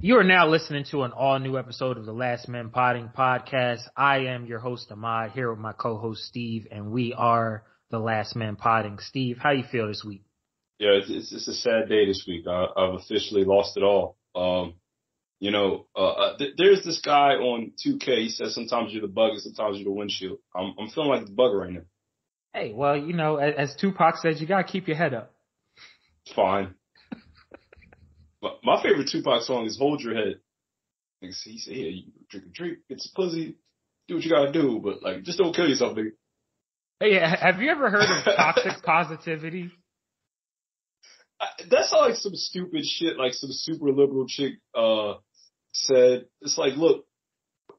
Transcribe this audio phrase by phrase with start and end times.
[0.00, 3.80] You are now listening to an all new episode of the Last Men Podding podcast.
[3.96, 8.36] I am your host Ahmad here with my co-host Steve, and we are the Last
[8.36, 8.98] Men Podding.
[9.00, 10.22] Steve, how you feel this week?
[10.78, 12.46] Yeah, it's, it's, it's a sad day this week.
[12.46, 14.16] I, have officially lost it all.
[14.34, 14.74] Um,
[15.40, 18.18] you know, uh, uh, th- there's this guy on 2K.
[18.18, 20.38] He says sometimes you're the bug and sometimes you're the windshield.
[20.54, 21.82] I'm, I'm feeling like the bug right now.
[22.54, 25.34] Hey, well, you know, as, as Tupac says, you gotta keep your head up.
[26.24, 26.74] It's fine.
[28.40, 30.40] My favorite Tupac song is "Hold Your Head."
[31.22, 33.56] Like, he said, "Yeah, you drink a drink, get some pussy,
[34.06, 36.12] do what you gotta do, but like, just don't kill yourself, nigga."
[37.00, 39.70] Hey, have you ever heard of toxic positivity?
[41.40, 45.14] I, that's like some stupid shit, like some super liberal chick uh
[45.72, 46.26] said.
[46.40, 47.06] It's like, look,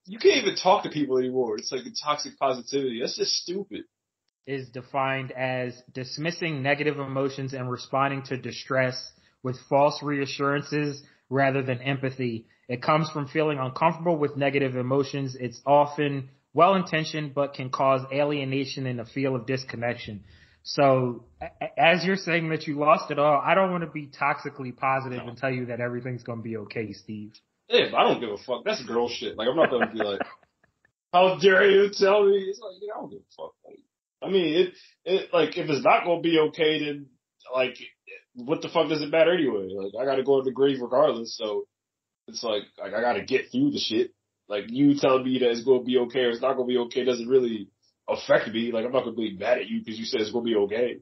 [0.05, 1.57] you can't even talk to people anymore.
[1.57, 2.99] It's like toxic positivity.
[3.01, 3.83] That's just stupid.
[4.45, 9.11] Is defined as dismissing negative emotions and responding to distress
[9.43, 12.45] with false reassurances rather than empathy.
[12.67, 15.35] It comes from feeling uncomfortable with negative emotions.
[15.39, 20.23] It's often well intentioned, but can cause alienation and a feel of disconnection.
[20.63, 21.25] So
[21.77, 25.23] as you're saying that you lost it all, I don't want to be toxically positive
[25.23, 25.29] no.
[25.29, 27.33] and tell you that everything's going to be okay, Steve.
[27.69, 28.63] Yeah, I don't give a fuck.
[28.65, 29.37] That's girl shit.
[29.37, 30.21] Like, I'm not going to be like,
[31.13, 32.37] how dare you tell me?
[32.37, 33.53] It's like, I don't give a fuck.
[33.65, 33.79] Like,
[34.21, 34.73] I mean, it,
[35.05, 37.07] it, like, if it's not going to be okay, then,
[37.53, 37.77] like,
[38.45, 39.69] what the fuck does it matter anyway?
[39.73, 41.37] Like I gotta go to the grave regardless.
[41.37, 41.65] So
[42.27, 44.11] it's like like I gotta get through the shit.
[44.47, 47.03] Like you telling me that it's gonna be okay or it's not gonna be okay
[47.03, 47.67] doesn't really
[48.07, 48.71] affect me.
[48.71, 50.99] Like I'm not gonna be mad at you because you said it's gonna be okay.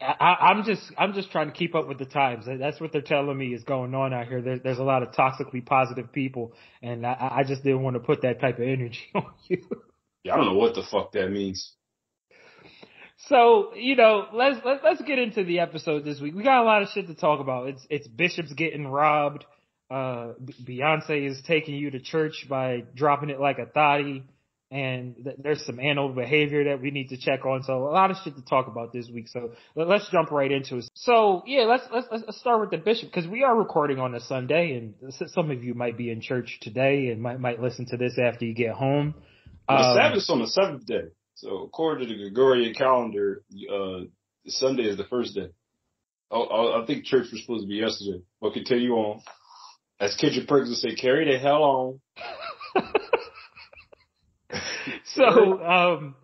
[0.00, 2.46] I, am just I'm just trying to keep up with the times.
[2.46, 4.42] That's what they're telling me is going on out here.
[4.42, 8.00] There, there's a lot of toxically positive people, and I, I just didn't want to
[8.00, 9.62] put that type of energy on you.
[10.24, 11.72] Yeah, I don't know what the fuck that means.
[13.18, 16.34] So, you know, let's, let's, let's get into the episode this week.
[16.34, 17.68] We got a lot of shit to talk about.
[17.68, 19.44] It's, it's bishops getting robbed.
[19.90, 20.32] Uh,
[20.64, 24.24] Beyonce is taking you to church by dropping it like a thotty.
[24.70, 27.62] And th- there's some animal behavior that we need to check on.
[27.62, 29.28] So a lot of shit to talk about this week.
[29.28, 30.90] So let's jump right into it.
[30.94, 34.20] So yeah, let's, let's, let's start with the bishop because we are recording on a
[34.20, 37.96] Sunday and some of you might be in church today and might, might listen to
[37.96, 39.14] this after you get home.
[39.68, 41.04] The um, Sabbath's on the seventh day.
[41.36, 44.00] So according to the Gregorian calendar, uh,
[44.46, 45.48] Sunday is the first day.
[46.30, 49.20] I, I think church was supposed to be yesterday, but continue on.
[50.00, 52.00] As Kendrick Perkins would say, carry the hell on.
[55.04, 56.14] so, um,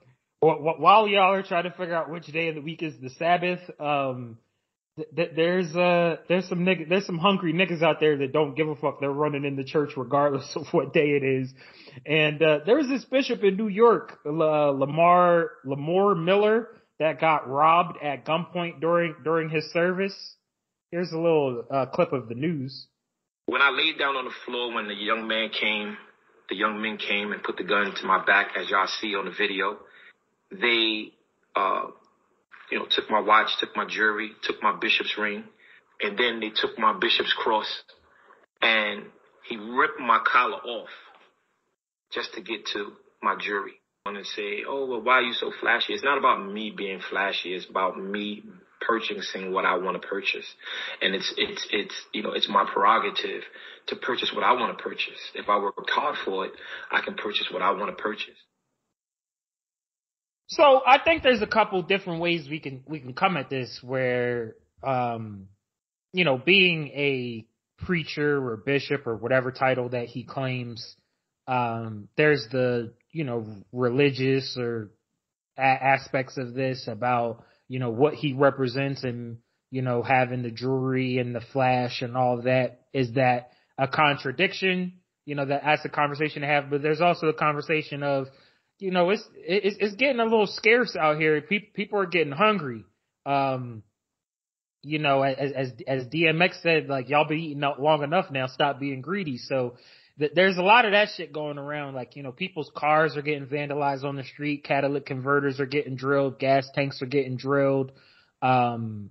[0.40, 3.60] while y'all are trying to figure out which day of the week is the Sabbath,
[3.78, 4.38] um,
[5.12, 8.76] there's uh there's some nigg- there's some hungry niggas out there that don't give a
[8.76, 9.00] fuck.
[9.00, 11.52] They're running in the church regardless of what day it is.
[12.04, 17.48] And uh there was this bishop in New York, uh, Lamar Lamar Miller, that got
[17.48, 20.14] robbed at gunpoint during during his service.
[20.90, 22.86] Here's a little uh, clip of the news.
[23.46, 25.96] When I laid down on the floor, when the young man came,
[26.50, 29.24] the young men came and put the gun to my back, as y'all see on
[29.24, 29.78] the video.
[30.50, 31.12] They
[31.56, 31.86] uh
[32.70, 35.44] you know, took my watch, took my jewelry, took my bishop's ring,
[36.00, 37.82] and then they took my bishop's cross
[38.60, 39.04] and
[39.48, 40.88] he ripped my collar off
[42.12, 42.92] just to get to
[43.22, 43.74] my jewelry.
[44.04, 45.92] And say, oh, well, why are you so flashy?
[45.92, 47.54] It's not about me being flashy.
[47.54, 48.42] It's about me
[48.80, 50.44] purchasing what I want to purchase.
[51.00, 53.44] And it's, it's, it's, you know, it's my prerogative
[53.86, 55.20] to purchase what I want to purchase.
[55.36, 56.52] If I work hard for it,
[56.90, 58.34] I can purchase what I want to purchase.
[60.56, 63.80] So I think there's a couple different ways we can we can come at this
[63.82, 65.46] where um
[66.12, 67.46] you know being a
[67.84, 70.96] preacher or bishop or whatever title that he claims
[71.48, 74.90] um there's the you know religious or
[75.56, 79.38] a- aspects of this about you know what he represents and
[79.70, 82.82] you know having the jewelry and the flash and all that.
[82.92, 85.00] Is that a contradiction?
[85.24, 88.26] You know that that's a conversation to have but there's also a conversation of
[88.82, 91.40] you know, it's it's, it's getting a little scarce out here.
[91.40, 92.84] People people are getting hungry.
[93.24, 93.84] Um,
[94.82, 98.48] you know, as as as DMX said, like y'all been eating out long enough now.
[98.48, 99.38] Stop being greedy.
[99.38, 99.76] So
[100.18, 101.94] th- there's a lot of that shit going around.
[101.94, 104.64] Like you know, people's cars are getting vandalized on the street.
[104.64, 106.40] Catalytic converters are getting drilled.
[106.40, 107.92] Gas tanks are getting drilled.
[108.42, 109.10] Um,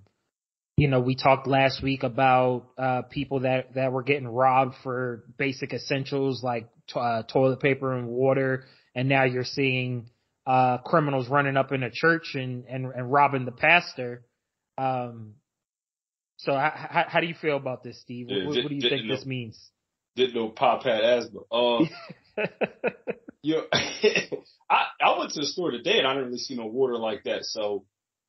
[0.76, 5.24] you know, we talked last week about uh, people that that were getting robbed for
[5.38, 10.10] basic essentials like t- uh, toilet paper and water and now you're seeing
[10.46, 14.24] uh, criminals running up in a church and, and, and robbing the pastor.
[14.76, 15.34] Um,
[16.38, 18.26] so how, how do you feel about this, Steve?
[18.28, 19.70] What, what do you think know, this means?
[20.16, 21.40] Didn't know Pop had asthma.
[21.52, 21.88] Um,
[23.42, 26.96] you I, I went to the store today and I didn't really see no water
[26.96, 27.44] like that.
[27.44, 27.84] So,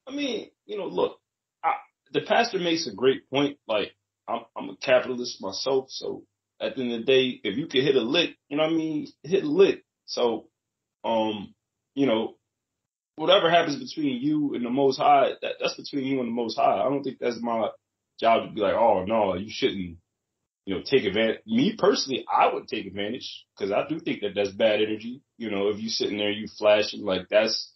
[0.08, 1.20] I mean, you know, look,
[1.64, 1.74] I,
[2.12, 3.58] the pastor makes a great point.
[3.68, 3.96] Like,
[4.28, 6.24] I'm, I'm a capitalist myself, so
[6.62, 8.74] at the end of the day, if you can hit a lick, you know what
[8.74, 9.84] I mean, hit a lick.
[10.06, 10.48] So,
[11.04, 11.54] um,
[11.96, 12.36] you know,
[13.16, 16.58] whatever happens between you and the Most High, that, that's between you and the Most
[16.58, 16.80] High.
[16.80, 17.70] I don't think that's my
[18.20, 19.98] job to be like, oh no, you shouldn't,
[20.66, 21.42] you know, take advantage.
[21.46, 25.22] Me personally, I would take advantage because I do think that that's bad energy.
[25.38, 27.72] You know, if you sitting there, you flashing like that's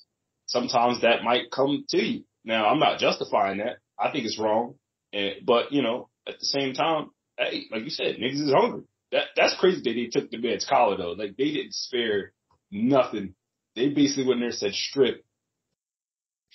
[0.45, 2.23] sometimes that might come to you.
[2.43, 3.77] Now, I'm not justifying that.
[3.99, 4.75] I think it's wrong,
[5.11, 8.83] and but you know, at the same time, hey, like you said, niggas is hungry.
[9.11, 11.11] That that's crazy that they took the man's collar though.
[11.11, 12.33] Like they didn't spare
[12.71, 13.33] nothing.
[13.75, 15.23] They basically went in there and said strip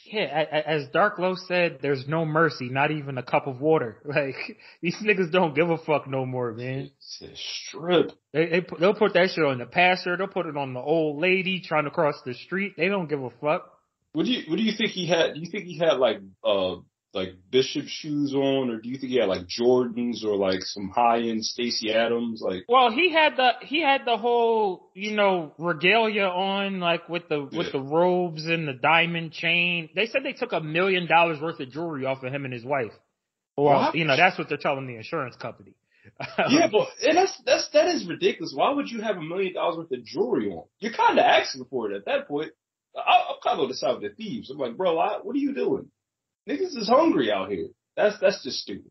[0.05, 3.99] yeah, as Dark Low said, there's no mercy, not even a cup of water.
[4.12, 6.91] Like these niggas don't give a fuck no more, man.
[7.00, 8.12] Strip.
[8.32, 10.17] They, they they'll put that shit on the passer.
[10.17, 12.75] They'll put it on the old lady trying to cross the street.
[12.76, 13.73] They don't give a fuck.
[14.12, 15.35] What do you What do you think he had?
[15.35, 16.76] Do you think he had like uh
[17.14, 20.88] like bishop shoes on, or do you think he had like Jordans or like some
[20.88, 22.41] high end Stacy Adams?
[22.43, 27.29] Like, well, he had the he had the whole you know regalia on, like with
[27.29, 27.59] the yeah.
[27.59, 29.91] with the robes and the diamond chain.
[29.94, 32.64] They said they took a million dollars worth of jewelry off of him and his
[32.64, 32.93] wife.
[33.56, 33.94] Well, what?
[33.94, 35.75] you know that's what they're telling the insurance company.
[36.49, 38.55] yeah, but and that's that's that is ridiculous.
[38.56, 40.64] Why would you have a million dollars worth of jewelry on?
[40.79, 42.53] You're kind of asking for it at that point.
[42.97, 44.50] I, am kind of on the side of the thieves.
[44.50, 45.91] I'm like, bro, I, what are you doing?
[46.49, 47.69] Niggas is hungry out here.
[47.97, 48.91] That's that's just stupid.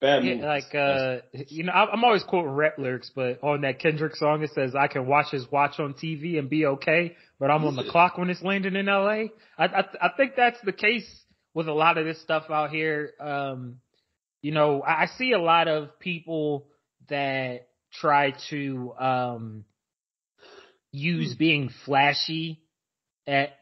[0.00, 4.16] Bad yeah, like uh, you know, I'm always quoting rap lyrics, but on that Kendrick
[4.16, 7.64] song it says, "I can watch his watch on TV and be okay, but I'm
[7.64, 11.08] on the clock when it's landing in LA." I, I I think that's the case
[11.54, 13.12] with a lot of this stuff out here.
[13.20, 13.76] Um,
[14.40, 16.66] you know, I, I see a lot of people
[17.08, 19.64] that try to um
[20.90, 22.60] use being flashy
[23.26, 23.56] at,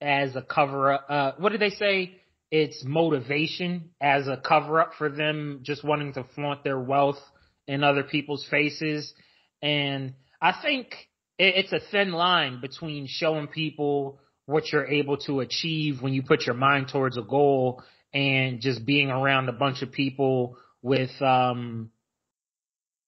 [0.00, 1.06] as a cover up.
[1.08, 2.20] Uh, what did they say?
[2.56, 7.18] It's motivation as a cover up for them just wanting to flaunt their wealth
[7.66, 9.12] in other people's faces.
[9.60, 10.94] And I think
[11.36, 16.46] it's a thin line between showing people what you're able to achieve when you put
[16.46, 21.90] your mind towards a goal and just being around a bunch of people with um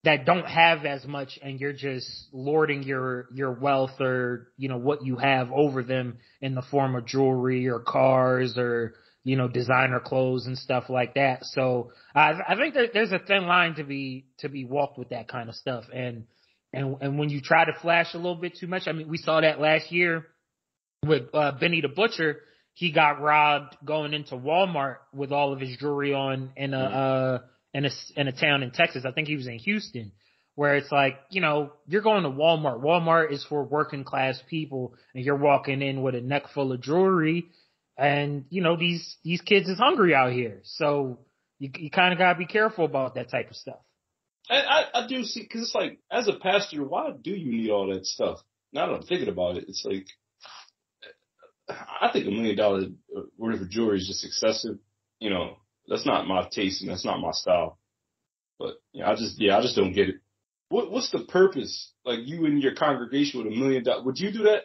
[0.03, 4.79] that don't have as much and you're just lording your your wealth or you know
[4.79, 8.95] what you have over them in the form of jewelry or cars or
[9.27, 11.45] you know, designer clothes and stuff like that.
[11.45, 15.09] So I, I think that there's a thin line to be to be walked with
[15.09, 15.83] that kind of stuff.
[15.93, 16.27] And
[16.73, 19.19] and and when you try to flash a little bit too much, I mean, we
[19.19, 20.29] saw that last year
[21.05, 22.37] with uh, Benny the Butcher.
[22.75, 26.97] He got robbed going into Walmart with all of his jewelry on in a mm-hmm.
[26.97, 27.39] uh,
[27.75, 29.05] in a in a town in Texas.
[29.05, 30.13] I think he was in Houston
[30.55, 32.81] where it's like, you know, you're going to Walmart.
[32.81, 36.81] Walmart is for working class people and you're walking in with a neck full of
[36.81, 37.47] jewelry
[37.97, 41.19] and you know these these kids is hungry out here, so
[41.59, 43.81] you you kind of gotta be careful about that type of stuff.
[44.49, 47.93] I I, do see because it's like as a pastor, why do you need all
[47.93, 48.39] that stuff?
[48.73, 50.07] Now that I'm thinking about it, it's like
[51.69, 52.85] I think a million dollars
[53.17, 54.79] uh, worth of jewelry is just excessive.
[55.19, 55.57] You know,
[55.89, 57.79] that's not my taste and that's not my style.
[58.59, 60.17] But yeah, I just yeah, I just don't get it.
[60.69, 61.93] What what's the purpose?
[62.05, 64.65] Like you and your congregation with a million dollars, would you do that?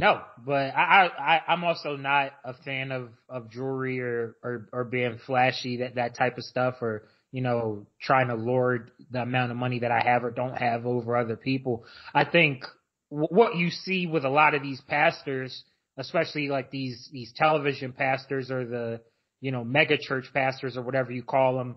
[0.00, 4.84] No, but I, I, I'm also not a fan of, of jewelry or, or, or
[4.84, 9.52] being flashy, that, that type of stuff, or, you know, trying to lord the amount
[9.52, 11.84] of money that I have or don't have over other people.
[12.12, 12.64] I think
[13.08, 15.62] what you see with a lot of these pastors,
[15.96, 19.00] especially like these, these television pastors or the,
[19.40, 21.76] you know, mega church pastors or whatever you call them,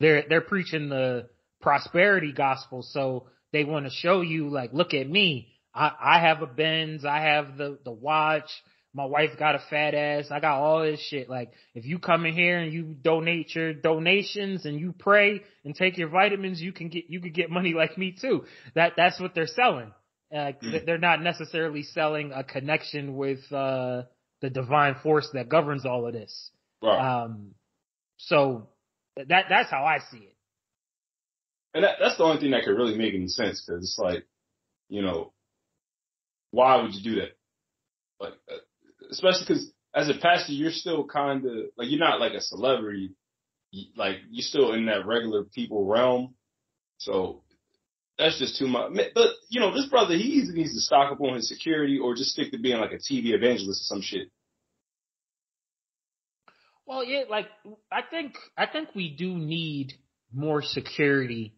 [0.00, 1.28] they're, they're preaching the
[1.60, 2.82] prosperity gospel.
[2.82, 5.52] So they want to show you like, look at me.
[5.76, 7.04] I, I have a Benz.
[7.04, 8.50] I have the, the watch.
[8.94, 10.30] My wife got a fat ass.
[10.30, 11.28] I got all this shit.
[11.28, 15.74] Like, if you come in here and you donate your donations and you pray and
[15.74, 18.44] take your vitamins, you can get, you could get money like me too.
[18.74, 19.92] That, that's what they're selling.
[20.34, 20.52] Uh,
[20.86, 24.04] they're not necessarily selling a connection with, uh,
[24.40, 26.50] the divine force that governs all of this.
[26.82, 27.22] Right.
[27.22, 27.54] Um,
[28.16, 28.68] so
[29.16, 30.36] that, that's how I see it.
[31.74, 34.26] And that, that's the only thing that could really make any sense because it's like,
[34.88, 35.32] you know,
[36.50, 37.36] why would you do that?
[38.20, 38.56] Like, uh,
[39.10, 43.14] especially because as a pastor, you're still kind of like you're not like a celebrity,
[43.96, 46.34] like you're still in that regular people realm.
[46.98, 47.42] So
[48.18, 48.92] that's just too much.
[49.14, 52.14] But you know, this brother, he either needs to stock up on his security or
[52.14, 54.28] just stick to being like a TV evangelist or some shit.
[56.86, 57.48] Well, yeah, like
[57.90, 59.94] I think I think we do need
[60.32, 61.54] more security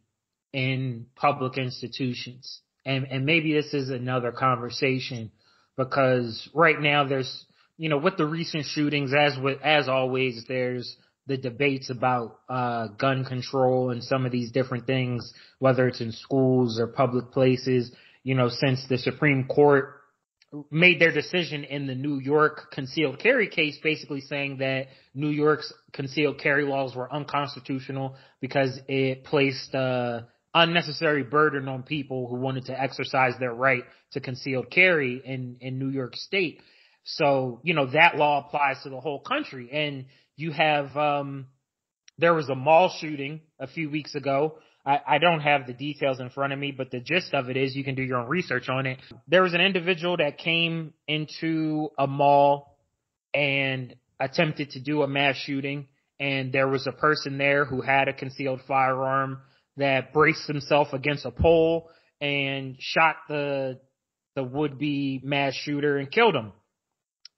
[0.52, 5.30] in public institutions and and maybe this is another conversation
[5.76, 7.44] because right now there's
[7.76, 10.96] you know with the recent shootings as with as always there's
[11.28, 16.10] the debates about uh, gun control and some of these different things, whether it's in
[16.10, 17.92] schools or public places.
[18.24, 19.94] You know, since the Supreme Court
[20.70, 25.70] made their decision in the New York concealed carry case, basically saying that New York's
[25.92, 30.22] concealed carry laws were unconstitutional because it placed uh,
[30.62, 35.78] unnecessary burden on people who wanted to exercise their right to concealed carry in in
[35.78, 36.60] New York State.
[37.04, 41.46] So you know that law applies to the whole country, and you have um,
[42.18, 46.18] there was a mall shooting a few weeks ago I, I don't have the details
[46.18, 48.28] in front of me, but the gist of it is you can do your own
[48.28, 48.98] research on it.
[49.28, 52.78] There was an individual that came into a mall
[53.34, 55.88] and attempted to do a mass shooting
[56.18, 59.40] and there was a person there who had a concealed firearm
[59.78, 63.80] that braced himself against a pole and shot the
[64.34, 66.52] the would be mass shooter and killed him.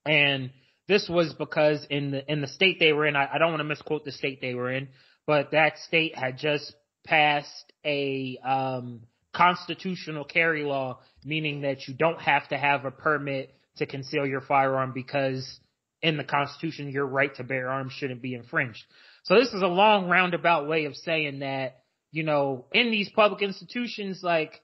[0.04, 0.50] And
[0.88, 3.60] this was because in the in the state they were in, I, I don't want
[3.60, 4.88] to misquote the state they were in,
[5.26, 6.74] but that state had just
[7.06, 9.02] passed a um,
[9.34, 14.40] constitutional carry law, meaning that you don't have to have a permit to conceal your
[14.40, 15.60] firearm because
[16.02, 18.82] in the Constitution your right to bear arms shouldn't be infringed.
[19.24, 21.79] So this is a long roundabout way of saying that,
[22.12, 24.60] you know, in these public institutions like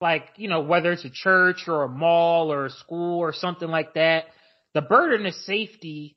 [0.00, 3.68] like, you know, whether it's a church or a mall or a school or something
[3.68, 4.24] like that,
[4.74, 6.16] the burden of safety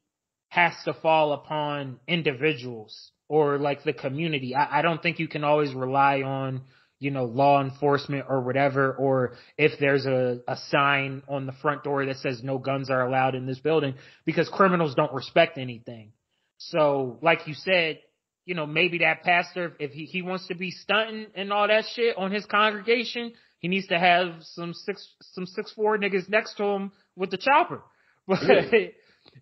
[0.50, 4.55] has to fall upon individuals or like the community.
[4.55, 6.63] I, I don't think you can always rely on,
[7.00, 11.83] you know, law enforcement or whatever, or if there's a, a sign on the front
[11.83, 13.93] door that says no guns are allowed in this building
[14.25, 16.12] because criminals don't respect anything.
[16.57, 18.00] So, like you said,
[18.46, 21.86] you know, maybe that pastor, if he, he wants to be stunting and all that
[21.93, 26.55] shit on his congregation, he needs to have some six, some six four niggas next
[26.55, 27.81] to him with the chopper.
[28.27, 28.89] But yeah.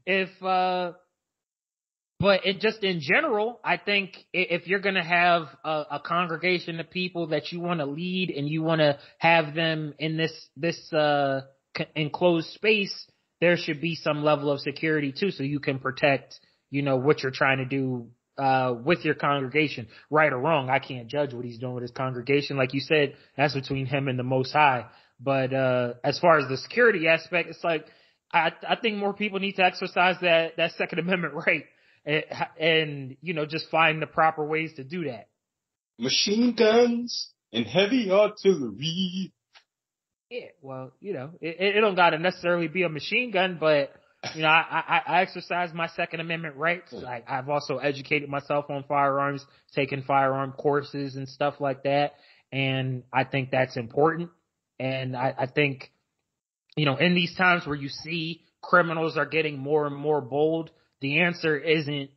[0.05, 0.93] if, uh,
[2.21, 6.79] but it just in general, I think if you're going to have a, a, congregation
[6.79, 10.31] of people that you want to lead and you want to have them in this,
[10.55, 11.41] this, uh,
[11.95, 13.07] enclosed space,
[13.39, 16.39] there should be some level of security too, so you can protect,
[16.71, 19.87] you know, what you're trying to do, uh, with your congregation.
[20.09, 22.57] Right or wrong, I can't judge what he's doing with his congregation.
[22.57, 24.85] Like you said, that's between him and the most high.
[25.19, 27.85] But, uh, as far as the security aspect, it's like,
[28.31, 31.63] I, I think more people need to exercise that, that second amendment right
[32.07, 32.23] and,
[32.59, 35.27] and you know just find the proper ways to do that.
[35.99, 39.33] Machine guns and heavy artillery.
[40.29, 43.91] Yeah, well, you know, it, it don't gotta necessarily be a machine gun, but
[44.35, 46.91] you know, I, I, I exercise my Second Amendment rights.
[46.91, 46.97] Hmm.
[46.97, 52.13] Like I've also educated myself on firearms, taken firearm courses and stuff like that,
[52.51, 54.29] and I think that's important.
[54.79, 55.91] And I, I think,
[56.75, 60.69] you know, in these times where you see criminals are getting more and more bold,
[61.01, 62.11] the answer isn't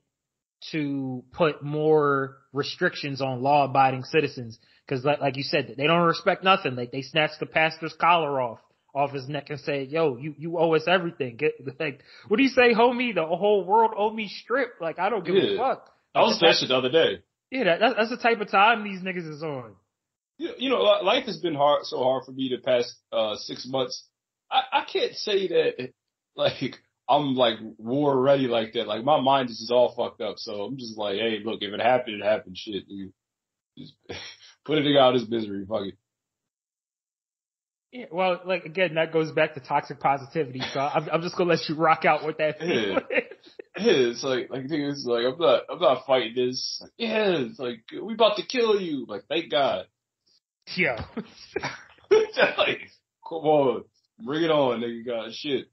[0.72, 4.58] to put more restrictions on law abiding citizens.
[4.88, 6.74] Cause like, like you said, they don't respect nothing.
[6.74, 8.58] Like they snatch the pastor's collar off,
[8.94, 11.36] off his neck and say, yo, you, you owe us everything.
[11.36, 13.14] Get, like, what do you say, homie?
[13.14, 14.74] The whole world owe me strip.
[14.80, 15.54] Like, I don't give yeah.
[15.54, 15.90] a fuck.
[16.14, 17.22] I was that shit the other day.
[17.50, 19.74] Yeah, that, that's the type of time these niggas is on.
[20.38, 24.04] You know, life has been hard, so hard for me the past, uh, six months.
[24.50, 25.92] I, I can't say that,
[26.34, 26.78] like,
[27.10, 28.86] I'm like war ready like that.
[28.86, 30.36] Like my mind is just all fucked up.
[30.38, 32.56] So I'm just like, hey, look, if it happened, it happened.
[32.56, 33.12] Shit, dude.
[33.76, 33.94] Just
[34.64, 35.66] put it out his misery.
[35.68, 35.94] Fuck it.
[37.92, 40.60] Yeah, well, like again, that goes back to toxic positivity.
[40.72, 42.56] So I'm, I'm just gonna let you rock out with that.
[42.60, 43.00] Yeah.
[43.74, 46.78] it's like, like, thing is, like, I'm not, I'm not fighting this.
[46.80, 49.06] Like, yeah, it's like, we about to kill you.
[49.06, 49.86] Like, thank God.
[50.76, 51.04] Yeah.
[52.10, 52.80] like,
[53.28, 53.84] come on,
[54.24, 55.06] bring it on, nigga.
[55.06, 55.66] God, shit.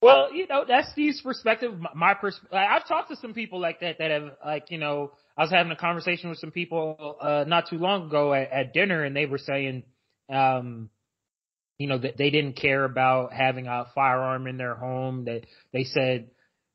[0.00, 1.74] Well, you know, that's Steve's perspective.
[1.94, 2.56] My perspective.
[2.56, 5.72] I've talked to some people like that that have, like, you know, I was having
[5.72, 9.26] a conversation with some people uh, not too long ago at, at dinner, and they
[9.26, 9.82] were saying,
[10.30, 10.90] um,
[11.78, 15.24] you know, that they didn't care about having a firearm in their home.
[15.24, 16.30] That they said,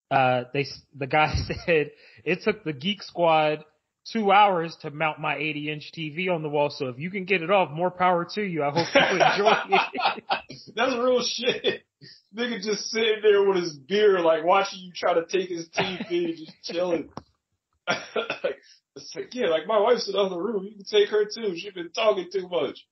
[0.10, 1.91] uh, they the guy said
[2.24, 3.65] it took the Geek Squad
[4.12, 6.69] two hours to mount my 80 inch TV on the wall.
[6.69, 8.63] So if you can get it off, more power to you.
[8.63, 10.24] I hope you enjoy it.
[10.75, 11.83] That's real shit.
[12.36, 16.36] Nigga just sitting there with his beer, like watching you try to take his TV,
[16.36, 17.10] just chilling.
[17.88, 20.65] it's like, yeah, like my wife's in the other room.
[20.65, 21.55] You can take her too.
[21.55, 22.86] She's been talking too much.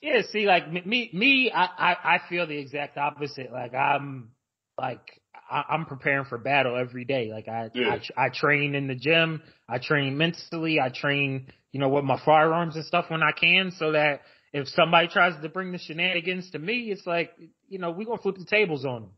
[0.00, 3.52] Yeah, see, like me, me, I, I, I feel the exact opposite.
[3.52, 4.30] Like I'm,
[4.78, 7.30] like I, am preparing for battle every day.
[7.32, 7.98] Like I, yeah.
[8.16, 9.42] I, I train in the gym.
[9.68, 10.78] I train mentally.
[10.80, 14.20] I train, you know, with my firearms and stuff when I can, so that
[14.52, 17.32] if somebody tries to bring the shenanigans to me, it's like,
[17.68, 19.10] you know, we gonna flip the tables on them.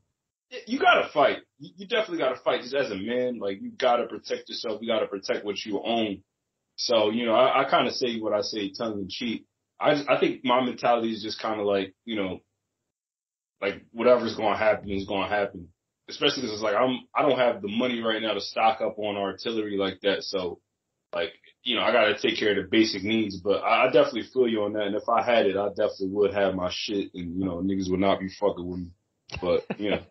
[0.67, 1.39] you gotta fight.
[1.59, 2.63] You, definitely gotta fight.
[2.63, 4.81] Just as a man, like you gotta protect yourself.
[4.81, 6.23] You gotta protect what you own.
[6.77, 9.47] So you know, I, I kind of say what I say tongue in cheek.
[9.81, 12.41] I just, I think my mentality is just kind of like you know,
[13.61, 15.69] like whatever's going to happen is going to happen.
[16.09, 18.99] Especially because it's like I'm I don't have the money right now to stock up
[18.99, 20.25] on artillery like that.
[20.25, 20.61] So
[21.15, 21.31] like
[21.63, 23.37] you know, I got to take care of the basic needs.
[23.39, 24.87] But I, I definitely feel you on that.
[24.87, 27.91] And if I had it, I definitely would have my shit, and you know, niggas
[27.91, 28.89] would not be fucking with me.
[29.41, 30.03] But you know.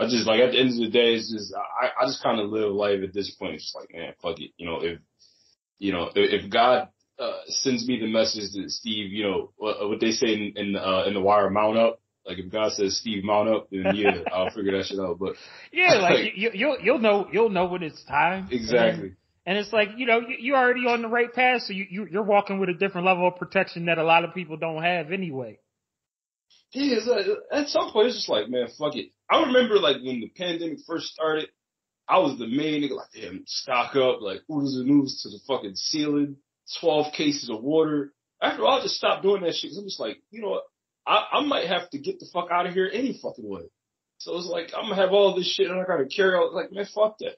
[0.00, 2.40] I just like at the end of the day, it's just I, I just kind
[2.40, 3.56] of live life at this point.
[3.56, 4.52] It's just like man, fuck it.
[4.56, 4.98] You know, if
[5.78, 6.88] you know if, if God
[7.20, 10.76] uh, sends me the message that Steve, you know what, what they say in in,
[10.76, 12.00] uh, in the wire, mount up.
[12.26, 15.18] Like if God says Steve mount up, then yeah, I'll figure that shit out.
[15.18, 15.34] But
[15.72, 18.48] yeah, like, like you, you'll you'll know you'll know when it's time.
[18.50, 19.08] Exactly.
[19.08, 21.86] And, and it's like you know you, you're already on the right path, so you,
[21.90, 24.82] you you're walking with a different level of protection that a lot of people don't
[24.82, 25.58] have anyway.
[26.72, 26.98] Yeah,
[27.52, 29.10] at some point it's just like, man, fuck it.
[29.28, 31.48] I remember like when the pandemic first started,
[32.08, 35.40] I was the main nigga like, damn, stock up, like oodles and noodles to the
[35.48, 36.36] fucking ceiling,
[36.80, 38.12] 12 cases of water.
[38.42, 40.64] After all, I just stopped doing that shit because I'm just like, you know what,
[41.06, 43.62] I, I might have to get the fuck out of here any fucking way.
[44.18, 46.72] So it's like, I'm gonna have all this shit and I gotta carry out, like,
[46.72, 47.36] man, fuck that.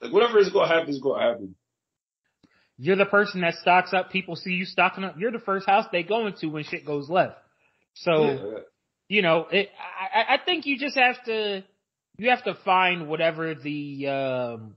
[0.00, 1.54] Like, whatever is gonna happen is gonna happen.
[2.76, 4.10] You're the person that stocks up.
[4.10, 5.16] People see you stocking up.
[5.18, 7.36] You're the first house they go into when shit goes left.
[7.94, 8.58] So, yeah.
[9.08, 9.70] you know, it,
[10.14, 11.64] I, I think you just have to,
[12.18, 14.76] you have to find whatever the, um,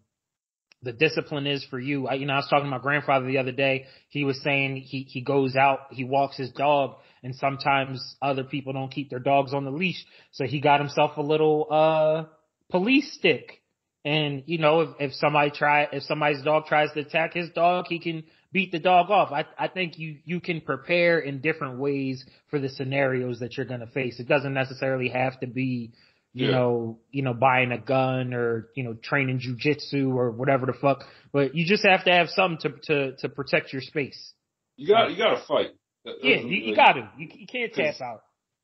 [0.83, 2.07] the discipline is for you.
[2.07, 3.85] I, you know, I was talking to my grandfather the other day.
[4.09, 8.73] He was saying he, he goes out, he walks his dog and sometimes other people
[8.73, 10.03] don't keep their dogs on the leash.
[10.31, 12.23] So he got himself a little, uh,
[12.69, 13.61] police stick.
[14.03, 17.85] And, you know, if, if somebody try, if somebody's dog tries to attack his dog,
[17.87, 19.31] he can beat the dog off.
[19.31, 23.67] I, I think you, you can prepare in different ways for the scenarios that you're
[23.67, 24.19] going to face.
[24.19, 25.93] It doesn't necessarily have to be,
[26.33, 26.51] you yeah.
[26.51, 31.03] know, you know, buying a gun or, you know, training jujitsu or whatever the fuck,
[31.33, 34.33] but you just have to have something to, to, to protect your space.
[34.77, 35.71] You got, you got to fight.
[36.05, 37.09] yeah, you, you got to.
[37.17, 38.21] You, you can't tap out.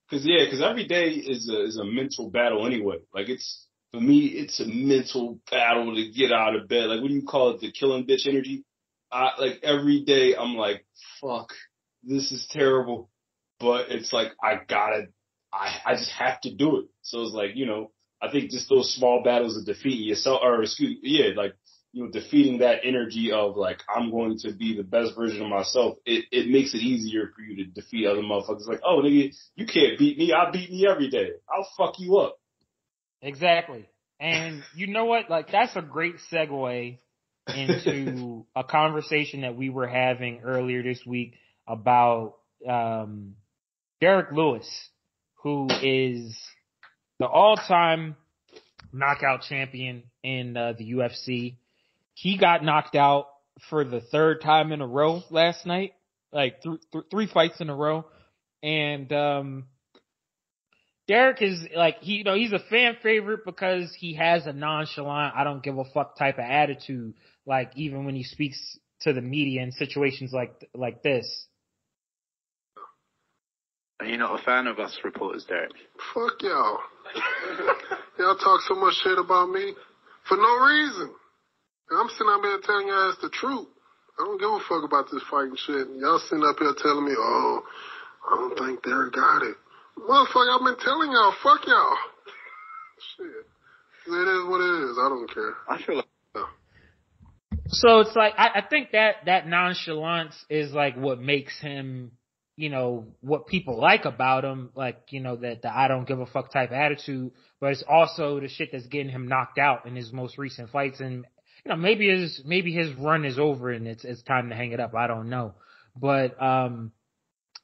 [0.09, 2.99] Cause yeah, cause every day is a, is a mental battle anyway.
[3.13, 6.85] Like it's, for me, it's a mental battle to get out of bed.
[6.85, 7.61] Like, what do you call it?
[7.61, 8.63] The killing bitch energy?
[9.11, 10.85] I, like every day I'm like,
[11.21, 11.49] fuck,
[12.03, 13.09] this is terrible.
[13.59, 15.07] But it's like, I gotta,
[15.53, 16.85] I, I just have to do it.
[17.01, 20.61] So it's like, you know, I think just those small battles of defeating yourself, or
[20.63, 21.53] excuse, yeah, like,
[21.93, 25.49] you know, defeating that energy of like, I'm going to be the best version of
[25.49, 25.97] myself.
[26.05, 28.67] It, it makes it easier for you to defeat other motherfuckers.
[28.67, 30.33] Like, oh nigga, you can't beat me.
[30.33, 31.29] I beat me every day.
[31.49, 32.37] I'll fuck you up.
[33.21, 33.87] Exactly.
[34.19, 35.29] And you know what?
[35.29, 36.97] Like, that's a great segue
[37.55, 41.35] into a conversation that we were having earlier this week
[41.67, 42.35] about
[42.67, 43.35] um,
[44.01, 44.67] Derrick Lewis,
[45.43, 46.37] who is
[47.19, 48.15] the all-time
[48.91, 51.55] knockout champion in uh, the UFC.
[52.13, 53.27] He got knocked out
[53.69, 55.93] for the third time in a row last night,
[56.31, 58.05] like th- th- three fights in a row,
[58.63, 59.65] and um,
[61.07, 65.33] Derrick is like he, you know, he's a fan favorite because he has a nonchalant,
[65.35, 67.13] I don't give a fuck type of attitude.
[67.45, 71.46] Like even when he speaks to the media in situations like like this.
[73.99, 75.71] Are you not a fan of us reporters, Derrick?
[76.13, 76.79] Fuck y'all.
[78.19, 79.73] y'all talk so much shit about me
[80.27, 81.13] for no reason.
[81.91, 83.67] I'm sitting up here telling y'all it's the truth.
[84.19, 85.87] I don't give a fuck about this fighting shit.
[85.97, 87.61] Y'all sitting up here telling me, oh,
[88.29, 89.55] I don't think Derrick got it.
[89.97, 91.97] Motherfucker, I've been telling y'all, fuck y'all.
[93.17, 93.45] Shit.
[94.07, 94.97] It is what it is.
[94.99, 95.53] I don't care.
[95.67, 96.05] I feel like.
[97.69, 102.11] So it's like I, I think that that nonchalance is like what makes him,
[102.57, 106.19] you know, what people like about him, like you know that the I don't give
[106.19, 107.31] a fuck type attitude.
[107.61, 110.99] But it's also the shit that's getting him knocked out in his most recent fights,
[110.99, 111.25] and
[111.63, 114.71] you know maybe his maybe his run is over and it's it's time to hang
[114.71, 114.95] it up.
[114.95, 115.53] I don't know,
[115.95, 116.91] but um,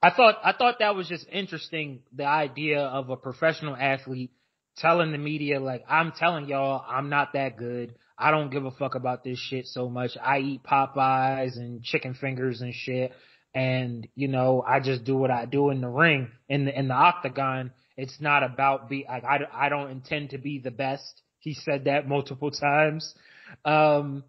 [0.02, 2.04] I thought I thought that was just interesting.
[2.16, 4.32] The idea of a professional athlete
[4.78, 7.96] telling the media like, "I'm telling y'all, I'm not that good.
[8.16, 10.12] I don't give a fuck about this shit so much.
[10.22, 13.12] I eat Popeyes and chicken fingers and shit,
[13.54, 16.88] and you know, I just do what I do in the ring in the in
[16.88, 17.72] the octagon.
[17.96, 21.86] It's not about be like I I don't intend to be the best." He said
[21.86, 23.13] that multiple times.
[23.66, 24.24] Um,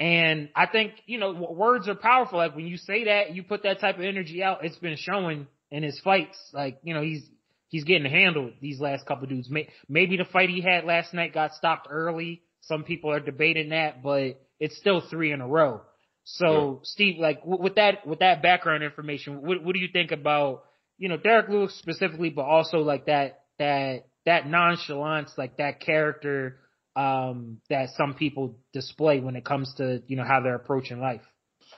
[0.00, 2.38] and I think, you know, words are powerful.
[2.38, 5.46] Like when you say that, you put that type of energy out, it's been showing
[5.70, 6.38] in his fights.
[6.54, 7.22] Like, you know, he's,
[7.68, 9.50] he's getting handled these last couple dudes.
[9.88, 12.42] Maybe the fight he had last night got stopped early.
[12.62, 15.82] Some people are debating that, but it's still three in a row.
[16.24, 16.78] So, yeah.
[16.82, 20.64] Steve, like with that, with that background information, what, what do you think about,
[20.98, 26.60] you know, Derrick Lewis specifically, but also like that, that that nonchalance, like that character
[26.96, 31.22] um, that some people display when it comes to you know how they're approaching life.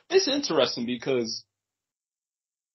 [0.09, 1.45] It's interesting because,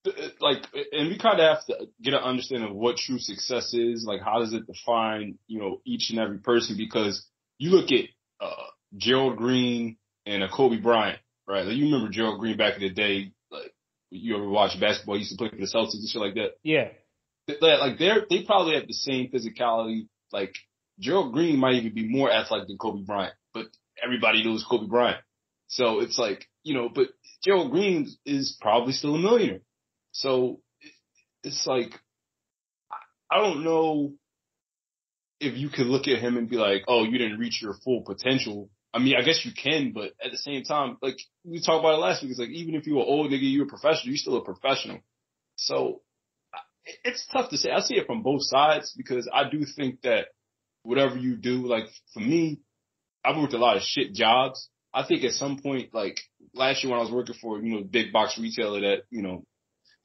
[0.07, 3.73] uh, like, and we kind of have to get an understanding of what true success
[3.73, 4.05] is.
[4.07, 6.77] Like, how does it define you know each and every person?
[6.77, 7.25] Because
[7.57, 8.05] you look at
[8.39, 11.65] uh, Gerald Green and a Kobe Bryant, right?
[11.65, 13.73] Like, you remember Gerald Green back in the day, like
[14.09, 15.15] you ever watched basketball?
[15.15, 16.51] He used to play for the Celtics and shit like that.
[16.63, 16.89] Yeah.
[17.61, 20.07] Like they're they probably have the same physicality.
[20.31, 20.53] Like
[20.99, 23.67] Gerald Green might even be more athletic than Kobe Bryant, but
[24.03, 25.21] everybody knows Kobe Bryant.
[25.67, 27.07] So it's like, you know, but
[27.43, 29.61] Gerald Green is probably still a millionaire.
[30.11, 30.59] So
[31.43, 31.91] it's like,
[33.31, 34.13] I don't know
[35.39, 38.01] if you could look at him and be like, oh, you didn't reach your full
[38.01, 38.69] potential.
[38.97, 41.93] I mean, I guess you can, but at the same time, like we talked about
[41.93, 44.17] it last week, it's like even if you were old nigga, you're a professional, you're
[44.17, 44.97] still a professional.
[45.55, 46.01] So
[47.03, 47.69] it's tough to say.
[47.69, 50.29] I see it from both sides because I do think that
[50.81, 52.59] whatever you do, like for me,
[53.23, 54.67] I've worked a lot of shit jobs.
[54.91, 56.19] I think at some point, like
[56.55, 59.45] last year when I was working for, you know, big box retailer that, you know,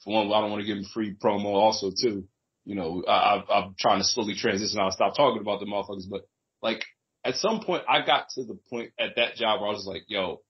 [0.04, 2.24] for one, I don't want to give them free promo also too.
[2.66, 4.80] You know, I, I'm trying to slowly transition.
[4.80, 6.28] I'll stop talking about the motherfuckers, but
[6.60, 6.84] like
[7.24, 10.02] at some point I got to the point at that job where I was like,
[10.08, 10.40] yo,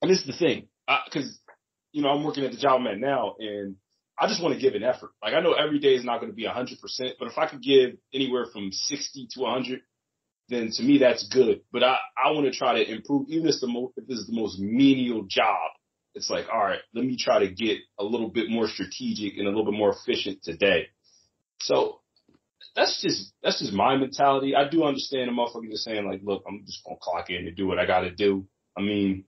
[0.00, 1.38] and this is the thing, cause,
[1.92, 3.76] you know, I'm working at the job I'm at now and
[4.18, 5.10] I just want to give an effort.
[5.22, 7.38] Like I know every day is not going to be a hundred percent, but if
[7.38, 9.80] I could give anywhere from 60 to a hundred,
[10.48, 11.62] then to me that's good.
[11.72, 14.26] But I, I want to try to improve, even if, the mo- if this is
[14.26, 15.70] the most menial job.
[16.14, 19.46] It's like, all right, let me try to get a little bit more strategic and
[19.46, 20.88] a little bit more efficient today.
[21.60, 22.01] So
[22.74, 24.54] that's just, that's just my mentality.
[24.54, 27.56] I do understand the motherfucker just saying like, look, I'm just to clock in and
[27.56, 28.46] do what I got to do.
[28.76, 29.24] I mean,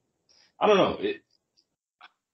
[0.59, 0.97] I don't know.
[0.99, 1.17] It,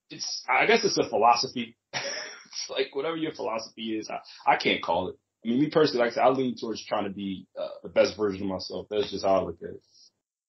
[0.10, 1.76] it's, I guess it's a philosophy.
[1.94, 2.04] it's
[2.70, 5.16] like whatever your philosophy is, I, I can't call it.
[5.44, 7.90] I mean, me personally, like I said, I lean towards trying to be uh, the
[7.90, 8.88] best version of myself.
[8.90, 9.82] That's just how I look at it.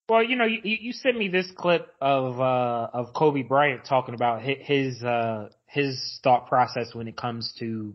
[0.09, 4.15] Well, you know, you, you sent me this clip of uh of Kobe Bryant talking
[4.15, 7.95] about his uh his thought process when it comes to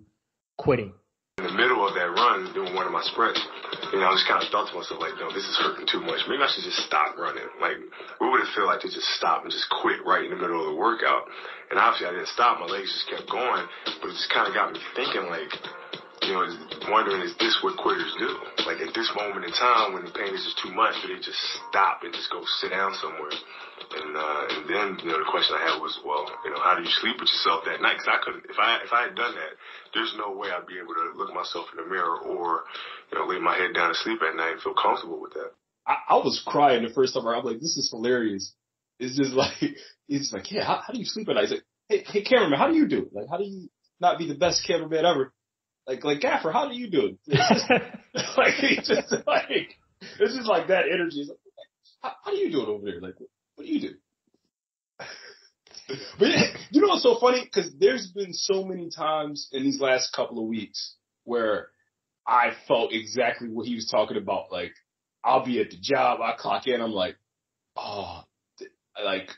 [0.57, 0.93] quitting.
[1.37, 3.37] In the middle of that run, doing one of my sprints,
[3.93, 6.01] you know, I just kind of thought to myself, like, no, this is hurting too
[6.01, 6.25] much.
[6.25, 7.45] Maybe I should just stop running.
[7.61, 7.77] Like,
[8.17, 10.57] what would it feel like to just stop and just quit right in the middle
[10.57, 11.29] of the workout?
[11.69, 12.57] And obviously, I didn't stop.
[12.57, 13.69] My legs just kept going,
[14.01, 15.53] but it just kind of got me thinking, like,
[16.27, 16.43] you know,
[16.91, 18.27] wondering is this what quitters do?
[18.67, 21.23] Like at this moment in time when the pain is just too much, do they
[21.23, 21.39] just
[21.71, 23.31] stop and just go sit down somewhere?
[23.31, 26.75] And uh, and then you know the question I had was, well, you know, how
[26.75, 27.95] do you sleep with yourself that night?
[27.95, 29.53] Because I couldn't, if I if I had done that,
[29.95, 32.67] there's no way I'd be able to look myself in the mirror or
[33.11, 35.55] you know lay my head down to sleep at night and feel comfortable with that.
[35.87, 37.23] I, I was crying the first time.
[37.23, 38.51] I'm like, this is hilarious.
[38.99, 39.79] It's just like
[40.11, 41.47] it's like, yeah, how, how do you sleep at night?
[41.47, 43.15] He's like, hey, hey, cameraman, how do you do it?
[43.15, 43.69] Like, how do you
[44.01, 45.31] not be the best cameraman ever?
[45.87, 47.17] Like, like Gaffer, how do you do it?
[48.13, 49.75] Just, like, it's just like,
[50.19, 51.25] it's just like that energy.
[51.27, 51.37] Like,
[52.01, 52.99] how, how, do you do it over there?
[52.99, 53.15] Like,
[53.55, 53.93] what do you do?
[56.19, 56.27] but
[56.71, 57.43] you know what's so funny?
[57.43, 60.95] Because there's been so many times in these last couple of weeks
[61.25, 61.69] where
[62.27, 64.51] I felt exactly what he was talking about.
[64.51, 64.73] Like,
[65.23, 67.17] I'll be at the job, I clock in, I'm like,
[67.75, 68.23] oh,
[69.03, 69.29] like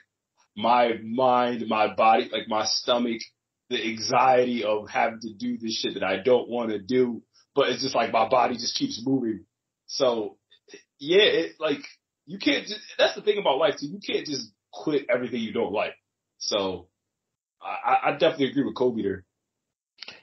[0.56, 3.22] my mind, my body, like my stomach
[3.70, 7.22] the anxiety of having to do this shit that I don't want to do,
[7.56, 9.46] but it's just like my body just keeps moving.
[9.88, 10.38] So
[11.00, 11.82] yeah, it, like
[12.26, 13.88] you can't just, that's the thing about life too.
[13.88, 15.94] You can't just quit everything you don't like.
[16.38, 16.88] So
[17.62, 19.26] I, I definitely agree with Kobe there.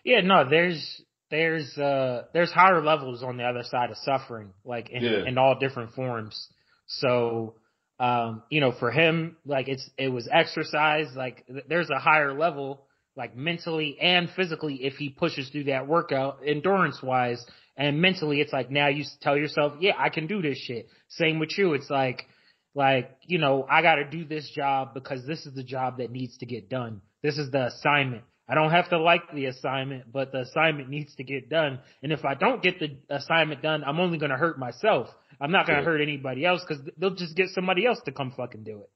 [0.04, 4.90] Yeah, no, there's, there's, uh, there's higher levels on the other side of suffering, like
[4.90, 5.26] in, yeah.
[5.26, 6.48] in all different forms.
[6.86, 7.56] So,
[7.98, 12.85] um, you know, for him, like it's, it was exercise, like there's a higher level
[13.16, 17.44] like mentally and physically if he pushes through that workout endurance wise
[17.76, 20.88] and mentally it's like now you tell yourself yeah i can do this shit.
[21.08, 21.74] Same with you.
[21.74, 22.26] It's like
[22.74, 26.10] like you know i got to do this job because this is the job that
[26.10, 27.00] needs to get done.
[27.22, 28.22] This is the assignment.
[28.48, 31.80] I don't have to like the assignment but the assignment needs to get done.
[32.02, 35.08] And if i don't get the assignment done i'm only going to hurt myself.
[35.40, 38.32] I'm not going to hurt anybody else because they'll just get somebody else to come
[38.36, 38.90] fucking do it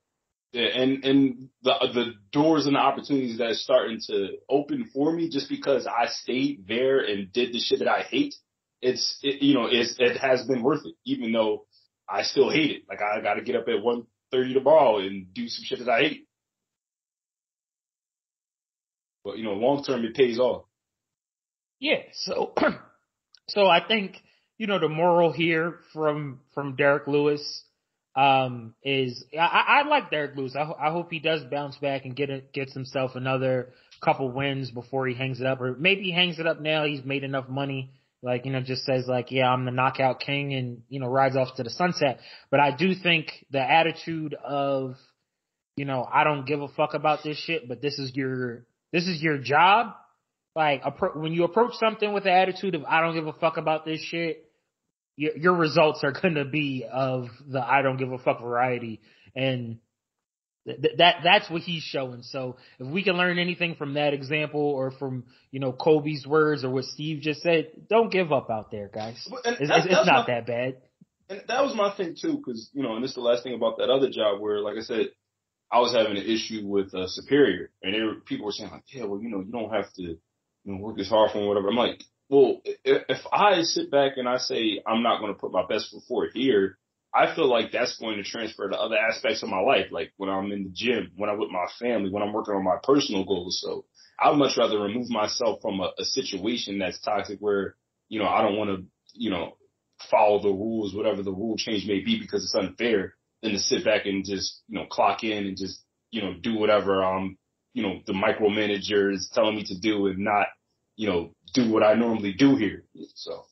[0.53, 5.29] and and the the doors and the opportunities that are starting to open for me
[5.29, 8.35] just because I stayed there and did the shit that I hate.
[8.83, 11.67] It's it, you know it's it has been worth it, even though
[12.09, 12.83] I still hate it.
[12.89, 15.93] Like I got to get up at one thirty tomorrow and do some shit that
[15.93, 16.27] I hate.
[19.23, 20.65] But you know, long term it pays off.
[21.79, 22.03] Yeah.
[22.13, 22.55] So,
[23.49, 24.17] so I think
[24.59, 27.65] you know the moral here from from Derrick Lewis
[28.17, 30.57] um, is I, I like Derrick Lewis.
[30.57, 34.71] I, I hope he does bounce back and get a, gets himself another couple wins
[34.71, 36.85] before he hangs it up, or maybe he hangs it up now.
[36.85, 37.93] He's made enough money
[38.23, 41.37] like, you know, just says like, yeah, I'm the knockout king and, you know, rides
[41.37, 42.21] off to the sunset.
[42.51, 44.97] But I do think the attitude of,
[45.77, 49.07] you know, I don't give a fuck about this shit, but this is your, this
[49.07, 49.95] is your job.
[50.55, 50.83] Like,
[51.15, 54.01] when you approach something with the attitude of I don't give a fuck about this
[54.01, 54.50] shit,
[55.21, 59.01] your, your results are going to be of the I don't give a fuck variety.
[59.37, 59.79] And
[60.67, 62.23] th- that, that's what he's showing.
[62.23, 66.65] So if we can learn anything from that example or from, you know, Kobe's words
[66.65, 69.23] or what Steve just said, don't give up out there, guys.
[69.45, 70.77] It's, it's, not my, that bad.
[71.29, 73.55] And that was my thing too, cause, you know, and this is the last thing
[73.55, 75.09] about that other job where, like I said,
[75.71, 79.05] I was having an issue with a superior and were, people were saying like, yeah,
[79.05, 80.19] well, you know, you don't have to, you
[80.65, 81.69] know, work as hard for whatever.
[81.69, 85.51] I'm like, well, if I sit back and I say I'm not going to put
[85.51, 86.79] my best foot forward here,
[87.13, 90.31] I feel like that's going to transfer to other aspects of my life, like when
[90.31, 93.25] I'm in the gym, when I'm with my family, when I'm working on my personal
[93.25, 93.61] goals.
[93.61, 93.85] So
[94.21, 97.75] I'd much rather remove myself from a, a situation that's toxic where,
[98.09, 99.57] you know, I don't want to, you know,
[100.09, 103.85] follow the rules, whatever the rule change may be because it's unfair than to sit
[103.85, 107.37] back and just, you know, clock in and just, you know, do whatever, um,
[107.75, 110.47] you know, the micromanager is telling me to do and not,
[111.01, 112.85] you know, do what I normally do here.
[113.15, 113.47] So.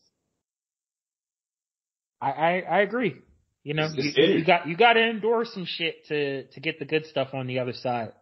[2.20, 3.16] I, I, I agree.
[3.64, 6.84] You know, you, you, got you got to endure some shit to to get the
[6.84, 8.12] good stuff on the other side.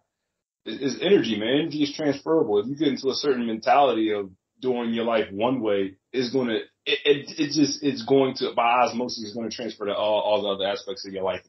[0.65, 1.63] It's energy, man.
[1.63, 2.61] Energy is transferable.
[2.61, 6.49] If you get into a certain mentality of doing your life one way, it's going
[6.49, 9.95] to it, it, it just it's going to by osmosis it's going to transfer to
[9.95, 11.41] all all the other aspects of your life.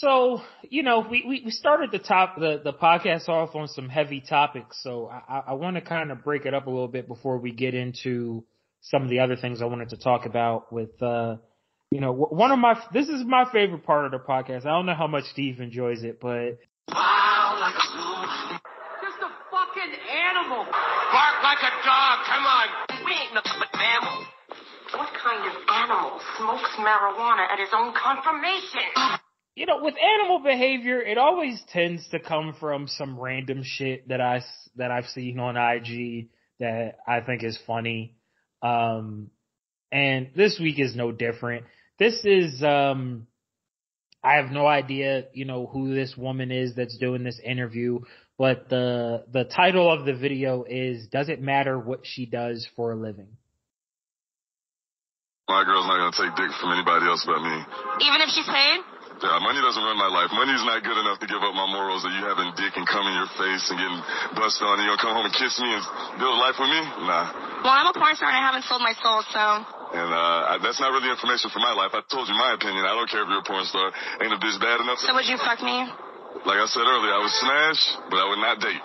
[0.00, 3.88] So, you know, we, we, we started the top, the, the podcast off on some
[3.88, 4.78] heavy topics.
[4.80, 7.50] So I, I want to kind of break it up a little bit before we
[7.50, 8.44] get into
[8.80, 11.38] some of the other things I wanted to talk about with, uh,
[11.90, 14.66] you know, one of my, this is my favorite part of the podcast.
[14.66, 16.62] I don't know how much Steve enjoys it, but.
[16.94, 17.58] Wow,
[19.02, 20.62] Just a fucking animal.
[20.62, 22.68] Bark like a dog, come on.
[23.04, 23.34] We ain't.
[24.94, 29.18] What kind of animal smokes marijuana at his own confirmation?
[29.58, 34.20] You know, with animal behavior, it always tends to come from some random shit that
[34.20, 34.42] I
[34.76, 36.28] that I've seen on IG
[36.60, 38.14] that I think is funny.
[38.62, 39.30] Um,
[39.90, 41.64] and this week is no different.
[41.98, 43.26] This is um,
[44.22, 47.98] I have no idea, you know, who this woman is that's doing this interview,
[48.38, 52.92] but the the title of the video is "Does it matter what she does for
[52.92, 53.36] a living?"
[55.48, 57.58] My girl's not gonna take dick from anybody else but me.
[58.06, 58.97] Even if she's paid?
[59.18, 60.30] Yeah, money doesn't run my life.
[60.30, 63.02] Money's not good enough to give up my morals that you having dick and cum
[63.02, 64.00] in your face and getting
[64.38, 65.82] busted on and you gonna come home and kiss me and
[66.22, 66.80] build a life with me?
[67.02, 67.66] Nah.
[67.66, 69.42] Well, I'm a porn star and I haven't sold my soul, so.
[69.90, 71.98] And uh, I, that's not really information for my life.
[71.98, 72.86] I told you my opinion.
[72.86, 73.90] I don't care if you're a porn star.
[74.22, 75.02] Ain't a bitch bad enough.
[75.02, 75.88] So would you fuck me?
[76.28, 77.80] Like I said earlier, I would smash,
[78.12, 78.84] but I would not date.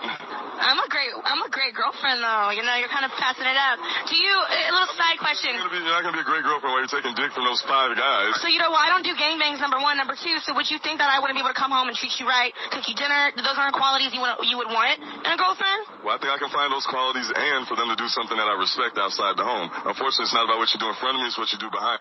[0.54, 2.54] I'm a great, I'm a great girlfriend though.
[2.56, 3.76] You know, you're kind of passing it up.
[4.08, 4.32] Do you?
[4.32, 5.52] A little side question.
[5.52, 7.60] You're, be, you're not gonna be a great girlfriend while you're taking dick from those
[7.68, 8.38] five guys.
[8.40, 9.60] So you know, well, I don't do gangbangs.
[9.60, 10.40] Number one, number two.
[10.46, 12.24] So would you think that I wouldn't be able to come home and treat you
[12.24, 13.34] right, cook you dinner?
[13.36, 16.00] Those aren't qualities you would you would want in a girlfriend.
[16.00, 18.48] Well, I think I can find those qualities and for them to do something that
[18.48, 19.68] I respect outside the home.
[19.84, 21.68] Unfortunately, it's not about what you do in front of me; it's what you do
[21.68, 22.00] behind.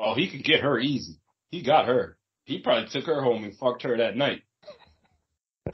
[0.00, 1.22] Oh, he could get her easy.
[1.54, 2.18] He got her.
[2.44, 4.42] He probably took her home and fucked her that night.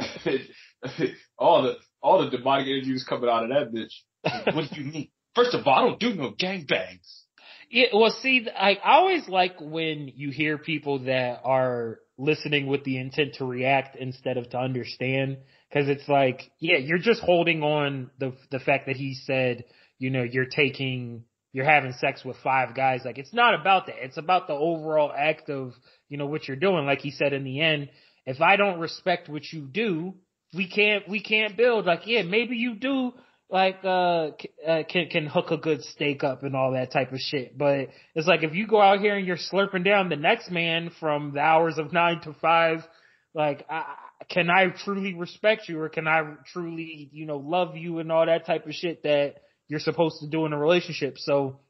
[1.39, 4.55] all the all the demonic energy was coming out of that bitch.
[4.55, 5.09] what do you mean?
[5.35, 7.23] First of all, I don't do no gangbangs.
[7.71, 12.99] Yeah, well, see, I, always like when you hear people that are listening with the
[12.99, 15.39] intent to react instead of to understand,
[15.71, 19.65] because it's like, yeah, you're just holding on the the fact that he said,
[19.99, 21.25] you know, you're taking,
[21.55, 23.03] you're having sex with five guys.
[23.07, 23.97] Like, it's not about that.
[24.05, 25.73] It's about the overall act of,
[26.11, 26.85] you know, what you're doing.
[26.85, 27.89] Like he said in the end,
[28.27, 30.15] if I don't respect what you do,
[30.55, 31.87] we can't we can't build.
[31.87, 33.13] Like, yeah, maybe you do
[33.51, 34.31] like uh,
[34.67, 37.57] uh can can hook a good steak up and all that type of shit.
[37.57, 40.91] But it's like if you go out here and you're slurping down the next man
[41.01, 42.87] from the hours of nine to five,
[43.35, 43.85] like I,
[44.31, 48.27] can I truly respect you or can I truly you know love you and all
[48.27, 49.37] that type of shit that
[49.69, 51.19] you're supposed to do in a relationship?
[51.19, 51.61] So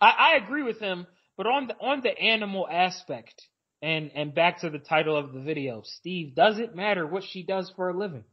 [0.00, 1.06] I, I agree with him,
[1.36, 3.42] but on the on the animal aspect,
[3.82, 7.42] and and back to the title of the video, Steve, does it matter what she
[7.42, 8.24] does for a living?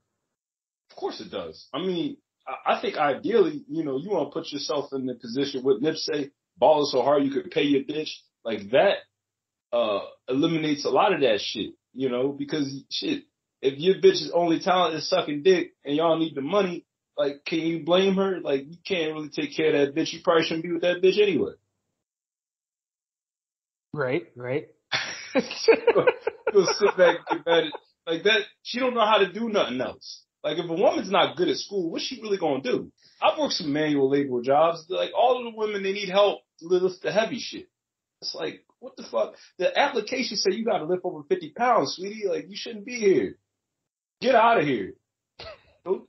[0.92, 1.68] Of course it does.
[1.74, 2.18] I mean,
[2.66, 5.96] I think ideally, you know, you want to put yourself in the position with Nip
[5.96, 8.10] say, balling so hard you could pay your bitch.
[8.46, 8.98] Like that
[9.74, 13.24] uh eliminates a lot of that shit, you know, because shit,
[13.62, 16.86] if your bitch's only talent is sucking dick and y'all need the money,
[17.18, 18.40] like can you blame her?
[18.40, 20.14] Like you can't really take care of that bitch.
[20.14, 21.54] You probably shouldn't be with that bitch anyway.
[23.94, 24.68] Right, right.
[26.54, 27.64] You'll sit back and get mad
[28.08, 28.42] like that.
[28.64, 30.24] She don't know how to do nothing else.
[30.44, 32.92] Like if a woman's not good at school, what's she really gonna do?
[33.22, 34.86] I've worked some manual labor jobs.
[34.90, 37.68] Like all of the women, they need help lift the heavy shit.
[38.22, 39.36] It's like, what the fuck?
[39.58, 42.28] The application said you gotta lift over 50 pounds, sweetie.
[42.28, 43.38] Like you shouldn't be here.
[44.22, 44.94] Get out of here.
[45.86, 46.08] Go,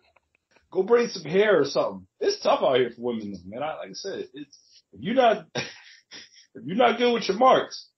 [0.70, 2.06] go braid some hair or something.
[2.20, 3.62] It's tough out here for women, man.
[3.62, 4.59] I, like I said, it's,
[4.92, 7.88] if you're not, if you're not good with your marks,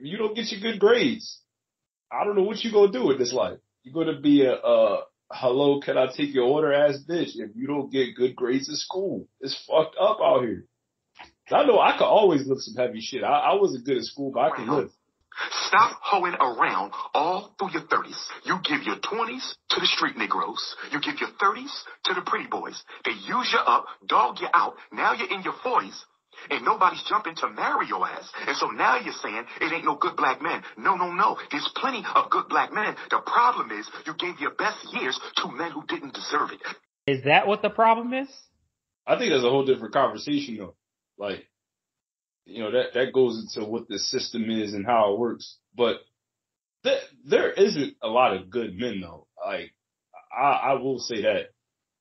[0.00, 1.40] you don't get your good grades,
[2.12, 3.58] I don't know what you're gonna do with this life.
[3.82, 7.66] You're gonna be a, a hello, can I take your order ass bitch if you
[7.66, 9.26] don't get good grades in school.
[9.40, 10.66] It's fucked up out here.
[11.50, 13.22] I know I could always lift some heavy shit.
[13.22, 14.94] I, I wasn't good at school, but I can lift.
[15.66, 18.16] Stop hoeing around all through your 30s.
[18.44, 20.76] You give your 20s to the street Negroes.
[20.92, 21.72] You give your 30s
[22.04, 22.82] to the pretty boys.
[23.04, 24.74] They use you up, dog you out.
[24.92, 25.98] Now you're in your 40s.
[26.50, 28.30] And nobody's jumping to marry your ass.
[28.46, 30.62] And so now you're saying it ain't no good black men.
[30.76, 31.38] No, no, no.
[31.50, 32.94] There's plenty of good black men.
[33.10, 36.60] The problem is you gave your best years to men who didn't deserve it.
[37.06, 38.28] Is that what the problem is?
[39.06, 40.74] I think that's a whole different conversation though.
[41.18, 41.46] Like,
[42.46, 45.58] you know, that, that goes into what the system is and how it works.
[45.76, 45.96] But
[46.82, 49.26] th- there isn't a lot of good men though.
[49.44, 49.72] Like,
[50.36, 51.50] I, I will say that.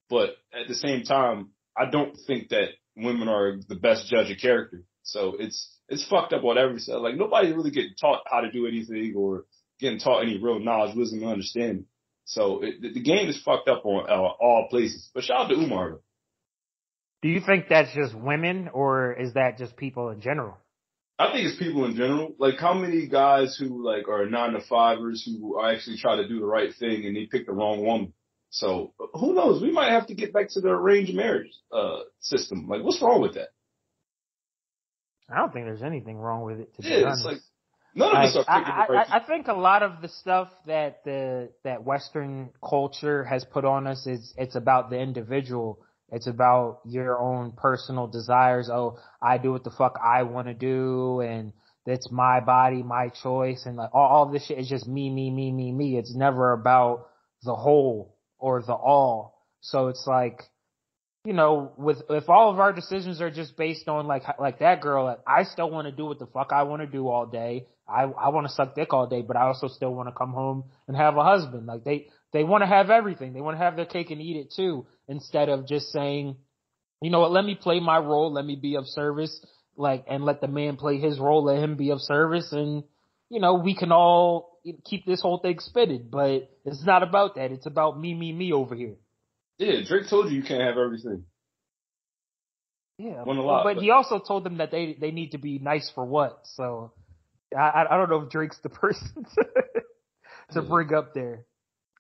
[0.10, 4.38] But at the same time, I don't think that women are the best judge of
[4.38, 4.84] character.
[5.04, 6.96] So it's, it's fucked up on every side.
[6.96, 9.46] Like nobody's really getting taught how to do anything or
[9.80, 11.86] getting taught any real knowledge, wisdom, and understanding.
[12.26, 15.10] So it, the game is fucked up on uh, all places.
[15.14, 16.00] But shout out to Umar.
[17.22, 20.58] Do you think that's just women or is that just people in general?
[21.20, 22.36] I think it's people in general.
[22.38, 26.40] Like how many guys who like are nine to fivers who actually try to do
[26.40, 28.14] the right thing and they pick the wrong woman.
[28.54, 29.64] So who knows?
[29.64, 32.68] We might have to get back to the arranged marriage uh, system.
[32.68, 33.50] Like what's wrong with that?
[35.28, 36.76] I don't think there's anything wrong with it.
[36.76, 37.26] To yeah, be honest.
[37.26, 37.38] like
[37.96, 39.06] none of us are I.
[39.10, 43.66] I, I think a lot of the stuff that the that Western culture has put
[43.66, 45.80] on us is it's about the individual.
[46.12, 48.70] It's about your own personal desires.
[48.72, 51.54] Oh, I do what the fuck I want to do, and
[51.88, 55.32] that's my body, my choice, and like all, all this shit is just me, me,
[55.32, 55.98] me, me, me.
[55.98, 57.08] It's never about
[57.42, 58.13] the whole
[58.44, 59.42] or the all.
[59.62, 60.42] So it's like,
[61.24, 64.82] you know, with if all of our decisions are just based on like like that
[64.82, 67.26] girl, like, I still want to do what the fuck I want to do all
[67.26, 67.68] day.
[67.88, 70.34] I I want to suck dick all day, but I also still want to come
[70.34, 71.68] home and have a husband.
[71.68, 73.32] Like they they want to have everything.
[73.32, 76.36] They want to have their cake and eat it too, instead of just saying,
[77.02, 79.34] you know what, let me play my role, let me be of service,
[79.78, 82.84] like and let the man play his role, let him be of service, and
[83.30, 84.53] you know we can all
[84.86, 86.08] keep this whole thing spinning.
[86.10, 87.52] But it's not about that.
[87.52, 88.96] It's about me, me, me over here.
[89.58, 91.26] Yeah, Drake told you you can't have everything.
[92.98, 95.92] Yeah, lot, but, but- he also told them that they they need to be nice
[95.96, 96.42] for what.
[96.56, 96.94] So
[97.56, 99.46] I I don't know if Drake's the person to,
[100.54, 101.46] to bring up there.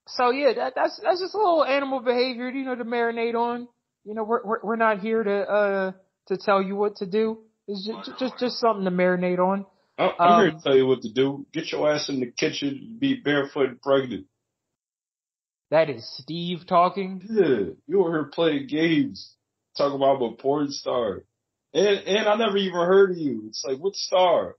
[0.08, 3.67] So yeah, that, that's that's just a little animal behavior, you know, to marinate on.
[4.04, 5.91] You know, we're we're, we're not here to uh
[6.28, 7.39] to tell you what to do.
[7.67, 9.65] It's just just just something to marinate on.
[9.97, 11.45] I'm, I'm here Um, to tell you what to do.
[11.53, 14.25] Get your ass in the kitchen, be barefoot and pregnant.
[15.69, 17.21] That is Steve talking.
[17.29, 19.36] Yeah, you were here playing games,
[19.77, 21.23] talking about I'm a porn star,
[21.73, 23.45] and and I never even heard of you.
[23.47, 24.56] It's like what star?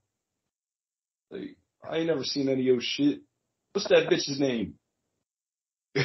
[1.31, 1.55] Like
[1.89, 3.21] I ain't never seen any of your shit.
[3.73, 4.75] What's that bitch's name?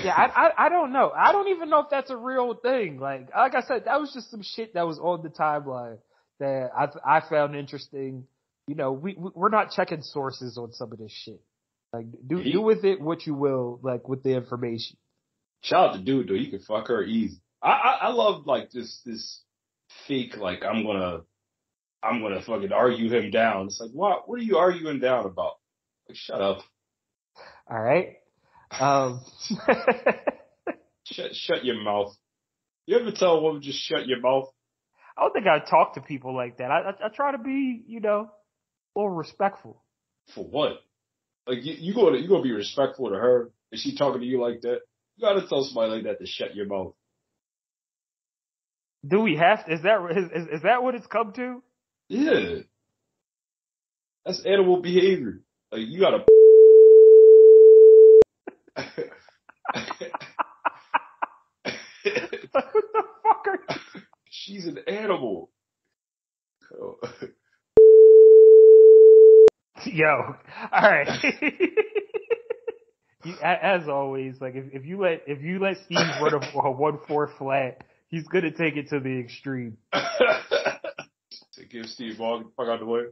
[0.03, 1.11] Yeah, I, I I don't know.
[1.17, 2.99] I don't even know if that's a real thing.
[3.01, 5.99] Like like I said, that was just some shit that was on the timeline
[6.39, 8.27] that I I found interesting.
[8.67, 11.41] You know, we we- we're not checking sources on some of this shit.
[11.93, 14.97] Like do do with it what you will, like with the information.
[15.63, 16.35] Shout out to dude though.
[16.35, 17.41] You can fuck her easy.
[17.63, 19.43] I I, I love like this this
[20.07, 21.21] fake like I'm gonna
[22.03, 23.67] I'm gonna fucking argue him down.
[23.67, 25.55] It's like what what are you arguing down about?
[26.09, 26.61] Like shut up.
[27.69, 28.17] All right.
[28.79, 29.21] Um,
[31.05, 32.15] Shut shut your mouth.
[32.87, 34.49] You ever tell a woman just shut your mouth?
[35.17, 36.71] I don't think I talk to people like that.
[36.71, 38.31] I, I I try to be, you know,
[39.01, 39.83] little respectful.
[40.35, 40.81] For what?
[41.47, 43.51] Like you, you gonna you gonna be respectful to her?
[43.73, 44.81] Is she talking to you like that?
[45.17, 46.95] You gotta tell somebody like that to shut your mouth.
[49.07, 49.65] Do we have?
[49.67, 51.63] To, Is that is is, that what it's come to?
[52.09, 52.61] Yeah.
[54.25, 55.41] That's animal behavior.
[55.73, 56.25] Like you gotta.
[62.53, 64.01] what the fuck are you?
[64.31, 65.51] She's an animal.
[66.81, 66.99] Oh.
[69.93, 70.37] Yo,
[70.73, 71.09] all right.
[73.25, 76.71] you, as always, like if, if you let if you let Steve run a, a
[76.71, 79.77] one four flat, he's gonna take it to the extreme.
[79.93, 83.03] to give Steve Ball the fuck out the way.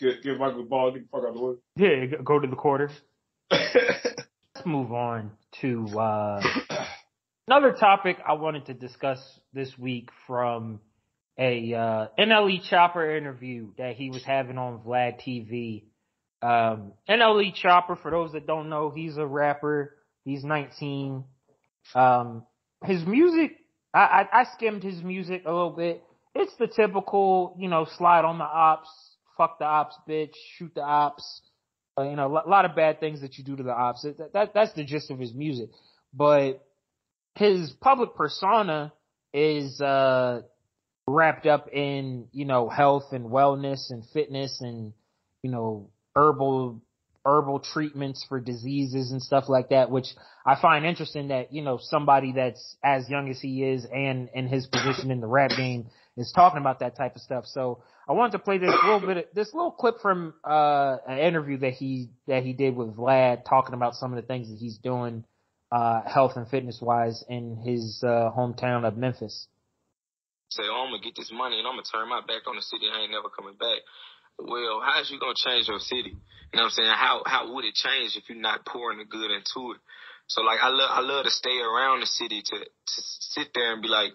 [0.00, 1.54] Give, give Michael Ball the fuck out the way.
[1.76, 2.90] Yeah, go- go to the quarter.
[3.50, 6.42] Let's move on to uh
[7.46, 9.20] Another topic I wanted to discuss
[9.52, 10.80] this week from
[11.38, 15.84] a uh, NLE Chopper interview that he was having on Vlad TV.
[16.42, 19.96] Um, NLE Chopper, for those that don't know, he's a rapper.
[20.24, 21.24] He's 19.
[21.94, 22.44] Um,
[22.84, 23.56] his music,
[23.92, 23.98] I,
[24.32, 26.02] I, I skimmed his music a little bit.
[26.34, 28.88] It's the typical, you know, slide on the ops,
[29.36, 31.42] fuck the ops, bitch, shoot the ops.
[31.96, 34.02] Uh, you know, a lot of bad things that you do to the ops.
[34.02, 35.70] That, that that's the gist of his music.
[36.12, 36.64] But
[37.36, 38.92] his public persona
[39.32, 40.42] is uh
[41.06, 44.92] wrapped up in, you know, health and wellness and fitness and,
[45.42, 46.80] you know, herbal
[47.26, 50.08] herbal treatments for diseases and stuff like that, which
[50.44, 54.46] I find interesting that, you know, somebody that's as young as he is and in
[54.46, 55.86] his position in the rap game
[56.16, 57.46] is talking about that type of stuff.
[57.46, 61.18] So I wanted to play this little bit, of, this little clip from, uh, an
[61.18, 64.58] interview that he, that he did with Vlad talking about some of the things that
[64.58, 65.24] he's doing,
[65.72, 69.48] uh, health and fitness wise in his, uh, hometown of Memphis.
[70.54, 72.62] Say, oh, I'm gonna get this money and I'm gonna turn my back on the
[72.62, 72.86] city.
[72.86, 73.82] I ain't never coming back.
[74.38, 76.14] Well, how's you gonna change your city?
[76.14, 76.94] You know what I'm saying?
[76.94, 79.80] How how would it change if you're not pouring the good into it?
[80.26, 82.98] So like I love I love to stay around the city to to
[83.34, 84.12] sit there and be like,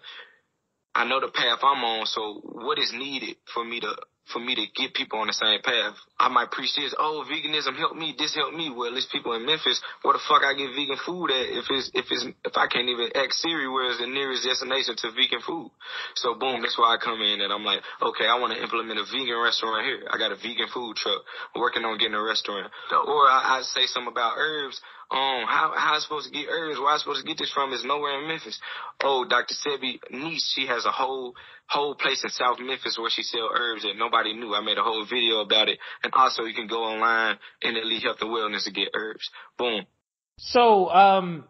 [0.96, 3.96] I know the path I'm on, so what is needed for me to
[4.32, 5.96] for me to get people on the same path.
[6.20, 8.70] I might preach this, oh, veganism helped me, this helped me.
[8.70, 11.90] Well, there's people in Memphis, where the fuck I get vegan food at if it's,
[11.94, 15.42] if it's, if I can't even ask Siri where is the nearest destination to vegan
[15.42, 15.72] food.
[16.16, 19.00] So boom, that's why I come in and I'm like, okay, I want to implement
[19.00, 20.06] a vegan restaurant here.
[20.12, 21.22] I got a vegan food truck
[21.56, 22.72] working on getting a restaurant.
[22.92, 24.80] Or I, I say something about herbs
[25.12, 26.80] um, how how I supposed to get herbs?
[26.80, 28.60] Where I supposed to get this from is nowhere in Memphis.
[29.02, 29.56] Oh, Dr.
[29.56, 31.34] Sebi niece, she has a whole
[31.66, 34.54] whole place in South Memphis where she sell herbs that nobody knew.
[34.54, 38.04] I made a whole video about it, and also you can go online in Elite
[38.04, 39.28] Health and Wellness to get herbs.
[39.58, 39.86] Boom.
[40.38, 41.46] So, um,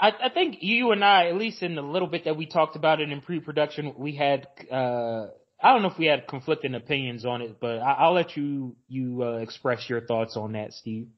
[0.00, 2.74] I, I think you and I, at least in the little bit that we talked
[2.74, 4.48] about it in pre-production, we had.
[4.70, 5.26] uh
[5.62, 8.76] I don't know if we had conflicting opinions on it, but I, will let you
[8.88, 11.08] you uh, express your thoughts on that, Steve.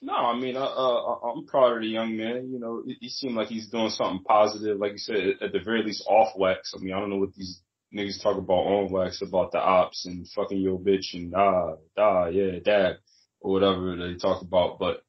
[0.00, 2.50] No, I mean, uh, uh, I'm proud of the young man.
[2.52, 4.78] You know, he seemed like he's doing something positive.
[4.78, 6.72] Like you said, at the very least, off wax.
[6.74, 7.60] I mean, I don't know what these
[7.92, 12.26] niggas talk about on wax about the ops and fucking your bitch and ah, ah,
[12.26, 12.98] yeah, dad,
[13.40, 14.78] or whatever they talk about.
[14.78, 15.02] But,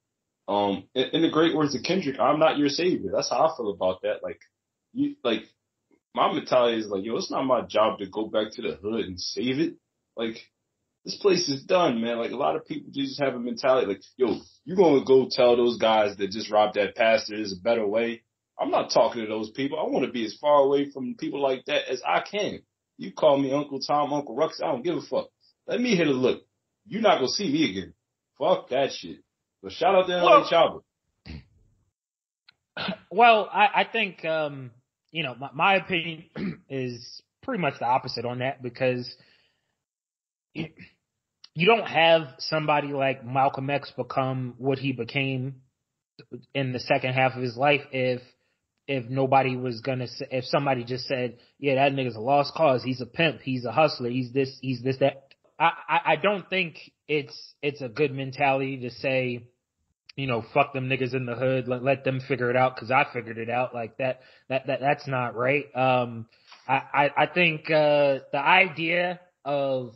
[0.47, 3.11] um, in, in the great words of Kendrick, I'm not your savior.
[3.13, 4.23] That's how I feel about that.
[4.23, 4.39] Like,
[4.93, 5.43] you, like,
[6.15, 9.05] my mentality is like, yo, it's not my job to go back to the hood
[9.05, 9.75] and save it.
[10.17, 10.37] Like,
[11.05, 12.17] this place is done, man.
[12.17, 14.35] Like a lot of people just have a mentality like, yo,
[14.65, 18.23] you're gonna go tell those guys that just robbed that pastor there's a better way.
[18.59, 19.79] I'm not talking to those people.
[19.79, 22.59] I want to be as far away from people like that as I can.
[22.97, 25.29] You call me Uncle Tom, Uncle Ruckus, I don't give a fuck.
[25.67, 26.41] Let me hit a look.
[26.85, 27.93] You're not gonna see me again.
[28.37, 29.19] Fuck that shit.
[29.63, 30.79] But shout out to NLE Chopper.
[33.11, 34.71] Well, I, I think um,
[35.11, 36.25] you know, my, my opinion
[36.69, 39.15] is pretty much the opposite on that because
[41.55, 45.55] you don't have somebody like Malcolm X become what he became
[46.53, 48.21] in the second half of his life if
[48.87, 52.81] if nobody was gonna say, if somebody just said, yeah, that nigga's a lost cause.
[52.81, 53.41] He's a pimp.
[53.41, 54.09] He's a hustler.
[54.09, 54.57] He's this.
[54.61, 54.97] He's this.
[54.97, 55.27] That.
[55.59, 59.43] I, I, I don't think it's it's a good mentality to say,
[60.15, 61.67] you know, fuck them niggas in the hood.
[61.67, 63.75] Let let them figure it out because I figured it out.
[63.75, 64.21] Like that.
[64.49, 65.65] That that that's not right.
[65.75, 66.25] Um,
[66.67, 69.93] I I, I think uh, the idea of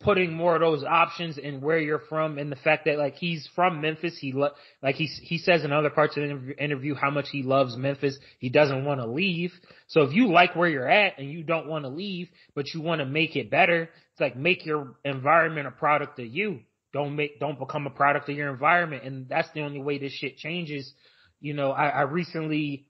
[0.00, 3.48] putting more of those options in where you're from and the fact that like he's
[3.54, 4.18] from Memphis.
[4.18, 4.50] He lo-
[4.82, 8.18] like he he says in other parts of the interview how much he loves Memphis.
[8.38, 9.52] He doesn't want to leave.
[9.88, 12.82] So if you like where you're at and you don't want to leave, but you
[12.82, 16.60] want to make it better, it's like make your environment a product of you.
[16.92, 19.04] Don't make don't become a product of your environment.
[19.04, 20.92] And that's the only way this shit changes.
[21.40, 22.86] You know, I, I recently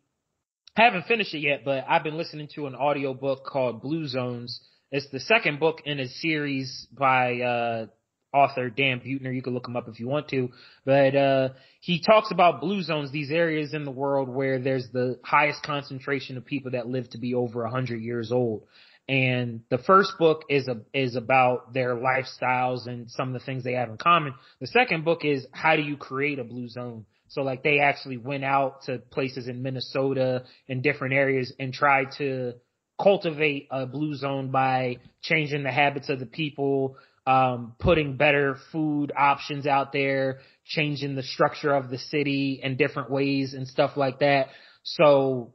[0.74, 4.60] haven't finished it yet, but I've been listening to an audio book called Blue Zones
[4.90, 7.86] it's the second book in a series by uh,
[8.32, 9.34] author Dan Buettner.
[9.34, 10.50] You can look him up if you want to.
[10.84, 11.48] But uh,
[11.80, 16.36] he talks about blue zones, these areas in the world where there's the highest concentration
[16.36, 18.64] of people that live to be over 100 years old.
[19.08, 23.62] And the first book is a, is about their lifestyles and some of the things
[23.62, 24.34] they have in common.
[24.60, 27.06] The second book is how do you create a blue zone?
[27.28, 32.12] So like they actually went out to places in Minnesota and different areas and tried
[32.18, 32.54] to
[33.00, 39.12] cultivate a blue zone by changing the habits of the people, um, putting better food
[39.16, 44.20] options out there, changing the structure of the city in different ways and stuff like
[44.20, 44.48] that.
[44.82, 45.52] So,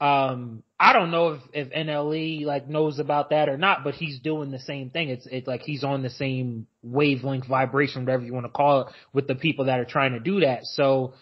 [0.00, 4.18] um, I don't know if, if NLE like knows about that or not, but he's
[4.18, 5.10] doing the same thing.
[5.10, 8.86] It's, it's like he's on the same wavelength vibration, whatever you want to call it,
[9.12, 10.64] with the people that are trying to do that.
[10.64, 11.14] So,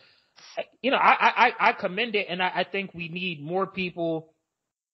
[0.81, 4.33] you know, I, I, I commend it and I, I think we need more people,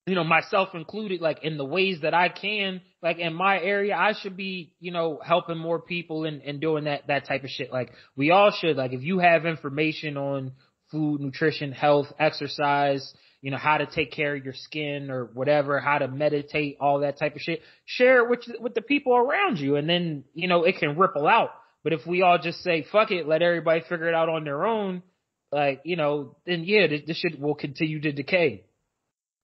[0.07, 3.97] you know, myself included, like in the ways that I can, like in my area,
[3.97, 7.51] I should be, you know, helping more people and, and doing that, that type of
[7.51, 7.73] shit.
[7.73, 10.53] Like we all should, like if you have information on
[10.93, 15.81] food, nutrition, health, exercise, you know, how to take care of your skin or whatever,
[15.81, 19.59] how to meditate, all that type of shit, share it with, with the people around
[19.59, 19.75] you.
[19.75, 21.51] And then, you know, it can ripple out.
[21.83, 24.65] But if we all just say, fuck it, let everybody figure it out on their
[24.65, 25.03] own,
[25.51, 28.67] like, you know, then yeah, this, this shit will continue to decay.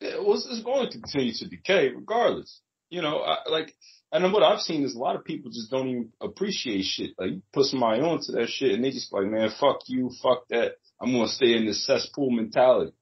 [0.02, 2.60] Yeah, well, it's, going to continue to decay regardless.
[2.90, 3.72] You know, I, like,
[4.10, 7.12] and what I've seen is a lot of people just don't even appreciate shit.
[7.16, 10.48] Like, you put somebody onto that shit and they just like, man, fuck you, fuck
[10.48, 10.72] that.
[11.00, 12.92] I'm going to stay in this cesspool mentality.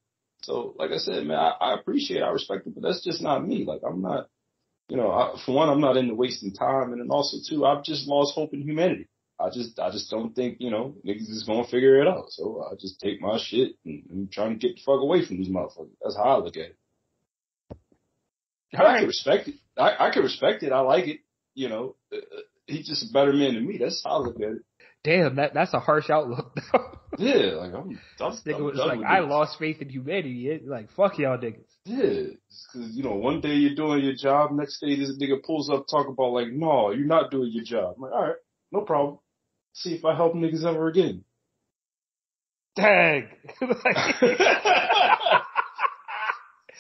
[0.43, 3.47] So, like I said, man, I, I appreciate, I respect it, but that's just not
[3.47, 3.65] me.
[3.65, 4.29] Like, I'm not,
[4.89, 7.85] you know, I, for one, I'm not into wasting time, and then also too, I've
[7.85, 9.09] just lost hope in humanity.
[9.39, 12.27] I just, I just don't think, you know, niggas is gonna figure it out.
[12.31, 15.39] So I just take my shit and, and trying to get the fuck away from
[15.39, 15.97] these motherfuckers.
[16.03, 16.77] That's how I look at it.
[18.75, 19.55] I can respect it.
[19.77, 20.73] I, I can respect it.
[20.73, 21.21] I like it.
[21.55, 23.79] You know, uh, uh, he's just a better man than me.
[23.79, 24.63] That's how I look at it.
[25.03, 26.59] Damn, that that's a harsh outlook.
[27.19, 27.99] yeah, like I'm.
[28.21, 29.31] I'm this nigga I'm was like, with I this.
[29.31, 30.49] lost faith in humanity.
[30.49, 31.65] It, like, fuck y'all niggas.
[31.87, 32.35] Yeah,
[32.73, 35.87] because you know, one day you're doing your job, next day this nigga pulls up
[35.91, 37.95] talk about like, no, you're not doing your job.
[37.97, 38.37] I'm like, all right,
[38.73, 39.19] no problem.
[39.73, 41.25] See if I help niggas ever again.
[42.77, 43.29] Dang.
[43.63, 44.41] It's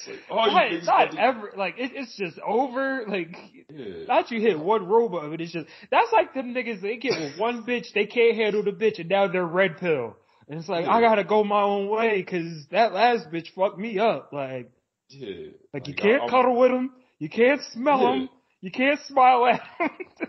[0.08, 0.46] like, oh,
[0.84, 3.34] Not, ever, like, it, it's just over, like,
[3.68, 4.04] Yeah.
[4.08, 7.38] not you hit one robot, but it's just, that's like them niggas, they get with
[7.38, 10.16] one bitch, they can't handle the bitch, and now they're red pill.
[10.48, 13.98] And it's like, I gotta go my own way, cause that last bitch fucked me
[13.98, 14.70] up, like,
[15.08, 15.48] Yeah.
[15.72, 18.14] like you can't I- cuddle with him, you can't smell Yeah.
[18.14, 18.28] him,
[18.60, 19.90] you can't smile at him.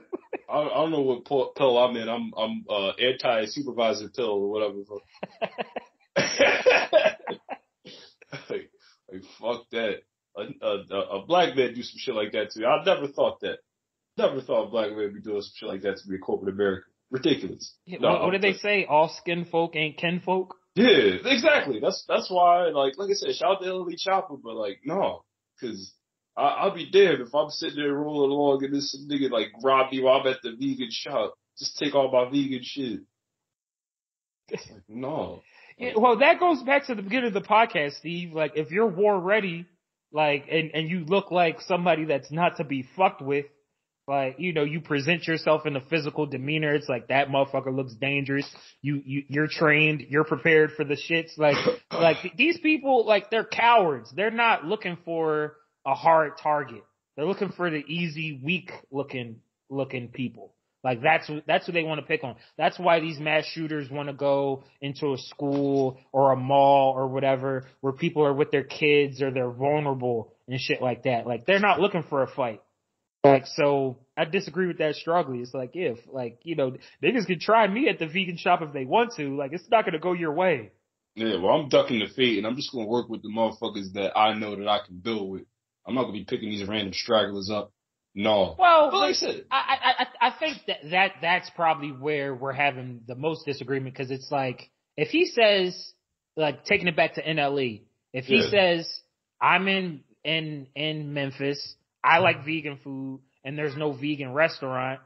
[0.50, 2.10] I, I don't know what pill pill I'm in.
[2.10, 4.80] I'm I'm uh, anti supervisor pill or whatever.
[8.50, 8.70] like,
[9.12, 9.98] like fuck that.
[10.38, 12.66] A, a, a black man do some shit like that to me.
[12.66, 13.58] I never thought that.
[14.18, 16.22] Never thought a black man would be doing some shit like that to me in
[16.22, 16.86] corporate America.
[17.10, 17.76] Ridiculous.
[17.86, 18.86] Yeah, No, what, what did they say?
[18.86, 20.56] All skin folk ain't kin folk?
[20.76, 21.80] Yeah, exactly.
[21.82, 25.26] That's that's why, like, like I said, shout out to NLE Chopper, but like, no,
[25.60, 25.94] because
[26.38, 30.02] I'll be damned if I'm sitting there rolling along and this nigga like rob me
[30.02, 33.02] while I'm at the vegan shop, just take all my vegan shit.
[34.50, 35.42] Like, no.
[35.78, 38.34] Yeah, well, that goes back to the beginning of the podcast, Steve.
[38.34, 39.66] Like, if you're war ready,
[40.12, 43.46] like, and, and you look like somebody that's not to be fucked with,
[44.08, 46.74] like, you know, you present yourself in a physical demeanor.
[46.74, 48.50] It's like that motherfucker looks dangerous.
[48.82, 50.02] You, you, you're trained.
[50.10, 51.38] You're prepared for the shits.
[51.38, 51.56] Like,
[51.92, 54.12] like these people, like, they're cowards.
[54.16, 56.84] They're not looking for a hard target.
[57.16, 60.56] They're looking for the easy, weak looking, looking people.
[60.84, 62.36] Like that's that's who they want to pick on.
[62.58, 67.08] That's why these mass shooters want to go into a school or a mall or
[67.08, 71.28] whatever where people are with their kids or they're vulnerable and shit like that.
[71.28, 72.62] Like they're not looking for a fight.
[73.24, 75.40] Like so, I disagree with that strongly.
[75.40, 78.74] It's like if like you know niggas can try me at the vegan shop if
[78.74, 79.38] they want to.
[79.38, 80.72] Like it's not gonna go your way.
[81.14, 84.18] Yeah, well, I'm ducking the fate, and I'm just gonna work with the motherfuckers that
[84.18, 85.44] I know that I can build with.
[85.86, 87.72] I'm not gonna be picking these random stragglers up.
[88.14, 88.56] No.
[88.60, 92.36] Well, But like I said- I, I I I think that that that's probably where
[92.36, 95.94] we're having the most disagreement because it's like if he says
[96.36, 97.84] like taking it back to NLE,
[98.14, 98.50] if he Yeah.
[98.50, 99.02] says
[99.42, 105.00] I'm in in in Memphis, I like vegan food and there's no vegan restaurant,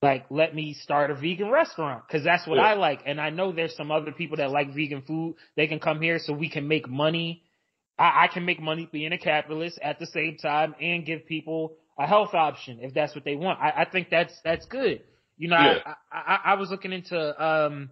[0.00, 2.62] like let me start a vegan restaurant because that's what Yeah.
[2.70, 5.36] I like and I know there's some other people that like vegan food.
[5.54, 7.42] They can come here so we can make money.
[7.98, 11.76] I, I can make money being a capitalist at the same time and give people
[11.98, 13.58] a health option if that's what they want.
[13.60, 15.02] I, I think that's that's good.
[15.36, 15.78] You know, Yeah.
[15.86, 17.90] I, I I was looking into um,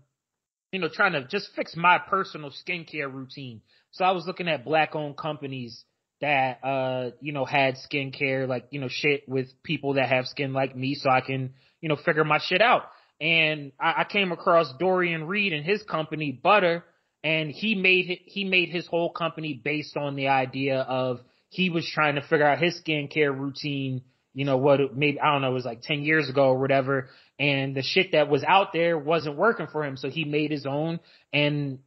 [0.73, 3.63] you know, trying to just fix my personal skincare routine.
[3.93, 5.85] So I was looking at black owned companies
[6.21, 10.53] that uh, you know, had skincare like you know shit with people that have skin
[10.53, 12.85] like me, so I can you know figure my shit out.
[13.21, 16.85] And I, I came across Dorian Reed and his company Butter,
[17.25, 21.89] and he made he made his whole company based on the idea of he was
[21.89, 24.03] trying to figure out his skincare routine.
[24.35, 24.97] You know what?
[24.97, 25.51] Maybe I don't know.
[25.51, 28.99] It was like ten years ago or whatever, and the shit that was out there
[28.99, 31.01] wasn't working for him, so he made his own,
[31.33, 31.79] and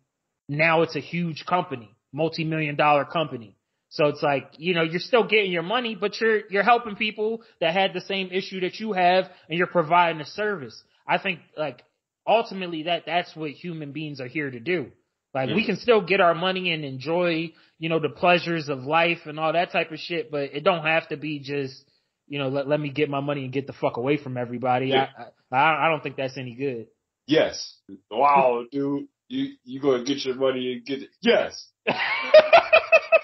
[0.47, 3.55] now it's a huge company, multi-million dollar company.
[3.89, 7.41] So it's like, you know, you're still getting your money, but you're, you're helping people
[7.59, 10.79] that had the same issue that you have and you're providing a service.
[11.07, 11.83] I think like
[12.25, 14.91] ultimately that, that's what human beings are here to do.
[15.33, 15.65] Like we Mhm.
[15.67, 19.53] can still get our money and enjoy, you know, the pleasures of life and all
[19.53, 21.85] that type of shit, but it don't have to be just,
[22.27, 24.87] you know, let, let me get my money and get the fuck away from everybody.
[24.87, 25.07] Yeah.
[25.51, 26.87] I, I, I don't think that's any good.
[27.27, 27.75] Yes.
[28.09, 29.07] Wow, dude.
[29.27, 31.09] You you go and get your money and get it.
[31.21, 31.69] Yes.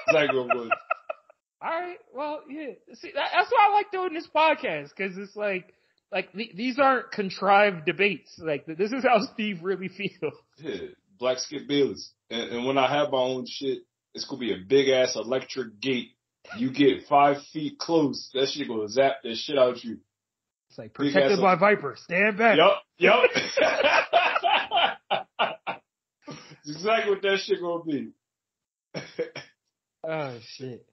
[0.08, 0.70] exactly what was.
[1.62, 1.97] All right.
[2.14, 2.74] Well, yeah.
[2.93, 5.74] See, that, that's why I like doing this podcast because it's like,
[6.12, 8.32] like th- these aren't contrived debates.
[8.38, 10.34] Like this is how Steve really feels.
[10.60, 10.76] Yeah,
[11.18, 12.11] Black Skip Bayless.
[12.30, 13.80] And, and when I have my own shit,
[14.13, 16.11] it's gonna be a big ass electric gate.
[16.57, 19.99] You get five feet close, that shit gonna zap that shit out you.
[20.70, 22.01] It's like protected by vipers.
[22.03, 22.57] Stand back.
[22.57, 23.24] Yup, yup.
[26.66, 28.11] exactly what that shit gonna be.
[30.03, 30.88] oh shit.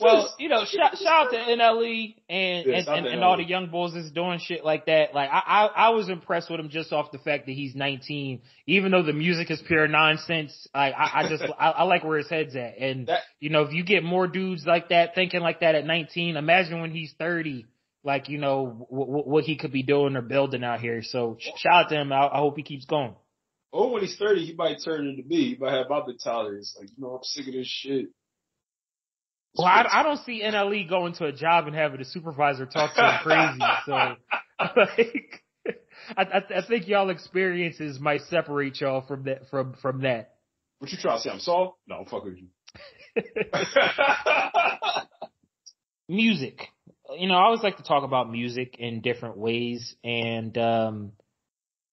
[0.00, 3.36] Well, you know, shout, shout out to NLE and Yes, and, and, out and all
[3.36, 5.12] the young boys that's doing shit like that.
[5.14, 8.42] Like I, I I was impressed with him just off the fact that he's 19.
[8.66, 12.18] Even though the music is pure nonsense, I I, I just I, I like where
[12.18, 12.78] his head's at.
[12.78, 15.84] And That- you know, if you get more dudes like that thinking like that at
[15.84, 17.66] 19, imagine when he's 30.
[18.04, 21.02] Like you know w- w- what he could be doing or building out here.
[21.02, 22.12] So shout out to him.
[22.12, 23.14] I, I hope he keeps going.
[23.70, 25.54] Or when he's 30, he might turn into me.
[25.54, 26.58] He might have my mentality.
[26.58, 28.06] It's like, you know, I'm sick of this shit.
[29.56, 32.94] Well, I, I don't see NLE going to a job and having a supervisor talk
[32.94, 33.60] to him crazy.
[33.84, 33.92] So,
[34.76, 35.42] like,
[36.16, 39.50] I, I, I think y'all experiences might separate y'all from that.
[39.50, 40.36] From from that.
[40.78, 41.30] What you trying to say?
[41.30, 41.76] I'm soft?
[41.86, 42.46] No, I'm fucking with you.
[46.08, 46.68] music.
[47.16, 51.12] You know, I always like to talk about music in different ways, and um,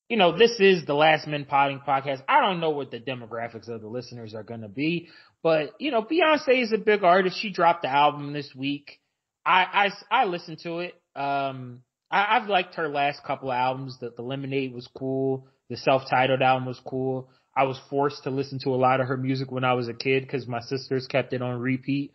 [0.09, 2.23] you know, this is the Last Men Podding podcast.
[2.27, 5.09] I don't know what the demographics of the listeners are going to be,
[5.43, 7.39] but you know, Beyonce is a big artist.
[7.41, 8.99] She dropped the album this week.
[9.45, 10.95] I I, I listened to it.
[11.15, 11.81] Um,
[12.11, 13.97] I, I've liked her last couple albums.
[13.99, 15.47] The, the Lemonade was cool.
[15.69, 17.29] The self-titled album was cool.
[17.55, 19.93] I was forced to listen to a lot of her music when I was a
[19.93, 22.13] kid because my sisters kept it on repeat.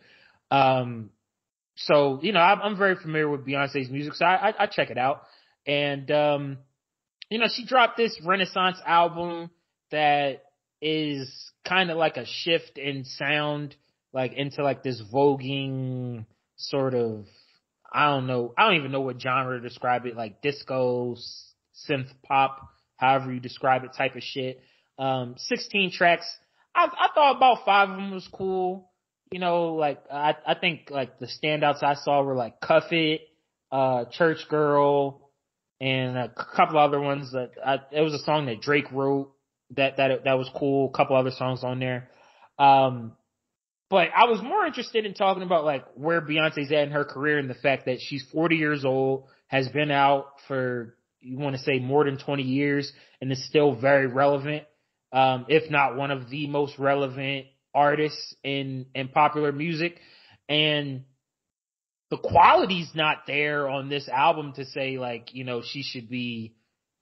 [0.51, 1.11] Um,
[1.75, 4.89] so you know, I'm, I'm very familiar with Beyonce's music, so I, I, I check
[4.89, 5.23] it out.
[5.67, 6.57] And um,
[7.29, 9.49] you know, she dropped this Renaissance album
[9.91, 10.43] that
[10.81, 13.75] is kind of like a shift in sound,
[14.13, 16.25] like into like this voguing
[16.57, 17.25] sort of.
[17.91, 18.53] I don't know.
[18.57, 21.15] I don't even know what genre to describe it, like disco,
[21.89, 24.61] synth pop, however you describe it, type of shit.
[24.97, 26.25] Um, 16 tracks.
[26.73, 28.91] I, I thought about five of them was cool.
[29.31, 33.21] You know, like I, I think like the standouts I saw were like Cuff It,
[33.71, 35.31] uh, Church Girl,
[35.81, 39.34] and a couple other ones that I, it was a song that Drake wrote
[39.71, 40.89] that that that was cool.
[40.93, 42.09] A couple other songs on there.
[42.57, 43.13] Um,
[43.89, 47.37] but I was more interested in talking about like where Beyonce's at in her career
[47.37, 51.61] and the fact that she's 40 years old, has been out for you want to
[51.61, 54.63] say more than 20 years, and is still very relevant.
[55.11, 59.99] Um, if not one of the most relevant artists in in popular music,
[60.49, 61.03] and
[62.09, 66.55] the quality's not there on this album to say like you know she should be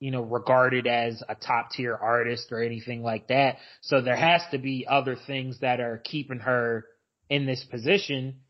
[0.03, 3.55] you know regarded as a top tier artist or anything like that.
[3.79, 6.85] So there has to be other things that are keeping her
[7.29, 8.41] in this position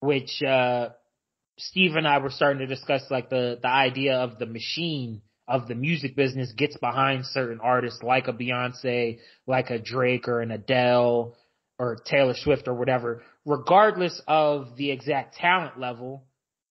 [0.00, 0.88] which uh
[1.58, 5.68] Steve and I were starting to discuss like the the idea of the machine of
[5.68, 10.50] the music business gets behind certain artists like a Beyonce like a Drake or an
[10.50, 11.36] Adele
[11.78, 13.22] or Taylor Swift or whatever.
[13.44, 16.24] Regardless of the exact talent level,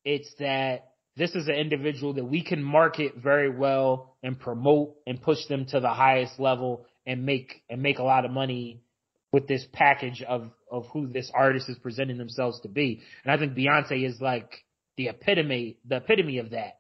[0.03, 0.90] it's that
[1.22, 5.65] this is an individual that we can market very well and promote and push them
[5.67, 8.82] to the highest level and make and make a lot of money
[9.32, 13.01] with this package of of who this artist is presenting themselves to be.
[13.24, 14.49] And I think Beyonce is like
[14.97, 16.80] the epitome the epitome of that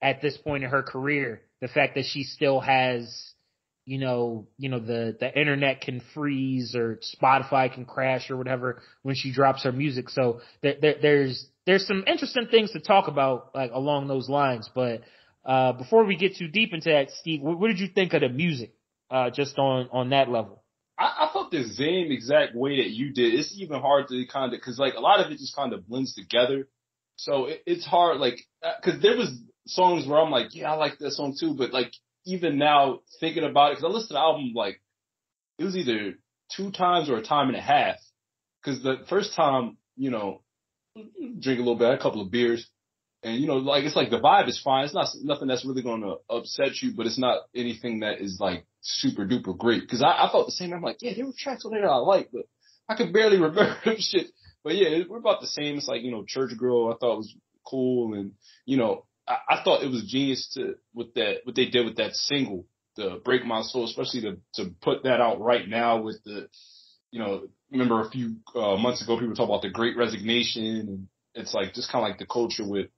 [0.00, 1.42] at this point in her career.
[1.60, 3.34] The fact that she still has
[3.86, 8.82] you know, you know, the, the internet can freeze or Spotify can crash or whatever
[9.02, 10.10] when she drops her music.
[10.10, 14.70] So there, there, there's, there's some interesting things to talk about like along those lines.
[14.74, 15.02] But,
[15.44, 18.22] uh, before we get too deep into that, Steve, what, what did you think of
[18.22, 18.74] the music,
[19.10, 20.62] uh, just on, on that level?
[20.98, 23.34] I, I felt the same exact way that you did.
[23.34, 25.86] It's even hard to kind of, cause like a lot of it just kind of
[25.86, 26.68] blends together.
[27.16, 29.30] So it, it's hard, like, uh, cause there was
[29.66, 31.92] songs where I'm like, yeah, I like that song too, but like,
[32.28, 34.80] even now thinking about it, because I listened to the album like
[35.58, 36.14] it was either
[36.56, 37.96] two times or a time and a half.
[38.60, 40.42] Because the first time, you know,
[41.40, 42.68] drink a little bit, a couple of beers,
[43.22, 44.84] and you know, like it's like the vibe is fine.
[44.84, 48.38] It's not nothing that's really going to upset you, but it's not anything that is
[48.40, 49.82] like super duper great.
[49.82, 50.72] Because I, I felt the same.
[50.72, 52.42] I'm like, yeah, there were tracks on there that I like, but
[52.88, 54.28] I could barely remember shit.
[54.62, 55.76] But yeah, we're about the same.
[55.76, 56.92] It's like you know, Church Girl.
[56.92, 57.34] I thought was
[57.64, 58.32] cool, and
[58.64, 61.96] you know, I, I thought it was genius to with that what they did with
[61.96, 62.66] that single,
[62.96, 66.48] the Break My Soul, especially to to put that out right now with the,
[67.10, 71.08] you know, remember a few uh, months ago people talk about the Great Resignation, and
[71.34, 72.88] it's like just kind of like the culture with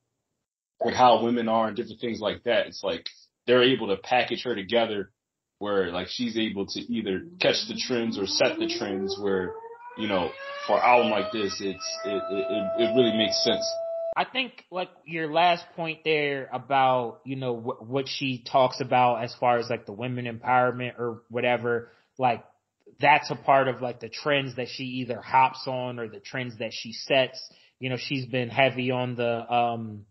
[0.84, 2.66] like how women are and different things like that.
[2.66, 3.06] It's like
[3.46, 5.10] they're able to package her together
[5.58, 9.52] where like she's able to either catch the trends or set the trends where,
[9.96, 10.30] you know,
[10.66, 13.74] for an album like this, it's, it, it, it really makes sense.
[14.16, 19.22] I think like your last point there about, you know, wh- what she talks about
[19.22, 22.44] as far as like the women empowerment or whatever, like
[23.00, 26.58] that's a part of like the trends that she either hops on or the trends
[26.58, 27.40] that she sets.
[27.78, 30.04] You know, she's been heavy on the, um,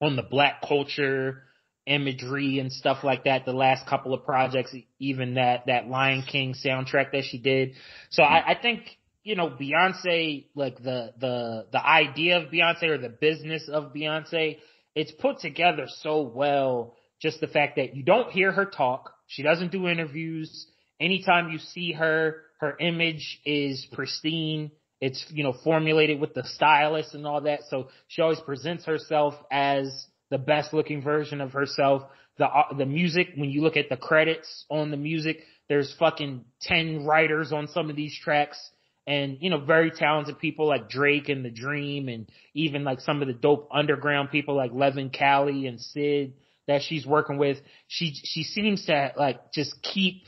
[0.00, 1.42] on the black culture
[1.86, 6.54] imagery and stuff like that the last couple of projects, even that, that Lion King
[6.54, 7.72] soundtrack that she did.
[8.10, 8.82] So I, I think,
[9.24, 14.58] you know, Beyonce, like the, the, the idea of Beyonce or the business of Beyonce,
[14.94, 16.94] it's put together so well.
[17.20, 19.12] Just the fact that you don't hear her talk.
[19.26, 20.66] She doesn't do interviews.
[21.00, 24.70] Anytime you see her, her image is pristine.
[25.00, 27.60] It's, you know, formulated with the stylist and all that.
[27.70, 32.02] So she always presents herself as the best looking version of herself.
[32.38, 36.44] The, uh, the music, when you look at the credits on the music, there's fucking
[36.62, 38.58] 10 writers on some of these tracks
[39.06, 43.22] and, you know, very talented people like Drake and The Dream and even like some
[43.22, 46.34] of the dope underground people like Levin Kali and Syd
[46.68, 47.58] that she's working with.
[47.88, 50.24] She, she seems to like just keep,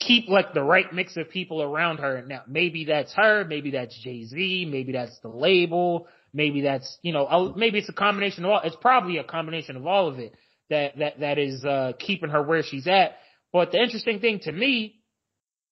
[0.00, 2.24] keep like the right mix of people around her.
[2.26, 7.52] Now, maybe that's her, maybe that's Jay-Z, maybe that's the label, maybe that's, you know,
[7.56, 10.34] maybe it's a combination of all, it's probably a combination of all of it
[10.70, 13.16] that, that, that is, uh, keeping her where she's at.
[13.52, 15.00] But the interesting thing to me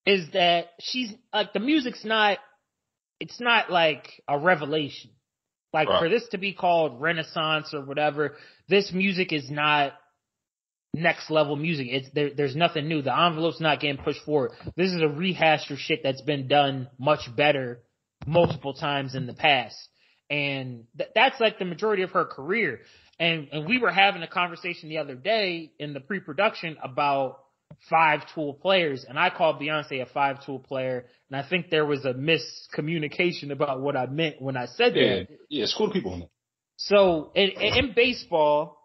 [0.09, 2.39] is that she's like the music's not
[3.20, 5.11] it's not like a revelation.
[5.72, 6.01] Like right.
[6.01, 8.37] for this to be called Renaissance or whatever,
[8.68, 9.93] this music is not
[10.95, 11.86] next level music.
[11.91, 13.03] It's there, there's nothing new.
[13.03, 14.53] The envelope's not getting pushed forward.
[14.76, 17.80] This is a rehash of shit that's been done much better
[18.26, 19.76] multiple times in the past.
[20.30, 22.80] And th- that's like the majority of her career.
[23.18, 27.41] And and we were having a conversation the other day in the pre-production about
[27.91, 31.84] five tool players, and I called Beyonce a five tool player, and I think there
[31.86, 35.28] was a miscommunication about what I meant when I said yeah, that.
[35.49, 36.30] Yeah, school people.
[36.76, 38.78] So in, in baseball,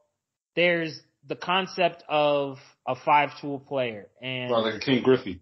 [0.55, 2.57] there's the concept of
[2.87, 5.41] a five tool player, and right, like a Ken Griffey.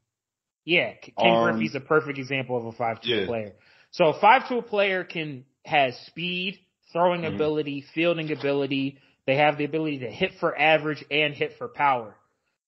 [0.66, 3.26] Yeah, Ken um, Griffey's a perfect example of a five tool yeah.
[3.26, 3.54] player.
[3.92, 6.60] So a five tool player can has speed,
[6.92, 7.36] throwing mm-hmm.
[7.36, 8.98] ability, fielding ability.
[9.26, 12.16] They have the ability to hit for average and hit for power.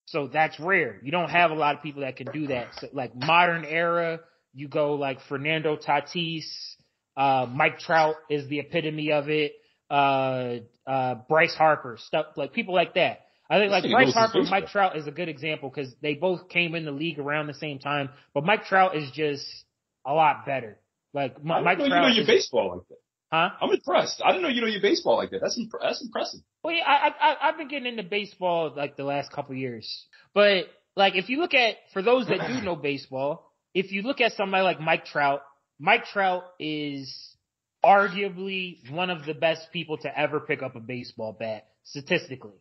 [0.05, 0.99] So that's rare.
[1.01, 2.69] You don't have a lot of people that can do that.
[2.79, 4.19] So like modern era,
[4.53, 6.43] you go like Fernando Tatis,
[7.15, 9.53] uh, Mike Trout is the epitome of it.
[9.89, 10.57] Uh,
[10.87, 13.21] uh, Bryce Harper, stuff like people like that.
[13.49, 16.49] I think like Bryce Harper and Mike Trout is a good example because they both
[16.49, 19.45] came in the league around the same time, but Mike Trout is just
[20.05, 20.79] a lot better.
[21.13, 21.77] Like Mike Trout.
[21.77, 22.97] Do you know your baseball like that.
[23.31, 23.49] Huh?
[23.61, 24.21] I'm impressed.
[24.23, 25.41] I didn't know you know your baseball like that.
[25.41, 26.41] That's imp- that's impressive.
[26.63, 30.05] Well, yeah, I, I I've been getting into baseball like the last couple years,
[30.35, 30.65] but
[30.95, 34.33] like if you look at for those that do know baseball, if you look at
[34.33, 35.41] somebody like Mike Trout,
[35.79, 37.35] Mike Trout is
[37.85, 42.59] arguably one of the best people to ever pick up a baseball bat statistically.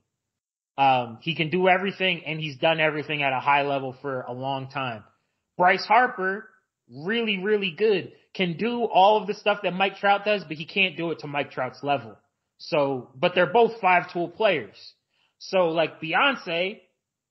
[0.76, 4.32] Um, he can do everything and he's done everything at a high level for a
[4.32, 5.04] long time.
[5.56, 6.48] Bryce Harper,
[6.90, 10.64] really, really good can do all of the stuff that Mike Trout does, but he
[10.64, 12.16] can't do it to Mike Trout's level.
[12.58, 14.76] So, but they're both five tool players.
[15.38, 16.80] So like Beyonce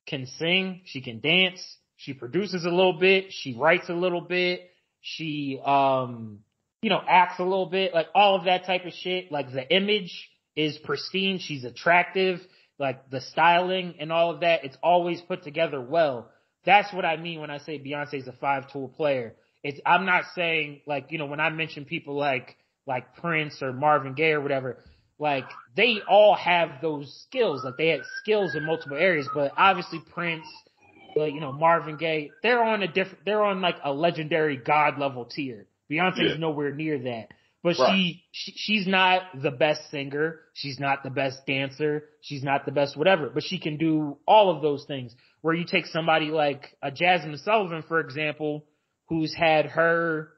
[0.07, 1.59] can sing, she can dance,
[1.95, 4.69] she produces a little bit, she writes a little bit,
[5.01, 6.39] she, um,
[6.81, 9.31] you know, acts a little bit, like all of that type of shit.
[9.31, 12.39] Like the image is pristine, she's attractive,
[12.79, 16.29] like the styling and all of that, it's always put together well.
[16.65, 19.35] That's what I mean when I say Beyonce's a five tool player.
[19.63, 22.57] It's, I'm not saying like, you know, when I mention people like,
[22.87, 24.79] like Prince or Marvin Gaye or whatever,
[25.19, 27.63] like they all have those skills.
[27.63, 30.45] Like they had skills in multiple areas, but obviously Prince,
[31.15, 35.25] you know, Marvin Gaye, they're on a different, they're on like a legendary God level
[35.25, 35.67] tier.
[35.91, 36.33] Beyonce yeah.
[36.33, 37.27] is nowhere near that.
[37.63, 37.93] But right.
[37.93, 40.39] she, she, she's not the best singer.
[40.53, 42.05] She's not the best dancer.
[42.21, 45.13] She's not the best whatever, but she can do all of those things.
[45.41, 48.65] Where you take somebody like a Jazmine Sullivan, for example,
[49.09, 50.29] who's had her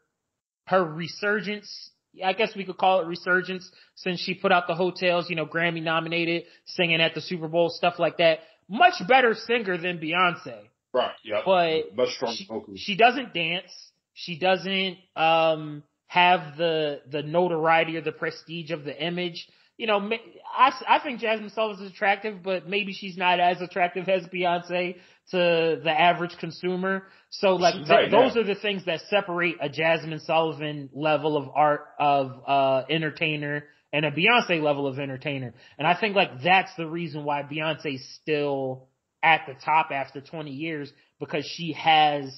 [0.67, 1.91] her resurgence.
[2.23, 5.35] I guess we could call it resurgence since she put out the Heaux Tales, you
[5.35, 8.39] know, Grammy nominated, singing at the Super Bowl, stuff like that.
[8.69, 10.67] Much better singer than Beyonce.
[10.93, 11.15] Right.
[11.23, 11.41] Yeah.
[11.45, 12.79] But much stronger she, vocals.
[12.79, 13.71] She doesn't dance.
[14.13, 19.47] She doesn't um have the the notoriety or the prestige of the image.
[19.77, 20.07] You know,
[20.55, 24.97] I, I think Jazmine Sullivan is attractive, but maybe she's not as attractive as Beyonce
[25.31, 27.07] to the average consumer.
[27.31, 31.87] So like th- those are the things that separate a Jazmine Sullivan level of art
[31.99, 35.53] of uh entertainer and a Beyonce level of entertainer.
[35.79, 38.89] And I think like that's the reason why Beyonce's still
[39.23, 42.29] at the top after 20 years because she has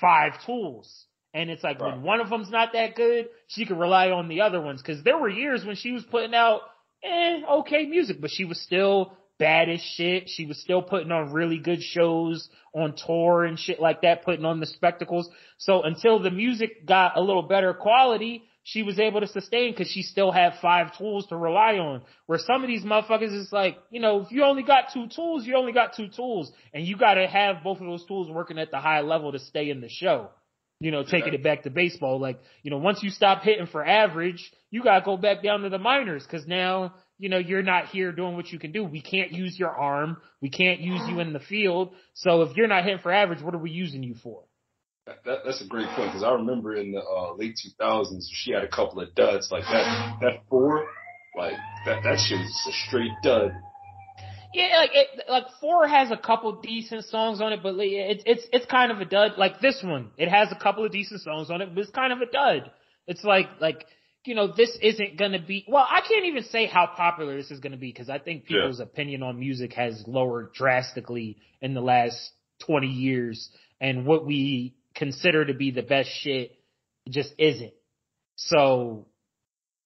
[0.00, 1.06] five tools.
[1.34, 1.92] And it's like right.
[1.94, 4.82] when one of them's not that good, she can rely on the other ones.
[4.82, 6.62] Cause there were years when she was putting out,
[7.04, 10.28] eh, okay music, but she was still bad as shit.
[10.28, 14.44] She was still putting on really good shows on tour and shit like that, putting
[14.44, 15.28] on the spectacles.
[15.58, 19.86] So until the music got a little better quality, she was able to sustain because
[19.86, 22.02] she still had five tools to rely on.
[22.26, 25.46] Where some of these motherfuckers is like, you know, if you only got two tools,
[25.46, 28.58] you only got two tools, and you got to have both of those tools working
[28.58, 30.30] at the high level to stay in the show.
[30.80, 33.86] You know, taking it back to baseball, like you know, once you stop hitting for
[33.86, 37.86] average, you gotta go back down to the minors because now you know, you're not
[37.86, 38.84] here doing what you can do.
[38.84, 40.18] We can't use your arm.
[40.42, 41.94] We can't use you in the field.
[42.14, 44.42] So if you're not hitting for average, what are we using you for?
[45.06, 48.64] That, that's a great point because I remember in the uh, late 2000s she had
[48.64, 50.16] a couple of duds like that.
[50.20, 50.86] That four,
[51.36, 51.54] like
[51.84, 53.52] that that shit was a straight dud.
[54.52, 58.46] Yeah, like it, like four has a couple decent songs on it, but it's it's
[58.52, 59.32] it's kind of a dud.
[59.36, 62.12] Like this one, it has a couple of decent songs on it, but it's kind
[62.12, 62.70] of a dud.
[63.06, 63.84] It's like like
[64.24, 67.52] you know, this isn't going to be, well, I can't even say how popular this
[67.52, 68.84] is going to be because I think people's yeah.
[68.84, 72.32] opinion on music has lowered drastically in the last
[72.66, 73.48] 20 years
[73.80, 76.52] and what we consider to be the best shit
[77.08, 77.72] just isn't.
[78.36, 79.06] So,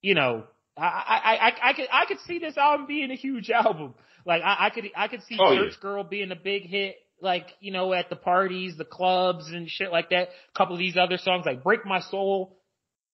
[0.01, 0.45] you know,
[0.77, 3.95] I, I, I, I could, I could see this album being a huge album.
[4.25, 5.83] Like I, I could, I could see oh, Church yeah.
[5.83, 9.93] Girl being a big hit like, you know, at the parties, the clubs and shit
[9.93, 10.29] like that.
[10.29, 12.57] A couple of these other songs like Break My Soul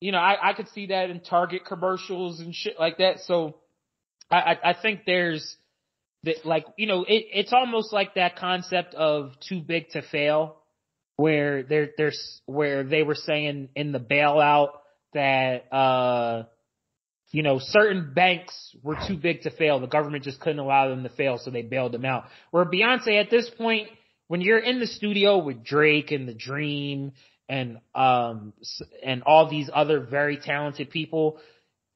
[0.00, 3.20] you know, I, I could see that in Target commercials and shit like that.
[3.20, 3.56] So
[4.30, 5.56] I, I, I think there's
[6.24, 10.56] that like, you know, it, it's almost like that concept of too big to fail
[11.16, 14.70] where there, there's, where they were saying in the bailout
[15.14, 16.44] that, uh,
[17.32, 19.80] you know, certain banks were too big to fail.
[19.80, 22.24] The government just couldn't allow them to fail, so they bailed them out.
[22.50, 23.88] Where Beyonce at this point,
[24.28, 27.12] when you're in the studio with Drake and The Dream
[27.48, 28.52] and um
[29.04, 31.38] and all these other very talented people,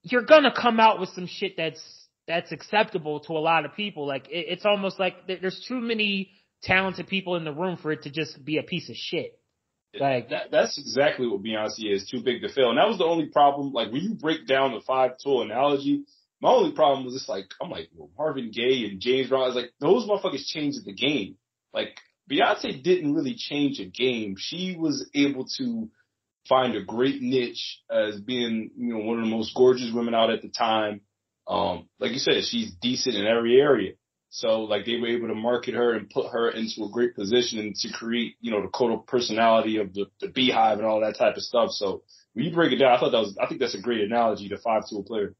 [0.02, 1.82] you're gonna come out with some shit that's
[2.26, 4.06] that's acceptable to a lot of people.
[4.06, 6.30] Like it, it's almost like there's too many
[6.62, 9.38] talented people in the room for it to just be a piece of shit.
[9.98, 12.70] Like that, that's exactly what Beyonce is, too big to fail.
[12.70, 13.72] And that was the only problem.
[13.72, 16.04] Like when you break down the five tool analogy,
[16.40, 19.42] my only problem was just like I'm like well, Marvin Gaye and James Brown.
[19.42, 21.36] I was like those motherfuckers changed the game.
[21.74, 21.98] Like
[22.30, 24.36] Beyonce didn't really change a game.
[24.38, 25.90] She was able to
[26.48, 30.30] find a great niche as being, you know, one of the most gorgeous women out
[30.30, 31.00] at the time.
[31.48, 33.92] Um, like you said, she's decent in every area.
[34.30, 37.74] So like they were able to market her and put her into a great position
[37.76, 41.18] to create, you know, the code of personality of the, the BeyHive and all that
[41.18, 41.72] type of stuff.
[41.72, 42.02] So
[42.32, 44.48] when you break it down, I thought that was, I think that's a great analogy
[44.48, 45.34] to five tool player.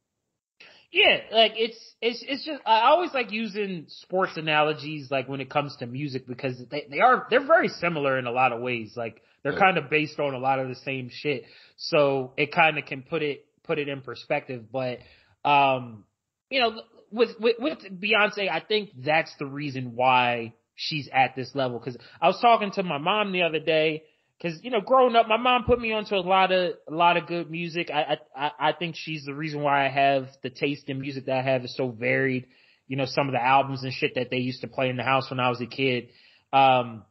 [0.93, 5.49] Yeah, like it's it's it's just I always like using sports analogies like when it
[5.49, 8.95] comes to music because they they are they're very similar in a lot of ways.
[8.97, 11.45] Like they're kind of based on a lot of the same shit.
[11.77, 14.99] So it kind of can put it put it in perspective, but
[15.45, 16.05] um
[16.51, 21.55] you know with with with Beyonce, I think that's the reason why she's at this
[21.55, 24.05] level cuz I was talking to my mom the other day
[24.43, 27.19] Cause, you know, growing up, my mom put me onto a lot of, a lot
[27.19, 27.91] of good music.
[27.93, 31.37] I, I, I think she's the reason why I have the taste in music that
[31.37, 32.47] I have is so varied.
[32.89, 35.03] You know, some of the albums and shit that they used to play in the
[35.03, 36.09] house when I was a kid.
[36.55, 37.05] Um,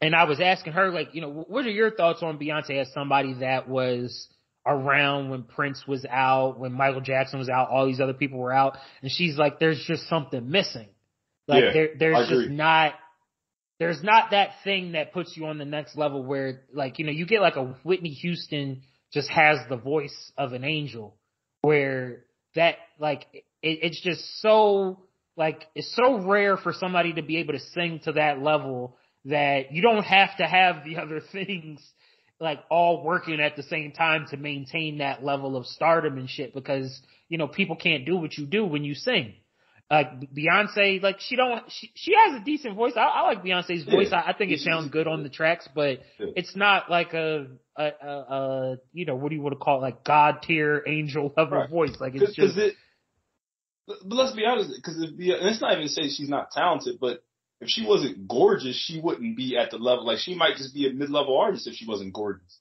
[0.00, 2.92] and I was asking her, like, you know, what are your thoughts on Beyonce as
[2.92, 4.28] somebody that was
[4.66, 8.52] around when Prince was out, when Michael Jackson was out, all these other people were
[8.52, 10.88] out, and she's like, there's just something missing.
[11.46, 12.94] Like yeah, there, there's just not
[13.78, 17.12] there's not that thing that puts you on the next level where like, you know,
[17.12, 21.14] you get like a Whitney Houston just has the voice of an angel
[21.62, 24.98] where that like it, it's just so
[25.36, 28.96] like it's so rare for somebody to be able to sing to that level
[29.26, 31.80] that you don't have to have the other things
[32.40, 36.54] like all working at the same time to maintain that level of stardom and shit
[36.54, 39.34] because you know people can't do what you do when you sing
[39.90, 42.94] like Beyonce, like she don't, she, she has a decent voice.
[42.96, 44.08] I, I like Beyonce's voice.
[44.10, 44.18] Yeah.
[44.20, 46.26] I, I, think it sounds good on the tracks, but yeah.
[46.34, 49.78] it's not like a, a, a, a, you know, what do you want to call
[49.78, 49.82] it?
[49.82, 51.70] Like God tier angel level right.
[51.70, 51.96] voice.
[52.00, 52.56] Like it's just.
[52.56, 52.74] Cause It,
[53.86, 57.22] but let's be honest, because it's not even say she's not talented, but
[57.60, 60.06] if she wasn't gorgeous, she wouldn't be at the level.
[60.06, 62.58] Like she might just be a mid level artist if she wasn't gorgeous.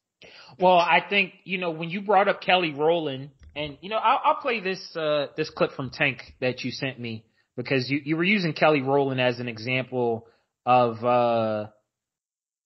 [0.60, 4.20] Well, I think you know when you brought up Kelly Rowland and you know, I'll,
[4.24, 7.26] I'll play this uh, this clip from Tank that you sent me
[7.56, 10.28] because you you were using Kelly Rowland as an example
[10.66, 11.68] of uh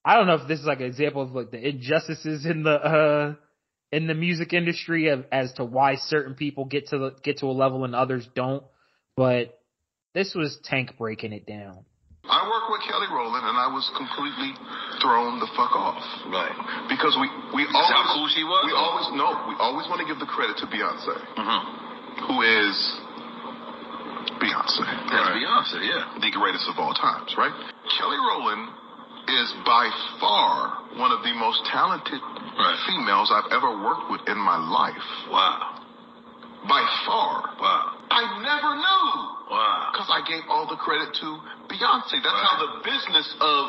[0.06, 2.72] I don't know if this is like an example of like the injustices in the
[2.72, 3.36] uh
[3.92, 7.48] in the music industry of, as to why certain people get to the, get to
[7.48, 8.64] a level and others don't,
[9.18, 9.60] but
[10.14, 11.86] this was Tank breaking it down.
[12.30, 14.54] I worked with Kelly Rowland, and I was completely
[15.02, 16.02] thrown the fuck off.
[16.30, 16.54] Right.
[16.88, 17.26] Because we
[17.58, 18.62] we Is always that who she was?
[18.70, 21.62] we always no we always want to give the credit to Beyonce, Mm-hmm.
[22.30, 22.76] who is
[24.40, 24.86] Beyonce.
[25.10, 26.06] That's Beyonce, yeah.
[26.22, 27.52] the greatest of all times, right?
[27.98, 28.72] Kelly Rowland
[29.30, 29.90] is by
[30.22, 32.22] far one of the most talented
[32.88, 35.08] females I've ever worked with in my life.
[35.30, 35.82] Wow.
[36.68, 37.56] By far.
[37.62, 37.98] Wow.
[38.10, 39.10] I never knew.
[39.54, 39.90] Wow.
[39.94, 41.28] Because I gave all the credit to
[41.70, 42.18] Beyonce.
[42.20, 43.62] That's how the business of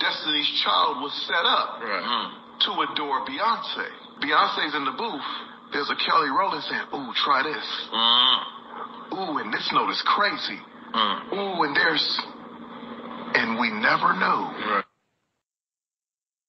[0.00, 1.80] Destiny's Child was set up.
[1.84, 2.32] Right.
[2.64, 3.88] To adore Beyonce.
[4.24, 5.30] Beyonce's in the booth.
[5.72, 7.66] There's a Kelly Rowland saying, ooh, try this.
[7.92, 8.40] Mm.
[9.12, 10.58] Ooh, and this note is crazy.
[10.94, 11.32] Mm.
[11.32, 12.20] Ooh, and there's,
[13.34, 14.82] and we never knew.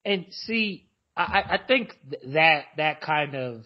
[0.06, 0.88] And see,
[1.18, 1.98] I, I think
[2.34, 3.64] that that kind of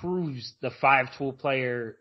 [0.00, 1.96] proves the five tool player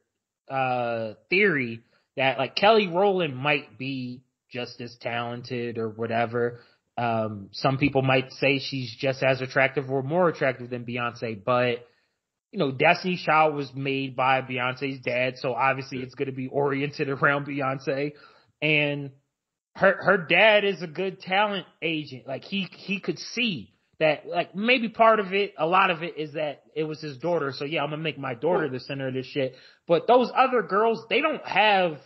[0.48, 1.82] uh theory
[2.16, 4.22] that like Kelly Rowland might be
[4.56, 6.62] just as talented or whatever.
[6.98, 11.86] Um some people might say she's just as attractive or more attractive than Beyonce, but
[12.52, 16.48] you know, Destiny's Child was made by Beyonce's dad, so obviously it's going to be
[16.48, 18.14] oriented around Beyonce
[18.62, 19.12] and
[19.76, 22.28] her her dad is a good talent agent.
[22.28, 26.18] Like he he could see that like maybe part of it, a lot of it
[26.18, 27.54] is that it was his daughter.
[27.56, 29.56] So yeah, I'm gonna make my daughter the center of this shit.
[29.88, 31.98] But those other girls, they don't have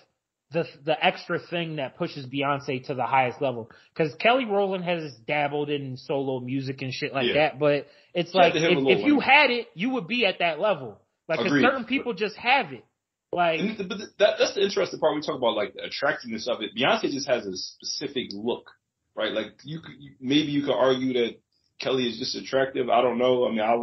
[0.52, 3.70] the the extra thing that pushes Beyonce to the highest level.
[3.94, 7.34] Because Kelly Rowland has dabbled in solo music and shit like Yeah.
[7.34, 10.60] that, but it's She like if, if you had it, you would be at that
[10.60, 11.00] level.
[11.28, 12.84] Like certain people just have it.
[13.32, 15.16] Like And but that, that's the interesting part.
[15.16, 16.72] We talk about like the attractiveness of it.
[16.76, 18.72] Beyonce just has a specific look,
[19.16, 19.32] right?
[19.32, 21.40] Like you could you, maybe you could argue that
[21.80, 22.90] Kelly is just attractive.
[22.90, 23.48] I don't know.
[23.48, 23.76] I mean, I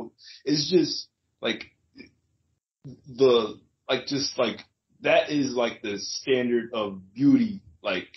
[0.45, 1.07] it's just
[1.41, 1.67] like
[2.85, 4.59] the like just like
[5.03, 8.09] that is like the standard of beauty, like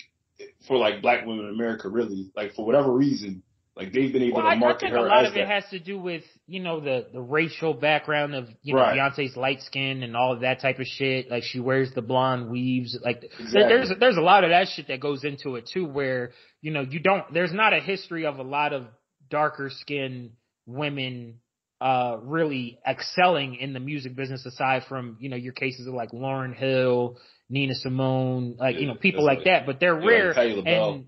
[0.66, 1.88] for like black women in America.
[1.88, 3.42] Really, like for whatever reason,
[3.76, 5.46] like they've been able Well, to I, I market think her a lot of it
[5.46, 8.98] has to do with you know the the racial background of you know Right.
[8.98, 11.30] Beyonce's light skin and all of that type of shit.
[11.30, 12.98] Like she wears the blonde weaves.
[13.02, 13.62] Like Exactly.
[13.68, 15.86] there's there's a lot of that shit that goes into it too.
[15.86, 18.86] Where you know you don't there's not a history of a lot of
[19.28, 20.32] darker skinned
[20.66, 21.40] women
[21.80, 26.10] uh really excelling in the music business aside from you know your cases of like
[26.10, 27.18] Lauryn Hill,
[27.48, 29.66] Nina Simone, like you know people like like- that.
[29.66, 31.06] But they're yeah, rare Patti and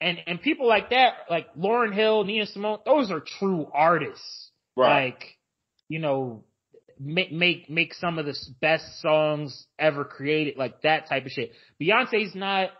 [0.00, 4.50] and and people like that, like Lauryn Hill, Nina Simone, those are true artists.
[4.76, 5.06] Right.
[5.06, 5.24] Like,
[5.88, 6.44] you know,
[7.00, 11.52] make make make some of the best songs ever created, like that type of shit.
[11.80, 12.70] Beyonce's not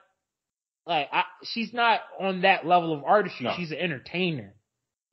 [0.87, 3.47] like I, she's not on that level of artistry.
[3.47, 3.55] No.
[3.57, 4.55] She's an entertainer.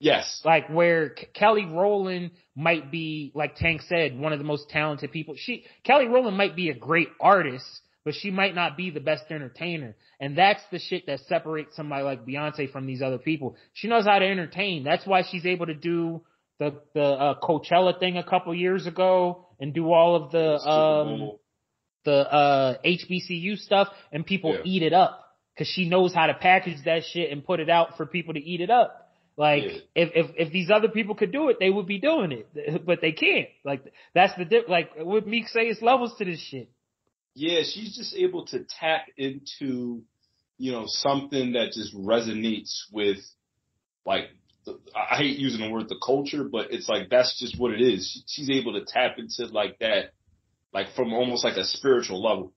[0.06, 0.42] Yes.
[0.46, 5.12] Like where K- Kelly Rowland might be, like Tank said, one of the most talented
[5.12, 5.34] people.
[5.36, 7.66] She Kelly Rowland might be a great artist,
[8.04, 9.96] but she might not be the best entertainer.
[10.20, 13.56] And that's the shit that separates somebody like Beyonce from these other people.
[13.74, 14.84] She knows how to entertain.
[14.84, 16.22] That's why she's able to do
[16.60, 21.32] the the uh, Coachella thing a couple years ago and do all of the um
[22.04, 24.62] the uh HBCU stuff and people Yeah.
[24.66, 25.20] eat it up
[25.56, 28.40] because she knows how to package that shit and put it out for people to
[28.40, 29.02] eat it up.
[29.38, 29.78] Like Yeah.
[29.96, 33.02] if if if these other people could do it, they would be doing it, but
[33.02, 33.50] they can't.
[33.64, 33.82] Like
[34.14, 34.70] that's the dip.
[34.70, 36.70] Like what Meek say, it's levels to this shit.
[37.34, 40.04] yeah, she's just able to tap into,
[40.58, 43.18] you know, something that just resonates with,
[44.06, 44.30] like,
[44.66, 47.82] the, I hate using the word the culture, but it's like that's just what it
[47.82, 48.24] is.
[48.28, 50.12] She's able to tap into like that,
[50.74, 52.54] like from almost like a spiritual level.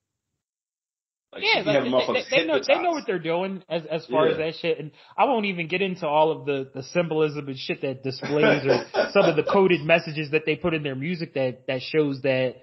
[1.33, 4.29] Like Yeah, like, they, they, they know they know what they're doing as as far
[4.29, 4.79] as that shit.
[4.79, 8.64] And I won't even get into all of the the symbolism and shit that displays
[8.64, 12.22] or some of the coded messages that they put in their music that that shows
[12.22, 12.57] that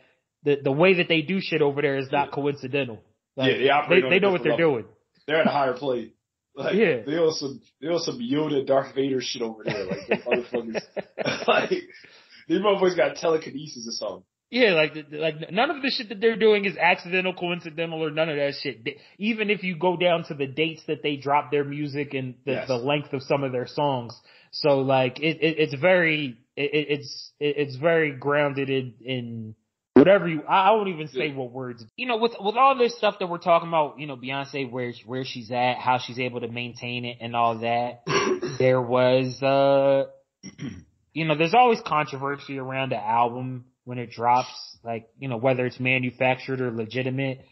[0.44, 3.02] the the way that they do shit over there is not coincidental.
[3.36, 4.72] Like, Yeah, they they know what they're level.
[4.74, 4.86] doing.
[5.28, 6.12] They're at a higher plane.
[6.56, 7.02] Like, Yeah.
[7.06, 9.86] they on some they on some Yoda Darth Vader shit over there.
[9.86, 10.82] Like these motherfuckers,
[11.48, 11.70] like
[12.48, 14.24] these motherfuckers got telekinesis or something.
[14.52, 18.30] Yeah, like like none of the shit that they're doing is accidental, coincidental, or none
[18.30, 18.88] of that shit.
[19.18, 22.52] Even if you go down to the dates that they drop their music and the,
[22.54, 22.68] Yes.
[22.68, 24.18] the length of some of their songs,
[24.52, 29.56] so like it, it it's very it, it- it's it, it's very grounded in in
[29.96, 30.44] whatever you.
[30.48, 31.84] I, I won't even say what words.
[31.98, 34.94] You know, with with all this stuff that we're talking about, you know, Beyonce where
[35.08, 38.04] where she's at, how she's able to maintain it, and all that.
[38.60, 40.06] there was uh
[41.14, 44.50] you know, there's always controversy around the album when it drops,
[44.84, 47.46] like, you know, whether it's manufactured or legitimate.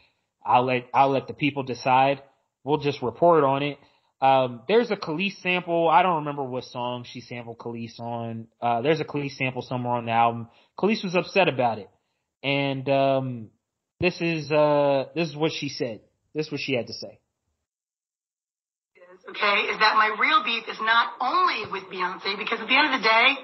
[0.44, 2.22] I'll let, I'll let the people decide.
[2.64, 3.78] We'll just report on it.
[4.20, 5.88] Um, there's a Kelis sample.
[5.88, 8.48] I don't remember what song she sampled Kelis on.
[8.60, 10.48] Uh, there's a Kelis sample somewhere on the album.
[10.78, 11.88] Kelis was upset about it.
[12.42, 13.50] And, um,
[14.00, 16.00] this is, uh, this is what she said.
[16.34, 17.20] This is what she had to say.
[19.30, 22.92] okay, is that my real beef is not only with Beyonce, because at the end
[22.92, 23.36] of the day,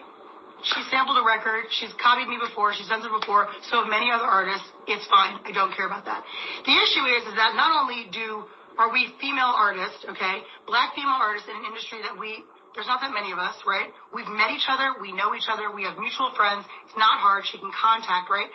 [0.63, 4.11] she sampled a record, she's copied me before, she's done it before, so have many
[4.13, 4.67] other artists.
[4.87, 5.41] It's fine.
[5.45, 6.25] I don't care about that.
[6.65, 8.45] The issue is, is that not only do
[8.79, 12.45] are we female artists, okay, black female artists in an industry that we
[12.75, 13.91] there's not that many of us, right?
[14.15, 16.63] We've met each other, we know each other, we have mutual friends.
[16.87, 17.43] It's not hard.
[17.43, 18.47] She can contact, right?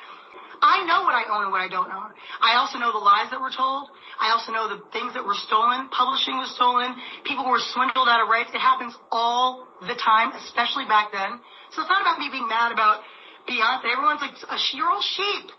[0.63, 2.15] I know what I own and what I don't own.
[2.39, 3.91] I also know the lies that were told.
[4.15, 5.91] I also know the things that were stolen.
[5.91, 6.95] Publishing was stolen.
[7.27, 8.49] People were swindled out of rights.
[8.55, 11.43] It happens all the time, especially back then.
[11.75, 13.03] So it's not about me being mad about
[13.49, 13.91] Beyonce.
[13.91, 14.31] Everyone's like,
[14.73, 15.51] you're all sheep.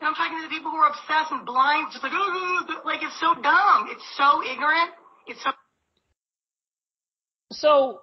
[0.00, 3.02] And I'm talking to the people who are obsessed and blind, just like, oh, like
[3.02, 3.86] it's so dumb.
[3.88, 4.90] It's so ignorant.
[5.28, 5.50] It's so.
[7.52, 8.00] So,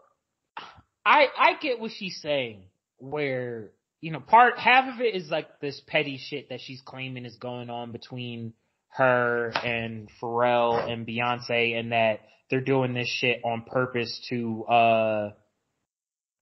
[1.05, 2.64] I I get what she's saying.
[2.99, 7.26] Where you know, part half of it is like this petty shit that she's claiming
[7.26, 8.53] is going on between
[8.91, 15.32] her and Pharrell and Beyonce, and that they're doing this shit on purpose to uh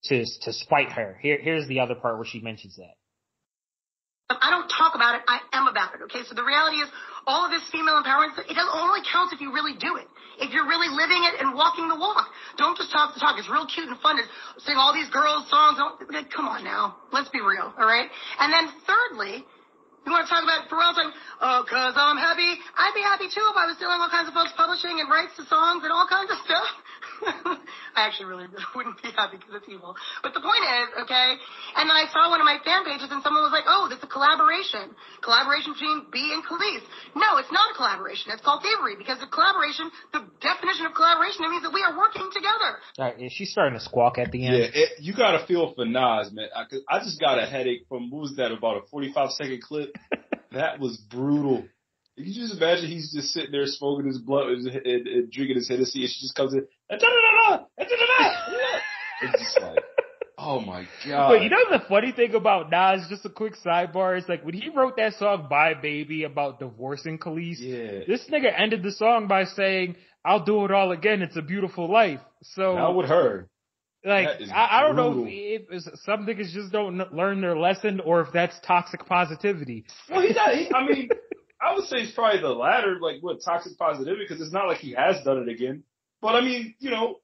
[0.06, 1.18] to to spite her.
[1.22, 2.96] Here here's the other part where she mentions that.
[4.30, 5.22] Um, I don't talk about it.
[5.28, 6.04] I am about it.
[6.12, 6.24] Okay.
[6.28, 6.90] So the reality is
[7.28, 10.08] all of this female empowerment, it doesn't only counts if you really do it.
[10.40, 12.30] If you're really living it and walking the walk.
[12.62, 13.40] Don't just talk the talk.
[13.40, 14.24] It's real cute and fun to
[14.62, 15.82] sing all these girls songs.
[16.30, 17.02] Come on now.
[17.12, 17.74] Let's be real.
[17.74, 18.06] All right.
[18.38, 19.42] And then thirdly,
[20.08, 21.12] you want to talk about Pharrell saying,
[21.44, 22.48] oh, cause I'm happy.
[22.48, 25.36] I'd be happy too if I was stealing all kinds of folks publishing and rights
[25.36, 26.70] to songs and all kinds of stuff.
[27.98, 28.46] I actually really
[28.76, 29.98] wouldn't be happy because it's evil.
[30.22, 31.30] But the point is, okay,
[31.76, 33.98] and then I saw one of my fan pages and someone was like, oh, this
[33.98, 34.94] is a collaboration.
[35.26, 36.86] Collaboration between B and Kelis.
[37.18, 38.30] No, it's not a collaboration.
[38.30, 41.98] It's called thievery because the collaboration, the definition of collaboration, it means that we are
[41.98, 42.72] working together.
[43.02, 44.56] All right, is she starting to squawk at the end?
[44.58, 46.54] Yeah, it, you gotta feel for Nas, man.
[46.54, 49.96] I, I just got a headache from, what was that, about a 45 second clip?
[50.52, 51.66] that was brutal.
[52.18, 55.58] Can you just imagine he's just sitting there smoking his blunt and, and, and drinking
[55.58, 56.66] his Hennessy and she just comes in,
[59.22, 59.84] it's just like,
[60.38, 61.30] oh my god.
[61.30, 64.54] But you know the funny thing about Nas, just a quick sidebar, is like when
[64.54, 68.06] he wrote that song Bye Baby about divorcing Kelis, yeah.
[68.08, 71.92] this nigga ended the song by saying, I'll do it all again, it's a beautiful
[71.92, 72.22] life.
[72.44, 73.50] So Not with her.
[74.06, 78.22] Like I, I, don't know if, if some niggas just don't learn their lesson or
[78.22, 79.86] if that's toxic positivity.
[80.10, 80.54] Well, he's not.
[80.56, 81.10] He, I mean,
[81.60, 84.78] I would say it's probably the latter, like what toxic positivity, because it's not like
[84.78, 85.84] he has done it again.
[86.22, 87.18] But I mean, you know,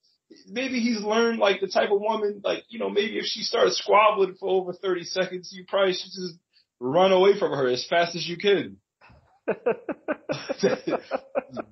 [0.48, 3.78] maybe he's learned like the type of woman, like you know, maybe if she starts
[3.78, 6.38] squabbling for over thirty seconds, you probably should just
[6.80, 8.78] run away from her as fast as you can.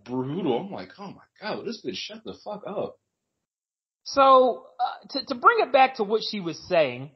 [0.05, 0.59] brutal.
[0.59, 2.97] I'm like, oh my god, this bitch shut the fuck up.
[4.03, 7.11] So uh, to to bring it back to what she was saying,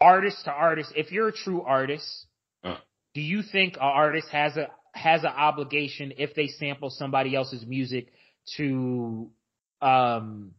[0.00, 2.26] artist to artist, if you're a true artist,
[2.64, 2.76] uh.
[3.14, 7.64] do you think an artist has a has an obligation if they sample somebody else's
[7.66, 8.08] music
[8.56, 9.30] to
[9.80, 10.52] um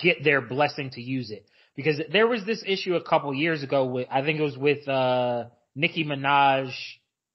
[0.00, 1.46] get their blessing to use it?
[1.76, 4.86] Because there was this issue a couple years ago with I think it was with
[4.88, 5.44] uh
[5.74, 6.72] Nicki Minaj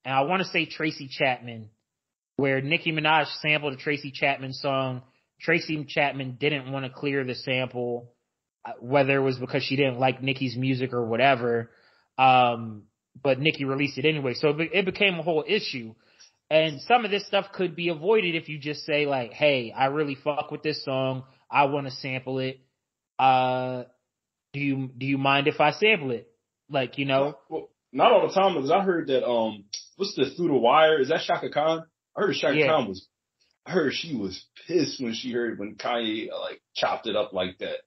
[0.04, 1.70] and I want to say Tracy Chapman,
[2.36, 5.02] where Nicki Minaj sampled a Tracy Chapman song
[5.44, 8.12] Tracy Chapman didn't want to clear the sample,
[8.64, 11.70] uh, whether it was because she didn't like Nicki's music or whatever.
[12.16, 12.84] Um,
[13.22, 14.34] but Nicki released it anyway.
[14.34, 15.94] So it became a whole issue.
[16.50, 19.86] And some of this stuff could be avoided if you just say like, Hey, I
[19.86, 21.24] really fuck with this song.
[21.50, 22.60] I want to sample it.
[23.18, 23.84] Uh,
[24.52, 26.28] do you, do you mind if I sample it?
[26.68, 27.38] Like, you know?
[27.48, 29.64] Well, not all the time because I heard that, um,
[29.96, 31.00] what's the through the wire?
[31.00, 31.84] Is that Chaka Khan?
[32.16, 32.66] I heard Chaka yeah.
[32.66, 33.06] Khan was
[33.66, 37.58] I heard she was pissed when she heard when Kanye like chopped it up like
[37.58, 37.78] that.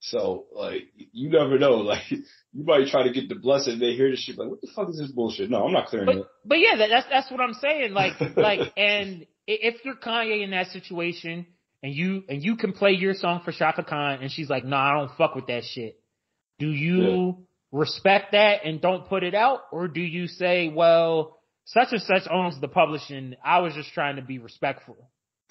[0.00, 1.76] So like you never know.
[1.88, 3.78] Like you might try to get the blessing.
[3.78, 5.50] They hear the shit like, what the fuck is this bullshit?
[5.50, 6.26] No, I'm not clearing but, it.
[6.44, 7.92] But yeah, that, that's that's what I'm saying.
[7.92, 11.46] Like like and if you're Kanye in that situation
[11.82, 14.70] and you and you can play your song for Chaka Khan and she's like, no,
[14.70, 16.00] nah, I don't fuck with that shit.
[16.58, 17.32] Do you yeah.
[17.72, 21.38] respect that and don't put it out, or do you say, well?
[21.68, 23.34] such and such owns the publishing.
[23.44, 24.96] I was just trying to be respectful.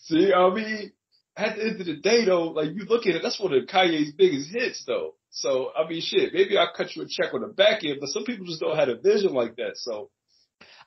[0.00, 0.92] See, I mean,
[1.38, 3.64] at the end of the day though, like you look at it, that's one of
[3.64, 5.14] Kanye's biggest hits though.
[5.30, 8.08] So, I mean, shit, maybe I'll cut you a check on the back end, but
[8.08, 9.72] some people just don't have a vision like that.
[9.76, 10.10] So,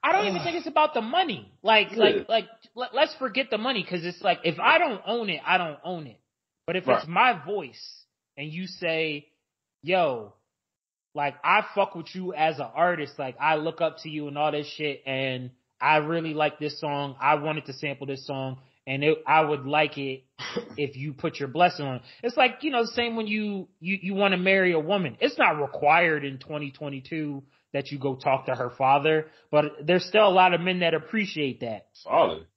[0.03, 1.51] I don't uh, even think it's about the money.
[1.61, 1.99] Like, yeah.
[1.99, 2.45] like, like,
[2.75, 5.79] let, us forget the money because it's like if I don't own it, I don't
[5.83, 6.19] own it.
[6.67, 6.99] But if right.
[6.99, 8.03] it's my voice
[8.35, 9.27] and you say,
[9.83, 10.33] "Yo,
[11.13, 13.19] like I fuck with you as an artist.
[13.19, 15.03] Like I look up to you and all this shit.
[15.05, 17.15] And I really like this song.
[17.19, 20.23] I wanted to sample this song and it, I would like it
[20.77, 22.01] if you put your blessing on it.
[22.23, 25.17] It's like, you know, the same when you, you, you want to marry a woman.
[25.19, 27.43] It's not required in 2022
[27.73, 30.93] that you go talk to her father, but there's still a lot of men that
[30.93, 31.87] appreciate that.
[32.03, 32.47] Father?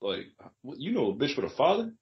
[0.00, 0.26] Like,
[0.76, 1.92] you know a bitch with a father?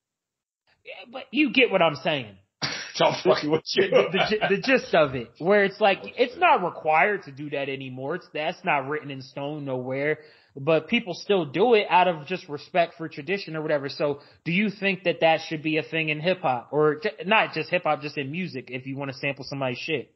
[0.84, 2.36] Yeah, but you get what I'm saying.
[3.00, 3.90] I'm fucking with you.
[3.90, 7.50] the, the, the gist of it, where it's like oh, it's not required to do
[7.50, 8.16] that anymore.
[8.16, 10.18] It's that's not written in stone nowhere,
[10.56, 13.88] but people still do it out of just respect for tradition or whatever.
[13.88, 17.24] So, do you think that that should be a thing in hip hop, or j-
[17.24, 18.68] not just hip hop, just in music?
[18.70, 20.12] If you want to sample somebody's shit,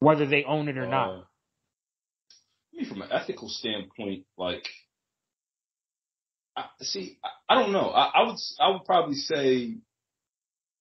[0.00, 1.08] whether they own it or not.
[1.08, 1.22] Uh,
[2.74, 4.66] I mean, from an ethical standpoint, like,
[6.56, 7.88] I, see, I, I don't know.
[7.88, 9.76] I, I would, I would probably say,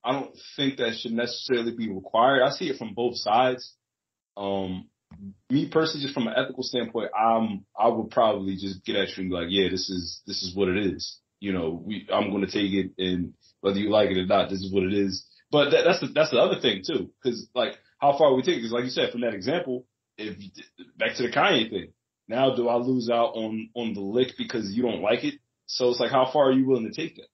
[0.03, 2.43] I don't think that should necessarily be required.
[2.43, 3.73] I see it from both sides.
[4.35, 4.87] Um,
[5.49, 9.23] me personally, just from an ethical standpoint, I'm, I would probably just get at you
[9.23, 11.19] and be like, yeah, this is, this is what it is.
[11.39, 14.49] You know, we, I'm going to take it and whether you like it or not,
[14.49, 15.25] this is what it is.
[15.51, 17.11] But that, that's the, that's the other thing too.
[17.23, 18.61] Cause like, how far we take it?
[18.61, 19.85] Cause like you said, from that example,
[20.17, 20.37] if
[20.97, 21.93] back to the Kanye thing,
[22.27, 25.35] now do I lose out on, on the lick because you don't like it?
[25.65, 27.27] So it's like, how far are you willing to take that?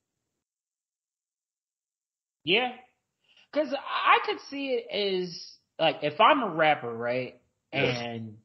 [2.44, 2.72] Yeah.
[3.54, 7.37] Cause I could see it as like if I'm a rapper, right?
[7.74, 8.38] And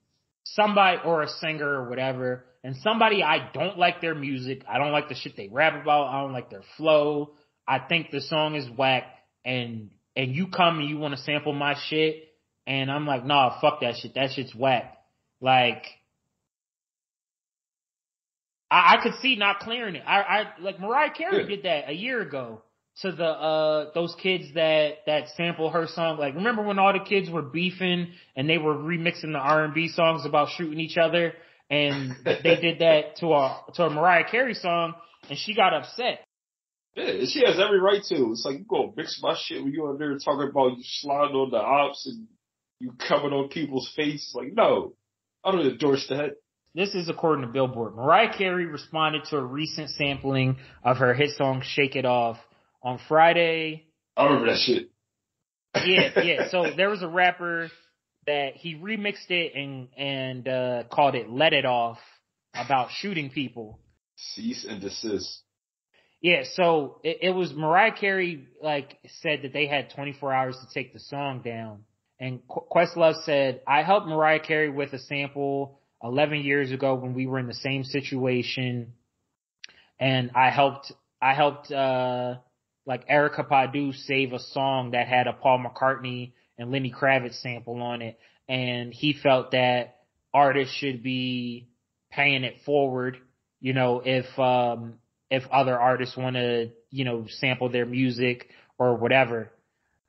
[0.44, 4.92] somebody or a singer or whatever, and somebody I don't like their music, I don't
[4.92, 7.34] like the shit they rap about, I don't like their flow,
[7.66, 9.04] I think the song is whack,
[9.44, 12.24] and and you come and you want to sample my shit,
[12.66, 14.96] and I'm like, nah, fuck that shit, that shit's whack.
[15.40, 15.84] Like
[18.70, 20.02] I, I could see not clearing it.
[20.06, 21.48] I, I like Mariah Carey Yeah.
[21.48, 22.62] did that a year ago
[23.00, 26.18] to the uh those kids that that sample her song.
[26.18, 29.74] Like remember when all the kids were beefing and they were remixing the R and
[29.74, 31.32] B songs about shooting each other,
[31.70, 34.94] and they did that to a to a Mariah Carey song,
[35.28, 36.20] and she got upset.
[36.94, 38.32] Yeah, she has every right to.
[38.32, 41.34] It's like you go mix my shit when you out there talking about you sliding
[41.34, 42.26] on the ops and
[42.80, 44.32] you coming on people's face.
[44.34, 44.92] Like, no,
[45.42, 46.32] I don't endorse that.
[46.74, 47.94] This is according to Billboard.
[47.94, 52.38] Mariah Carey responded to a recent sampling of her hit song "Shake It Off"
[52.82, 53.86] on Friday.
[54.16, 54.90] I remember that shit.
[55.84, 56.48] yeah, yeah.
[56.50, 57.70] So there was a rapper
[58.26, 61.98] that he remixed it and and uh called it "Let It Off"
[62.54, 63.78] about shooting people.
[64.16, 65.42] Cease and desist.
[66.20, 70.72] Yeah, so it, it was Mariah Carey like said that they had 24 hours to
[70.72, 71.84] take the song down,
[72.20, 77.14] and Qu- Questlove said, "I helped Mariah Carey with a sample 11 years ago when
[77.14, 78.92] we were in the same situation,
[79.98, 82.36] and I helped I helped uh
[82.86, 87.80] like Erykah Badu save a song that had a Paul McCartney and Lenny Kravitz sample
[87.80, 88.18] on it,
[88.48, 89.96] and he felt that
[90.34, 91.68] artists should be
[92.10, 93.18] paying it forward.
[93.60, 94.94] You know, if um
[95.30, 98.48] if other artists want to, you know, sample their music
[98.78, 99.50] or whatever.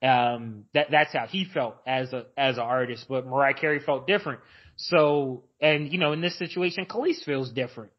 [0.02, 4.06] Um, that that's how he felt as a as an artist, but Mariah Carey felt
[4.06, 4.42] different.
[4.76, 7.92] So, and you know, in this situation, Kelis feels different,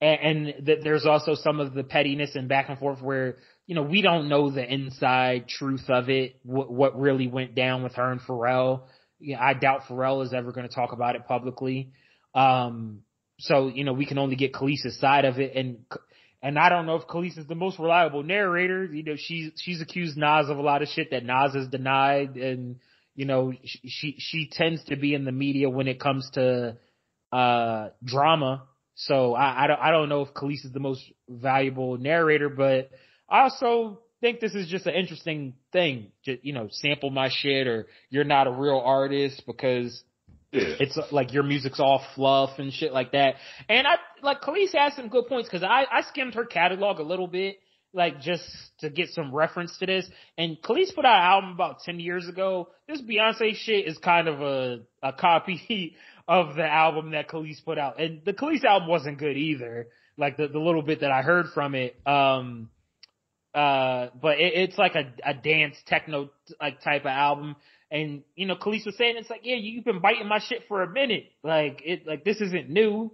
[0.00, 3.36] and, and th- there's also some of the pettiness and back and forth where
[3.68, 7.82] you know we don't know the inside truth of it, what what really went down
[7.82, 8.84] with her and Pharrell.
[9.20, 11.92] Yeah, I doubt Pharrell is ever going to talk about it publicly.
[12.34, 13.02] Um,
[13.38, 15.84] so you know, we can only get Kelis' side of it, and
[16.40, 18.86] and I don't know if Kelis is the most reliable narrator.
[18.86, 22.36] You know, she's she's accused Nas of a lot of shit that Nas has denied,
[22.36, 22.76] and
[23.14, 26.78] you know, she she, she tends to be in the media when it comes to
[27.32, 28.62] uh drama.
[28.94, 32.90] So I I don't I don't know if Kelis is the most valuable narrator, but
[33.28, 36.12] I also think this is just an interesting thing.
[36.24, 40.02] Just you know, sample my shit, or you're not a real artist because
[40.52, 40.62] Yeah.
[40.80, 43.34] it's uh, like your music's all fluff and shit like that.
[43.68, 47.02] And I like Kelis has some good points because I I skimmed her catalog a
[47.02, 47.58] little bit,
[47.92, 48.44] like just
[48.80, 50.08] to get some reference to this.
[50.38, 52.70] And Kelis put out an album about ten years ago.
[52.88, 55.94] This Beyonce shit is kind of a a copy
[56.28, 59.88] of the album that Kelis put out, and the Kelis album wasn't good either.
[60.16, 61.94] Like the the little bit that I heard from it.
[62.06, 62.70] Um.
[63.54, 66.30] Uh, but it, it's like a, a dance techno
[66.60, 67.56] like type of album.
[67.90, 70.82] And you know, Kelis was saying it's like, yeah, you've been biting my shit for
[70.82, 71.24] a minute.
[71.42, 73.12] Like it, like this isn't new.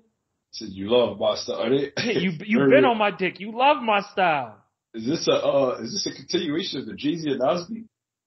[0.51, 1.73] Said you love my style.
[1.73, 1.91] you
[2.45, 3.41] you've been on my dick.
[3.41, 4.57] You love my style.
[4.95, 7.85] Is this a uh, is this a continuation of the Jay Z and Nasby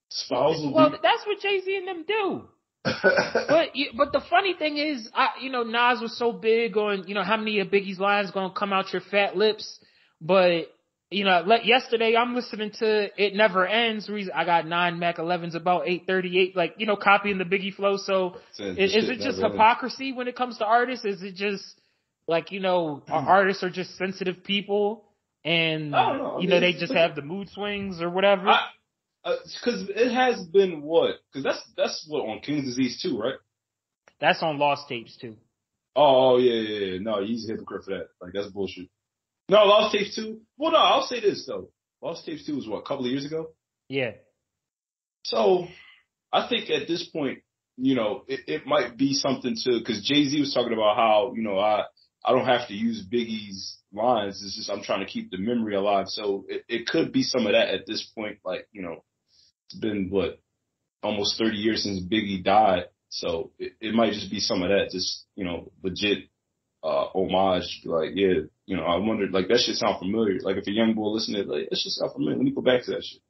[0.09, 0.73] spousal?
[0.73, 2.43] Well, that's what Jay Z and them do.
[2.83, 7.15] but but the funny thing is, I, you know, Nas was so big on you
[7.15, 9.79] know how many of Biggie's lines gonna come out your fat lips,
[10.21, 10.67] but
[11.09, 14.09] you know, like yesterday I'm listening to It Never Ends.
[14.09, 17.97] Reason I got nine Mac 11s about 838, like you know, copying the Biggie flow.
[17.97, 19.53] So Says is, is it just never ends.
[19.53, 21.05] hypocrisy when it comes to artists?
[21.05, 21.63] Is it just
[22.27, 25.05] like you know, our artists are just sensitive people,
[25.45, 26.39] and know.
[26.41, 28.53] You know they just have the mood swings or whatever?
[29.23, 31.15] Because uh, it has been what?
[31.31, 33.35] Because that's that's what on King's Disease too, right?
[34.19, 35.37] That's on Lost Tapes too.
[35.95, 36.99] Oh, oh yeah, yeah, yeah.
[36.99, 38.07] No, he's a hypocrite for that.
[38.21, 38.89] Like that's bullshit.
[39.49, 40.41] No, Lost Tapes two.
[40.57, 41.69] Well, no, I'll say this though.
[42.01, 43.49] Lost Tapes two was what a couple of years ago.
[43.89, 44.11] Yeah.
[45.23, 45.67] So
[46.31, 47.39] I think at this point,
[47.77, 51.33] you know, it, it might be something to because Jay Z was talking about how
[51.35, 51.83] you know I
[52.25, 54.43] I don't have to use Biggie's lines.
[54.43, 56.07] It's just I'm trying to keep the memory alive.
[56.07, 58.39] So it, it could be some of that at this point.
[58.43, 59.03] Like you know,
[59.69, 60.39] it's been what
[61.03, 62.85] almost 30 years since Biggie died.
[63.09, 66.29] So it, it might just be some of that, just you know, legit
[66.83, 67.81] uh homage.
[67.85, 70.39] Like yeah, you know, I wondered like that shit sound familiar.
[70.41, 72.35] Like if a young boy listening, to it, like that shit sound familiar.
[72.35, 73.21] Let me go back to that shit.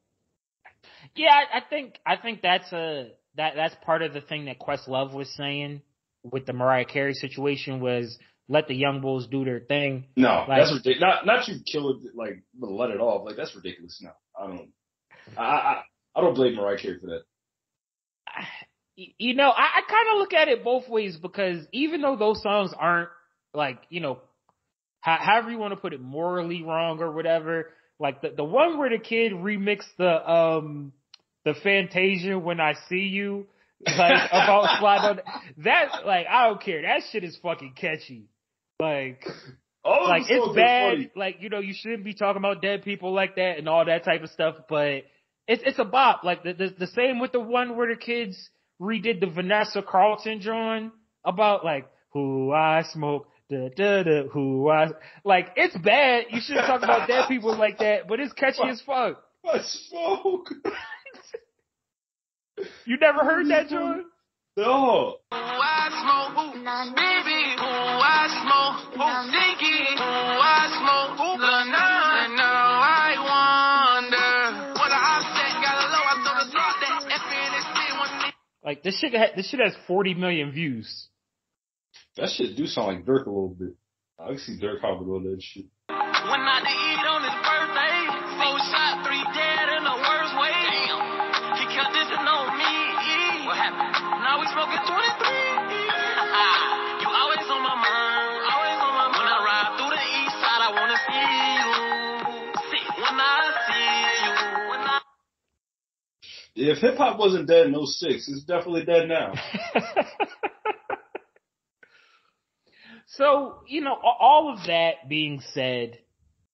[1.15, 4.59] Yeah, I, I think I think that's a that that's part of the thing that
[4.59, 5.81] Questlove was saying
[6.23, 8.17] with the Mariah Carey situation was
[8.49, 10.05] let the young bulls do their thing.
[10.15, 11.01] No, Like- that's ridiculous.
[11.01, 13.25] Not not you kill it like but let it off.
[13.25, 14.01] Like that's ridiculous.
[14.01, 14.69] No, I don't.
[15.37, 15.81] I I
[16.15, 17.21] I don't blame Mariah Carey for that.
[19.19, 22.41] You know, I, I kind of look at it both ways because even though those
[22.41, 23.09] songs aren't
[23.53, 24.17] like, you know,
[25.15, 27.69] however you want to put it, morally wrong or whatever,
[27.99, 30.91] like the, the one where the kid remixed the, um,
[31.45, 33.47] the Fantasia when I see you,
[33.85, 35.21] like about slide on
[35.63, 36.81] that, like I don't care.
[36.81, 38.25] That shit is fucking catchy.
[38.79, 39.23] Like,
[39.83, 41.11] All like it's bad.
[41.15, 44.03] Like you know, you shouldn't be talking about dead people like that and all that
[44.03, 44.55] type of stuff.
[44.67, 45.03] But
[45.47, 46.23] it's it's a bop.
[46.23, 48.37] Like the the, the same with the one where the kids
[48.81, 50.91] redid the Vanessa Carlton drawing
[51.23, 53.27] about like who I smoke.
[53.49, 54.89] Da, da, da, who I
[55.23, 56.25] like it's bad.
[56.31, 59.23] You shouldn't talk about dead people like that, but it's catchy as fuck.
[59.45, 60.49] I smoke.
[62.85, 64.05] You never heard that, John?
[64.57, 65.17] No.
[65.31, 68.27] Who I smoke, who Stinky, who I
[70.73, 71.69] smoke, who and
[72.35, 74.91] now I wonder, what
[78.63, 81.07] Like this shit, this shit has 40 million views.
[82.17, 83.77] That shit do sound like Durk a little bit.
[84.17, 85.69] I can see Durk hopping on that shit.
[85.85, 88.09] When I did eat on his birthday,
[88.41, 90.49] four shot, three dead in the worst way.
[90.49, 90.97] Damn.
[91.61, 92.73] He kept dissing on me.
[93.45, 94.01] What happened?
[94.25, 94.89] Now we smoking 23.
[97.05, 99.13] you always on my mind, always on my mind.
[99.13, 101.69] When I ride through the east side, I wanna see you.
[102.65, 103.93] See, when I see
[104.25, 104.33] you,
[104.73, 105.05] when I
[106.73, 109.37] If hip hop wasn't dead in 06, it's definitely dead now.
[113.17, 115.97] So, you know, all of that being said,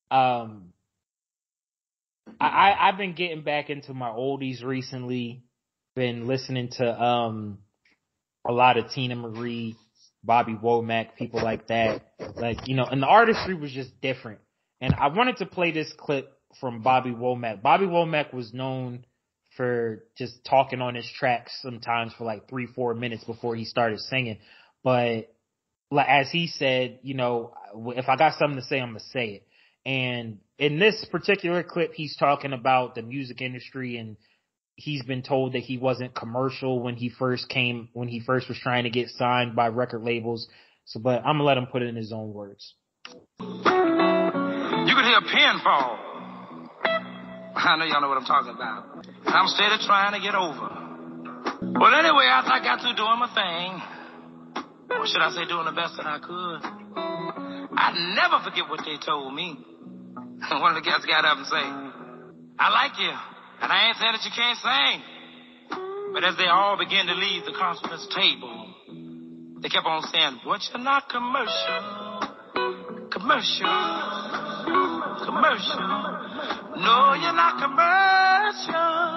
[0.10, 0.72] um,
[2.40, 5.44] I, I've been getting back into my oldies recently.
[5.96, 7.60] Been listening to, um,
[8.48, 9.76] a lot of Teena Marie,
[10.24, 12.02] Bobby Womack, people like that.
[12.38, 14.40] Like, you know, and the artistry was just different.
[14.80, 16.32] And I wanted to play this clip
[16.62, 17.62] from Bobby Womack.
[17.62, 19.06] Bobby Womack was known
[19.58, 24.00] for just talking on his tracks sometimes for like three, four minutes before he started
[24.00, 24.40] singing.
[24.84, 25.34] But
[25.94, 27.54] like as he said, you know,
[27.96, 29.48] if I got something to say, I'm gonna say it.
[29.86, 34.18] And in this particular clip, he's talking about the music industry and
[34.76, 38.58] he's been told that he wasn't commercial when he first came, when he first was
[38.58, 40.48] trying to get signed by record labels.
[40.86, 42.74] So, but I'm gonna let him put it in his own words.
[43.40, 46.00] You could hear a pin fall.
[47.56, 49.06] I know y'all know what I'm talking about.
[49.26, 50.84] I'm steady trying to get over.
[51.80, 53.93] Well, anyway, after I got through doing my thing,
[55.00, 56.62] or should I say doing the best that I could,
[57.76, 59.58] I'd never forget what they told me.
[60.52, 61.64] One of the guys got up and say,
[62.60, 65.02] I like you, and I ain't saying that you can't sing.
[66.14, 68.68] But as they all began to leave the conference table,
[69.62, 72.22] they kept on saying, but you're not commercial,
[73.10, 73.66] commercial,
[75.26, 76.14] commercial.
[76.78, 79.14] No, you're not commercial.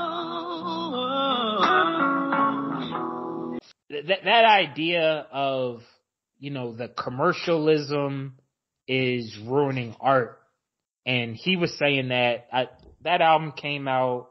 [4.09, 5.81] That that idea of
[6.39, 8.39] you know the commercialism
[8.89, 10.41] is ruining art.
[11.05, 12.69] And he was saying that I,
[13.03, 14.29] that album came out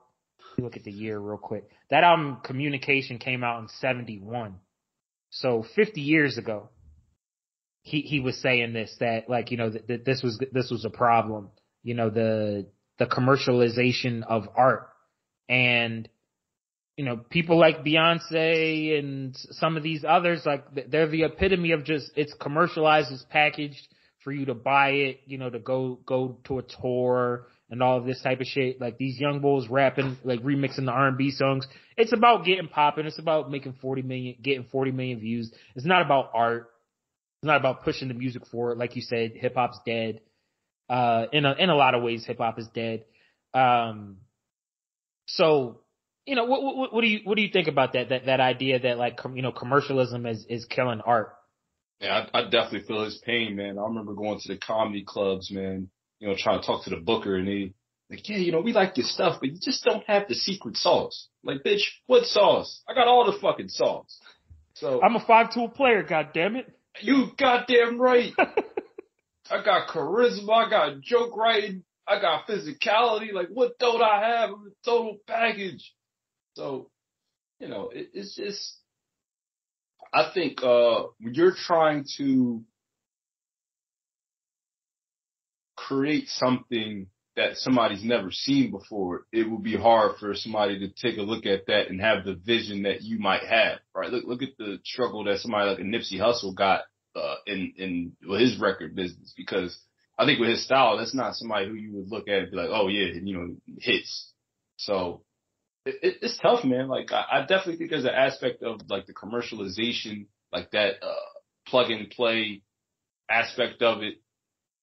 [0.57, 1.69] look at the year real quick.
[1.89, 4.55] That album communication came out in 71
[5.29, 6.69] so 50 years ago
[7.81, 10.85] he he was saying this that like you know that, that this was this was
[10.85, 11.49] a problem
[11.83, 12.67] you know the
[12.97, 14.89] the commercialization of art.
[15.49, 16.09] And
[16.97, 21.83] you know, people like Beyonce and some of these others, like they're the epitome of
[21.83, 23.87] just it's commercialized, it's packaged
[24.23, 27.97] for you to buy it, you know, to go go to a tour and all
[27.97, 28.79] of this type of shit.
[28.79, 31.67] Like these young bulls rapping, like remixing the R and B songs.
[31.97, 33.05] It's about getting popping.
[33.05, 35.51] It's about making forty million, getting forty million views.
[35.75, 36.71] It's not about art.
[37.41, 38.77] It's not about pushing the music forward.
[38.77, 40.21] Like you said, hip hop's dead.
[40.89, 43.03] Uh, in a in a lot of ways, hip hop is dead.
[43.53, 44.17] Um,
[45.27, 45.81] so
[46.25, 48.39] you know, what, what, what do you what do you think about that that that
[48.39, 51.33] idea that like com, you know commercialism is is killing art?
[51.99, 53.77] Yeah, I, I definitely feel his pain, man.
[53.77, 55.89] I remember going to the comedy clubs, man,
[56.19, 57.73] you know, trying to talk to the booker and he
[58.09, 60.77] like, yeah, you know, we like your stuff, but you just don't have the secret
[60.77, 61.27] sauce.
[61.43, 62.81] Like, bitch, what sauce?
[62.87, 64.19] I got all the fucking sauce.
[64.75, 66.67] So I'm a five tool player, god damn it.
[67.01, 68.33] You goddamn right.
[68.37, 73.31] I got charisma, I got joke writing, I got physicality.
[73.33, 74.49] Like, what don't I have?
[74.49, 75.93] I'm a total package.
[76.55, 76.89] So,
[77.59, 78.77] you know, it, it's just,
[80.13, 82.63] I think, uh, when you're trying to
[85.75, 91.17] create something that somebody's never seen before, it would be hard for somebody to take
[91.17, 94.09] a look at that and have the vision that you might have, right?
[94.11, 96.81] Look, look at the struggle that somebody like a Nipsey Hussle got,
[97.15, 99.77] uh, in, in well, his record business because
[100.17, 102.57] I think with his style, that's not somebody who you would look at and be
[102.57, 104.31] like, oh yeah, you know, hits.
[104.77, 105.23] So
[105.85, 106.87] it, it, it's tough, man.
[106.87, 111.13] Like I, I definitely think there's an aspect of like the commercialization, like that, uh,
[111.67, 112.61] plug and play
[113.29, 114.15] aspect of it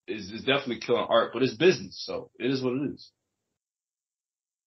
[0.08, 2.02] is, is definitely killing art, but it's business.
[2.04, 3.10] So it is what it is.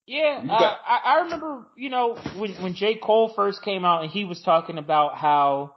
[0.08, 2.96] Yeah, You uh, I, I remember, you know, when when J.
[2.96, 5.74] Cole first came out and he was talking about how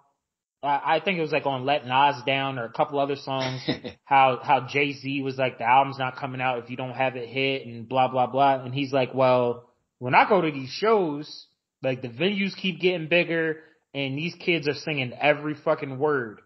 [0.63, 3.67] uh, I think it was like on Let Nas Down or a couple other songs,
[4.05, 7.17] how how Jay Z was like the album's not coming out if you don't have
[7.17, 9.68] it hit and blah blah blah, and he's like, well,
[9.99, 11.47] when I go to these shows,
[11.83, 13.59] like the venues keep getting bigger
[13.95, 16.41] and these kids are singing every fucking word.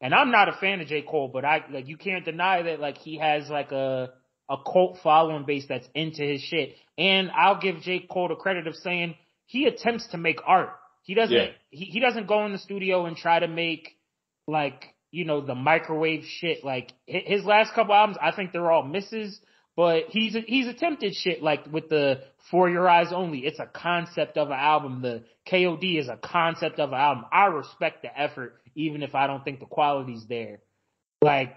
[0.00, 1.02] And I'm not a fan of J.
[1.02, 4.10] Cole, but I like you can't deny that like he has like a
[4.50, 6.74] a cult following base that's into his shit.
[6.98, 8.00] And I'll give J.
[8.00, 9.14] Cole the credit of saying
[9.46, 10.70] he attempts to make art.
[11.02, 11.48] He doesn't Yeah.
[11.70, 13.96] he, he doesn't go in the studio and try to make
[14.46, 16.64] like, you know, the microwave shit.
[16.64, 19.40] Like his last couple albums, I think they're all misses,
[19.76, 23.40] but he's he's attempted shit like with the 4 Your Eyez Only.
[23.40, 25.02] It's a concept of an album.
[25.02, 27.24] The KOD is a concept of an album.
[27.32, 30.60] I respect the effort, even if I don't think the quality's there.
[31.22, 31.56] Like,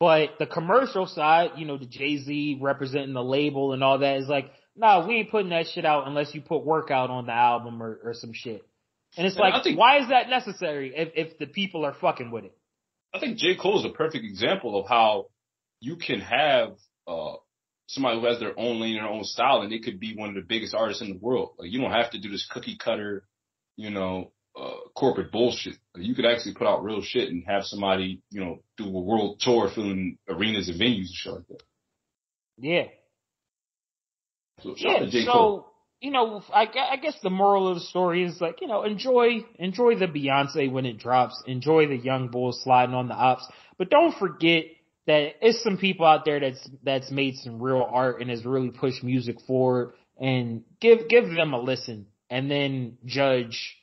[0.00, 4.18] but the commercial side, you know, the Jay Z representing the label and all that
[4.18, 7.32] is like, nah, we ain't putting that shit out unless you put workout on the
[7.32, 8.64] album or, or some shit.
[9.16, 12.44] And it's like, think- why is that necessary if, if the people are fucking with
[12.44, 12.56] it?
[13.12, 13.54] I think J.
[13.54, 15.26] Cole is a perfect example of how
[15.78, 16.72] you can have
[17.06, 17.34] uh
[17.86, 20.34] somebody who has their own lane their own style and they could be one of
[20.34, 21.54] the biggest artists in the world.
[21.58, 23.24] Like you don't have to do this cookie cutter,
[23.76, 25.76] you know, uh corporate bullshit.
[25.94, 29.00] Like, you could actually put out real shit and have somebody, you know, do a
[29.00, 31.62] world tour filling arenas and venues and shit like that.
[32.58, 32.84] Yeah.
[34.62, 35.00] So Yeah.
[35.00, 35.24] to J.
[35.26, 35.60] Cole.
[35.60, 35.70] So,
[36.00, 39.44] you know, I, I guess the moral of the story is like, you know, enjoy,
[39.58, 41.42] enjoy the Beyonce when it drops.
[41.46, 43.46] Enjoy the young bulls sliding on the ops.
[43.78, 44.66] But don't forget
[45.06, 48.70] that it's some people out there that's, that's made some real art and has really
[48.70, 53.76] pushed music forward and give, give them a listen and then judge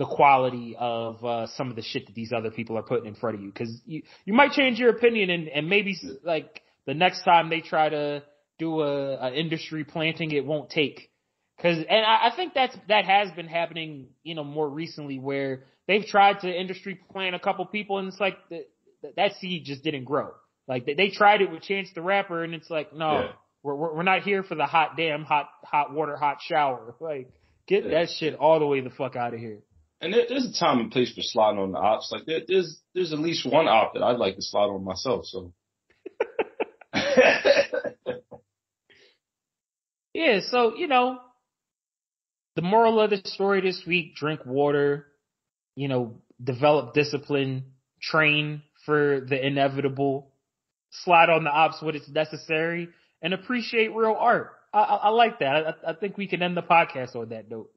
[0.00, 3.14] the quality of uh, some of the shit that these other people are putting in
[3.14, 3.48] front of you.
[3.52, 5.94] Because you you might change your opinion and and maybe
[6.24, 8.22] like the next time they try to
[8.58, 11.10] do a, a industry planting it won't take.
[11.56, 15.64] Because and I, I think that's that has been happening you know more recently where
[15.86, 18.64] they've tried to industry plant a couple people and it's like the,
[19.16, 20.30] that seed just didn't grow
[20.70, 23.32] like they, they tried it with Chance the Rapper and it's like no Yeah.
[23.62, 27.28] we're, we're we're not here for the hot damn hot hot water hot shower like
[27.66, 27.90] get Yeah.
[27.90, 29.58] that shit all the way the fuck out of here.
[30.02, 32.08] And there, there's a time and place for sliding on the ops.
[32.10, 35.26] Like there, there's there's at least one op that I'd like to slide on myself.
[35.26, 35.52] So
[40.12, 41.18] Yeah, so you know,
[42.56, 45.06] the moral of the story this week: drink water,
[45.76, 47.72] you know, develop discipline,
[48.02, 50.29] train for the inevitable,
[50.90, 52.88] slide on the ops when it's necessary,
[53.22, 54.52] and appreciate real art.
[54.72, 55.76] I, I, I like that.
[55.84, 57.70] I, I think we can end the podcast on that note.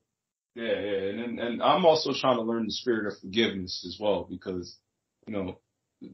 [0.55, 3.97] Yeah, yeah, and and- and I'm also trying to learn the spirit of forgiveness as
[3.99, 4.77] well because
[5.27, 5.57] you know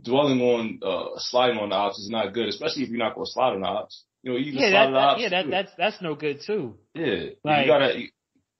[0.03, 3.25] dwelling on uh sliding on the ops is not good, especially if you're not going
[3.25, 4.03] to slide on the ops.
[4.23, 5.21] You know, you can Yeah, slide that, on the ops.
[5.21, 6.75] yeah, that that's that's no good too.
[6.93, 7.29] yeah.
[7.43, 8.07] like- you gotta you,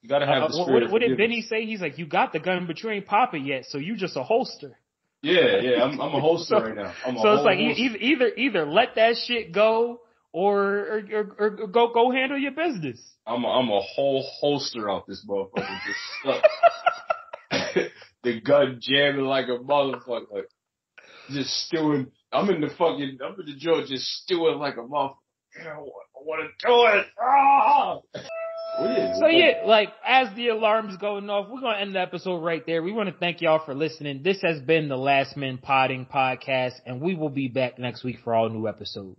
[0.02, 1.18] you gotta have Uh, the what, spirit what, what did.
[1.18, 1.66] Benny say?
[1.66, 4.16] He's like, you got the gun, but you ain't pop it yet, so you just
[4.18, 4.78] a holster.
[5.21, 5.83] Yeah, yeah.
[5.83, 6.93] I'm I'm a holster So- right now.
[7.05, 7.81] I'm a so it's like holster.
[7.81, 9.99] either either either let that shit go
[10.31, 12.99] or or, or, or go go handle your business.
[13.25, 15.79] I'm a, I'm a whole holster out this motherfucker.
[15.85, 16.43] Just stuck.
[18.23, 20.43] the gun jamming like a motherfucker.
[21.31, 22.07] Just stewing.
[22.31, 25.15] I'm in the fucking, I'm in the joint just stewing like a motherfucker.
[25.65, 25.77] I
[26.21, 27.05] want to do it.
[27.21, 27.99] Ah!
[29.19, 32.81] So yeah, like as the alarm's going off, we're gonna end the episode right there.
[32.81, 34.23] We want to thank y'all for listening.
[34.23, 38.19] This has been the Last Men Podding podcast, and we will be back next week
[38.23, 39.18] for all new episode.